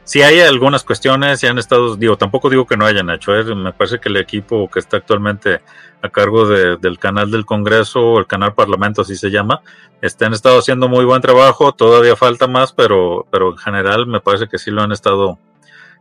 si 0.04 0.22
hay 0.22 0.40
algunas 0.40 0.84
cuestiones, 0.84 1.40
si 1.40 1.46
han 1.46 1.58
estado, 1.58 1.96
digo, 1.96 2.16
tampoco 2.16 2.50
digo 2.50 2.66
que 2.66 2.76
no 2.76 2.84
hayan 2.84 3.08
hecho, 3.10 3.34
¿eh? 3.34 3.42
me 3.54 3.72
parece 3.72 3.98
que 3.98 4.10
el 4.10 4.18
equipo 4.18 4.68
que 4.70 4.78
está 4.78 4.98
actualmente 4.98 5.62
a 6.02 6.08
cargo 6.10 6.46
del 6.46 6.98
canal 6.98 7.30
del 7.30 7.46
Congreso, 7.46 8.18
el 8.18 8.26
canal 8.26 8.52
Parlamento, 8.52 9.00
así 9.00 9.16
se 9.16 9.30
llama, 9.30 9.62
este, 10.02 10.26
han 10.26 10.34
estado 10.34 10.58
haciendo 10.58 10.86
muy 10.86 11.06
buen 11.06 11.22
trabajo, 11.22 11.72
todavía 11.72 12.14
falta 12.16 12.46
más, 12.46 12.74
pero, 12.74 13.26
pero 13.30 13.52
en 13.52 13.56
general 13.56 14.06
me 14.06 14.20
parece 14.20 14.46
que 14.46 14.58
sí 14.58 14.70
lo 14.70 14.82
han 14.82 14.92
estado 14.92 15.38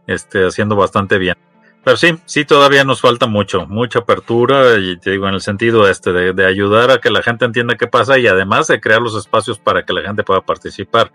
este, 0.05 0.45
haciendo 0.45 0.75
bastante 0.75 1.17
bien. 1.17 1.37
Pero 1.85 1.97
sí, 1.97 2.17
sí 2.25 2.45
todavía 2.45 2.83
nos 2.83 3.01
falta 3.01 3.27
mucho, 3.27 3.65
mucha 3.67 3.99
apertura 3.99 4.77
y 4.77 4.97
te 4.97 5.11
digo 5.11 5.27
en 5.27 5.35
el 5.35 5.41
sentido 5.41 5.87
este 5.89 6.13
de, 6.13 6.33
de 6.33 6.45
ayudar 6.45 6.91
a 6.91 6.99
que 6.99 7.09
la 7.09 7.21
gente 7.21 7.43
entienda 7.45 7.75
qué 7.75 7.87
pasa 7.87 8.17
y 8.19 8.27
además 8.27 8.67
de 8.67 8.79
crear 8.79 9.01
los 9.01 9.15
espacios 9.15 9.59
para 9.59 9.83
que 9.83 9.93
la 9.93 10.01
gente 10.01 10.23
pueda 10.23 10.41
participar 10.41 11.11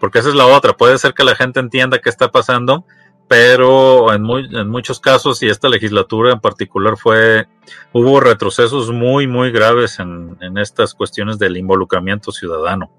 porque 0.00 0.18
esa 0.18 0.30
es 0.30 0.34
la 0.34 0.46
otra. 0.46 0.72
Puede 0.72 0.98
ser 0.98 1.14
que 1.14 1.22
la 1.22 1.36
gente 1.36 1.60
entienda 1.60 2.00
qué 2.00 2.08
está 2.08 2.30
pasando, 2.30 2.84
pero 3.28 4.12
en, 4.12 4.26
en 4.56 4.68
muchos 4.68 4.98
casos, 4.98 5.42
y 5.42 5.48
esta 5.48 5.68
legislatura 5.68 6.32
en 6.32 6.40
particular 6.40 6.96
fue, 6.96 7.46
hubo 7.92 8.18
retrocesos 8.18 8.90
muy, 8.90 9.28
muy 9.28 9.52
graves 9.52 10.00
en, 10.00 10.36
en 10.40 10.58
estas 10.58 10.94
cuestiones 10.94 11.38
del 11.38 11.56
involucramiento 11.56 12.32
ciudadano. 12.32 12.90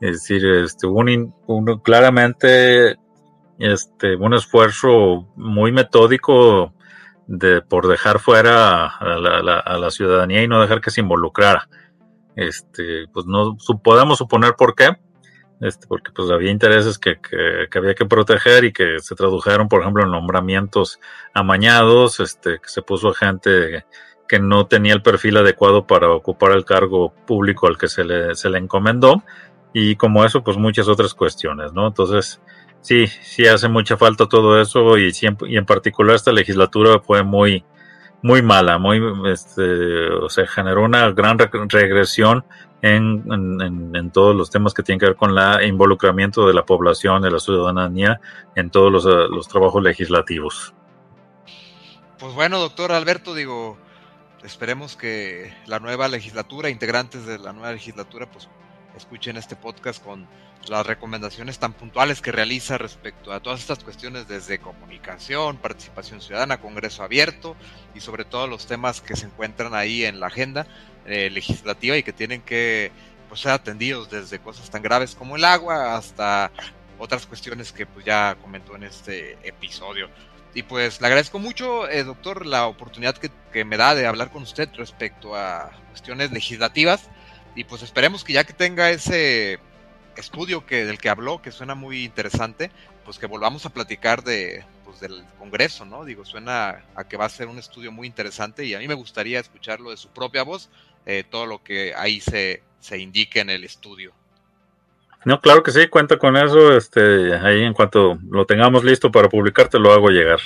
Es 0.00 0.12
decir, 0.12 0.46
este, 0.46 0.86
hubo 0.86 1.00
un, 1.00 1.80
claramente 1.80 2.96
este, 3.58 4.14
un 4.16 4.34
esfuerzo 4.34 5.26
muy 5.34 5.72
metódico 5.72 6.72
de, 7.26 7.60
por 7.60 7.88
dejar 7.88 8.20
fuera 8.20 8.86
a 8.86 9.18
la, 9.18 9.58
a 9.58 9.78
la, 9.78 9.90
ciudadanía 9.90 10.42
y 10.42 10.48
no 10.48 10.62
dejar 10.62 10.80
que 10.80 10.92
se 10.92 11.00
involucrara. 11.00 11.68
Este, 12.36 13.06
pues 13.12 13.26
no 13.26 13.56
podemos 13.82 14.18
suponer 14.18 14.54
por 14.56 14.76
qué, 14.76 14.96
este, 15.60 15.86
porque 15.86 16.12
pues 16.12 16.30
había 16.30 16.50
intereses 16.50 16.98
que, 16.98 17.18
que, 17.20 17.78
había 17.78 17.94
que 17.94 18.06
proteger 18.06 18.64
y 18.64 18.72
que 18.72 19.00
se 19.00 19.14
tradujeron, 19.14 19.68
por 19.68 19.80
ejemplo, 19.80 20.04
en 20.04 20.10
nombramientos 20.10 21.00
amañados, 21.34 22.20
este, 22.20 22.58
que 22.60 22.68
se 22.68 22.82
puso 22.82 23.08
a 23.08 23.14
gente 23.14 23.84
que 24.28 24.38
no 24.38 24.66
tenía 24.66 24.92
el 24.92 25.02
perfil 25.02 25.38
adecuado 25.38 25.86
para 25.86 26.10
ocupar 26.10 26.52
el 26.52 26.64
cargo 26.64 27.12
público 27.26 27.66
al 27.66 27.78
que 27.78 27.88
se 27.88 28.04
le, 28.04 28.34
se 28.34 28.50
le 28.50 28.58
encomendó, 28.58 29.24
y 29.72 29.96
como 29.96 30.24
eso, 30.24 30.44
pues 30.44 30.56
muchas 30.56 30.88
otras 30.88 31.14
cuestiones, 31.14 31.72
¿no? 31.72 31.86
Entonces, 31.86 32.40
sí, 32.80 33.06
sí 33.06 33.46
hace 33.46 33.68
mucha 33.68 33.96
falta 33.96 34.26
todo 34.28 34.60
eso, 34.60 34.98
y, 34.98 35.12
y 35.46 35.56
en 35.56 35.66
particular 35.66 36.14
esta 36.14 36.32
legislatura 36.32 37.00
fue 37.00 37.22
muy, 37.22 37.64
muy 38.22 38.42
mala, 38.42 38.78
muy, 38.78 39.00
este, 39.30 40.08
o 40.10 40.28
sea, 40.28 40.46
generó 40.46 40.84
una 40.84 41.10
gran 41.12 41.38
regresión 41.38 42.44
en, 42.82 43.24
en, 43.94 44.10
todos 44.10 44.36
los 44.36 44.50
temas 44.50 44.72
que 44.72 44.82
tienen 44.82 45.00
que 45.00 45.06
ver 45.06 45.16
con 45.16 45.36
el 45.36 45.66
involucramiento 45.66 46.46
de 46.46 46.54
la 46.54 46.64
población, 46.64 47.22
de 47.22 47.30
la 47.30 47.40
ciudadanía 47.40 48.20
en 48.54 48.70
todos 48.70 48.92
los, 48.92 49.06
eh, 49.06 49.28
los 49.30 49.48
trabajos 49.48 49.82
legislativos. 49.82 50.74
Pues 52.18 52.34
bueno, 52.34 52.58
doctor 52.58 52.92
Alberto, 52.92 53.34
digo, 53.34 53.78
esperemos 54.42 54.96
que 54.96 55.52
la 55.66 55.80
nueva 55.80 56.08
legislatura, 56.08 56.68
integrantes 56.68 57.26
de 57.26 57.38
la 57.38 57.52
nueva 57.52 57.72
legislatura, 57.72 58.30
pues 58.30 58.48
escuchen 58.96 59.36
este 59.36 59.56
podcast 59.56 60.02
con 60.02 60.26
las 60.68 60.86
recomendaciones 60.86 61.58
tan 61.58 61.72
puntuales 61.72 62.20
que 62.20 62.32
realiza 62.32 62.78
respecto 62.78 63.32
a 63.32 63.40
todas 63.40 63.60
estas 63.60 63.82
cuestiones 63.84 64.28
desde 64.28 64.58
comunicación, 64.58 65.56
participación 65.56 66.20
ciudadana, 66.20 66.60
Congreso 66.60 67.02
abierto 67.02 67.56
y 67.94 68.00
sobre 68.00 68.24
todo 68.24 68.46
los 68.46 68.66
temas 68.66 69.00
que 69.00 69.16
se 69.16 69.26
encuentran 69.26 69.74
ahí 69.74 70.04
en 70.04 70.20
la 70.20 70.26
agenda 70.26 70.66
eh, 71.08 71.30
legislativa 71.30 71.96
y 71.96 72.02
que 72.02 72.12
tienen 72.12 72.42
que 72.42 72.92
pues, 73.28 73.40
ser 73.40 73.52
atendidos 73.52 74.10
desde 74.10 74.38
cosas 74.38 74.70
tan 74.70 74.82
graves 74.82 75.14
como 75.14 75.36
el 75.36 75.44
agua 75.44 75.96
hasta 75.96 76.50
otras 76.98 77.26
cuestiones 77.26 77.72
que 77.72 77.86
pues, 77.86 78.04
ya 78.04 78.36
comentó 78.42 78.76
en 78.76 78.84
este 78.84 79.38
episodio. 79.42 80.08
Y 80.54 80.62
pues 80.62 81.00
le 81.00 81.06
agradezco 81.06 81.38
mucho, 81.38 81.88
eh, 81.88 82.04
doctor, 82.04 82.44
la 82.44 82.66
oportunidad 82.66 83.16
que, 83.16 83.30
que, 83.52 83.64
me 83.64 83.76
da 83.76 83.94
de 83.94 84.06
hablar 84.06 84.30
con 84.30 84.42
usted 84.42 84.68
respecto 84.76 85.34
a 85.34 85.70
cuestiones 85.90 86.32
legislativas. 86.32 87.08
Y 87.54 87.64
pues 87.64 87.82
esperemos 87.82 88.24
que 88.24 88.34
ya 88.34 88.44
que 88.44 88.52
tenga 88.52 88.90
ese 88.90 89.60
estudio 90.16 90.66
que, 90.66 90.84
del 90.84 90.98
que 90.98 91.08
habló, 91.08 91.40
que 91.40 91.52
suena 91.52 91.74
muy 91.74 92.04
interesante, 92.04 92.70
pues 93.04 93.18
que 93.18 93.26
volvamos 93.26 93.64
a 93.66 93.70
platicar 93.70 94.22
de, 94.22 94.64
pues, 94.84 95.00
del 95.00 95.24
Congreso, 95.38 95.84
¿no? 95.84 96.04
Digo, 96.04 96.24
suena 96.24 96.84
a 96.94 97.04
que 97.04 97.16
va 97.16 97.26
a 97.26 97.30
ser 97.30 97.48
un 97.48 97.58
estudio 97.58 97.92
muy 97.92 98.06
interesante 98.06 98.64
y 98.64 98.74
a 98.74 98.78
mí 98.78 98.88
me 98.88 98.94
gustaría 98.94 99.40
escucharlo 99.40 99.90
de 99.90 99.96
su 99.96 100.08
propia 100.08 100.42
voz, 100.42 100.68
eh, 101.08 101.24
todo 101.28 101.46
lo 101.46 101.62
que 101.62 101.94
ahí 101.96 102.20
se, 102.20 102.62
se 102.80 102.98
indique 102.98 103.40
en 103.40 103.48
el 103.48 103.64
estudio. 103.64 104.12
No, 105.24 105.40
claro 105.40 105.62
que 105.62 105.72
sí, 105.72 105.88
cuenta 105.88 106.18
con 106.18 106.36
eso. 106.36 106.76
Este, 106.76 107.34
ahí 107.34 107.62
en 107.62 107.72
cuanto 107.72 108.18
lo 108.30 108.44
tengamos 108.44 108.84
listo 108.84 109.10
para 109.10 109.28
publicar, 109.28 109.68
te 109.68 109.78
lo 109.78 109.92
hago 109.92 110.10
llegar. 110.10 110.38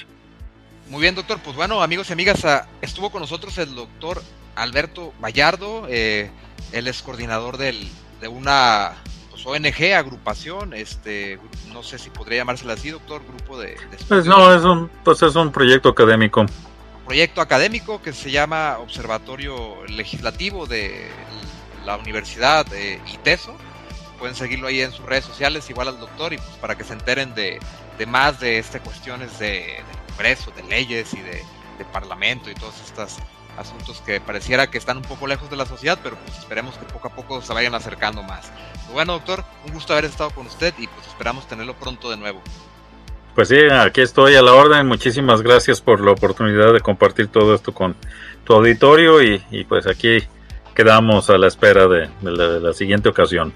Muy 0.88 1.02
bien, 1.02 1.16
doctor. 1.16 1.40
Pues 1.44 1.56
bueno, 1.56 1.82
amigos 1.82 2.08
y 2.10 2.12
amigas, 2.12 2.44
ah, 2.44 2.68
estuvo 2.80 3.10
con 3.10 3.20
nosotros 3.20 3.58
el 3.58 3.74
doctor 3.74 4.22
Alberto 4.54 5.12
Vallardo. 5.20 5.86
Eh, 5.88 6.30
él 6.70 6.86
es 6.86 7.02
coordinador 7.02 7.56
del, 7.56 7.76
de 8.20 8.28
una 8.28 8.92
pues, 9.30 9.44
ONG, 9.44 9.94
agrupación, 9.94 10.74
este, 10.74 11.40
no 11.72 11.82
sé 11.82 11.98
si 11.98 12.08
podría 12.10 12.38
llamársela 12.38 12.74
así, 12.74 12.90
doctor, 12.90 13.22
grupo 13.26 13.58
de... 13.58 13.76
pues 14.08 14.26
no, 14.26 14.54
es 14.54 14.62
un, 14.62 14.88
pues 15.02 15.22
es 15.22 15.34
un 15.34 15.50
proyecto 15.50 15.88
académico. 15.88 16.46
Proyecto 17.12 17.42
académico 17.42 18.00
que 18.00 18.14
se 18.14 18.30
llama 18.30 18.78
Observatorio 18.78 19.84
Legislativo 19.84 20.64
de 20.64 21.10
la 21.84 21.98
Universidad 21.98 22.64
de 22.64 23.02
ITESO 23.06 23.54
pueden 24.18 24.34
seguirlo 24.34 24.68
ahí 24.68 24.80
en 24.80 24.92
sus 24.92 25.04
redes 25.04 25.26
sociales, 25.26 25.68
igual 25.68 25.88
al 25.88 26.00
doctor, 26.00 26.32
y 26.32 26.38
pues 26.38 26.56
para 26.58 26.74
que 26.74 26.84
se 26.84 26.94
enteren 26.94 27.34
de, 27.34 27.60
más 28.08 28.40
de 28.40 28.56
estas 28.56 28.80
cuestiones 28.80 29.38
de, 29.38 29.46
de, 29.46 29.84
Congreso, 30.08 30.52
de 30.52 30.62
leyes 30.62 31.12
y 31.12 31.20
de, 31.20 31.44
Parlamento 31.92 32.48
y 32.50 32.54
todos 32.54 32.80
estos 32.80 33.18
asuntos 33.58 34.00
que 34.06 34.18
pareciera 34.18 34.70
que 34.70 34.78
están 34.78 34.96
un 34.96 35.02
poco 35.02 35.26
lejos 35.26 35.50
de 35.50 35.56
la 35.56 35.66
sociedad, 35.66 35.98
pero 36.02 36.16
pues 36.16 36.38
esperemos 36.38 36.78
que 36.78 36.86
poco 36.86 37.08
a 37.08 37.14
poco 37.14 37.42
se 37.42 37.52
vayan 37.52 37.74
acercando 37.74 38.22
más. 38.22 38.50
Pues 38.72 38.92
bueno, 38.92 39.12
doctor, 39.12 39.44
un 39.66 39.74
gusto 39.74 39.92
haber 39.92 40.06
estado 40.06 40.30
con 40.30 40.46
usted 40.46 40.72
y 40.78 40.86
pues 40.86 41.06
esperamos 41.08 41.46
tenerlo 41.46 41.74
pronto 41.74 42.08
de 42.08 42.16
nuevo. 42.16 42.40
Pues 43.34 43.48
sí, 43.48 43.56
aquí 43.70 44.02
estoy 44.02 44.34
a 44.34 44.42
la 44.42 44.52
orden. 44.52 44.86
Muchísimas 44.86 45.42
gracias 45.42 45.80
por 45.80 46.00
la 46.00 46.12
oportunidad 46.12 46.72
de 46.72 46.80
compartir 46.80 47.28
todo 47.28 47.54
esto 47.54 47.72
con 47.72 47.96
tu 48.44 48.52
auditorio 48.52 49.22
y, 49.22 49.64
pues 49.68 49.86
aquí 49.86 50.18
quedamos 50.74 51.30
a 51.30 51.38
la 51.38 51.48
espera 51.48 51.86
de 51.88 52.10
la 52.22 52.72
siguiente 52.72 53.08
ocasión. 53.08 53.52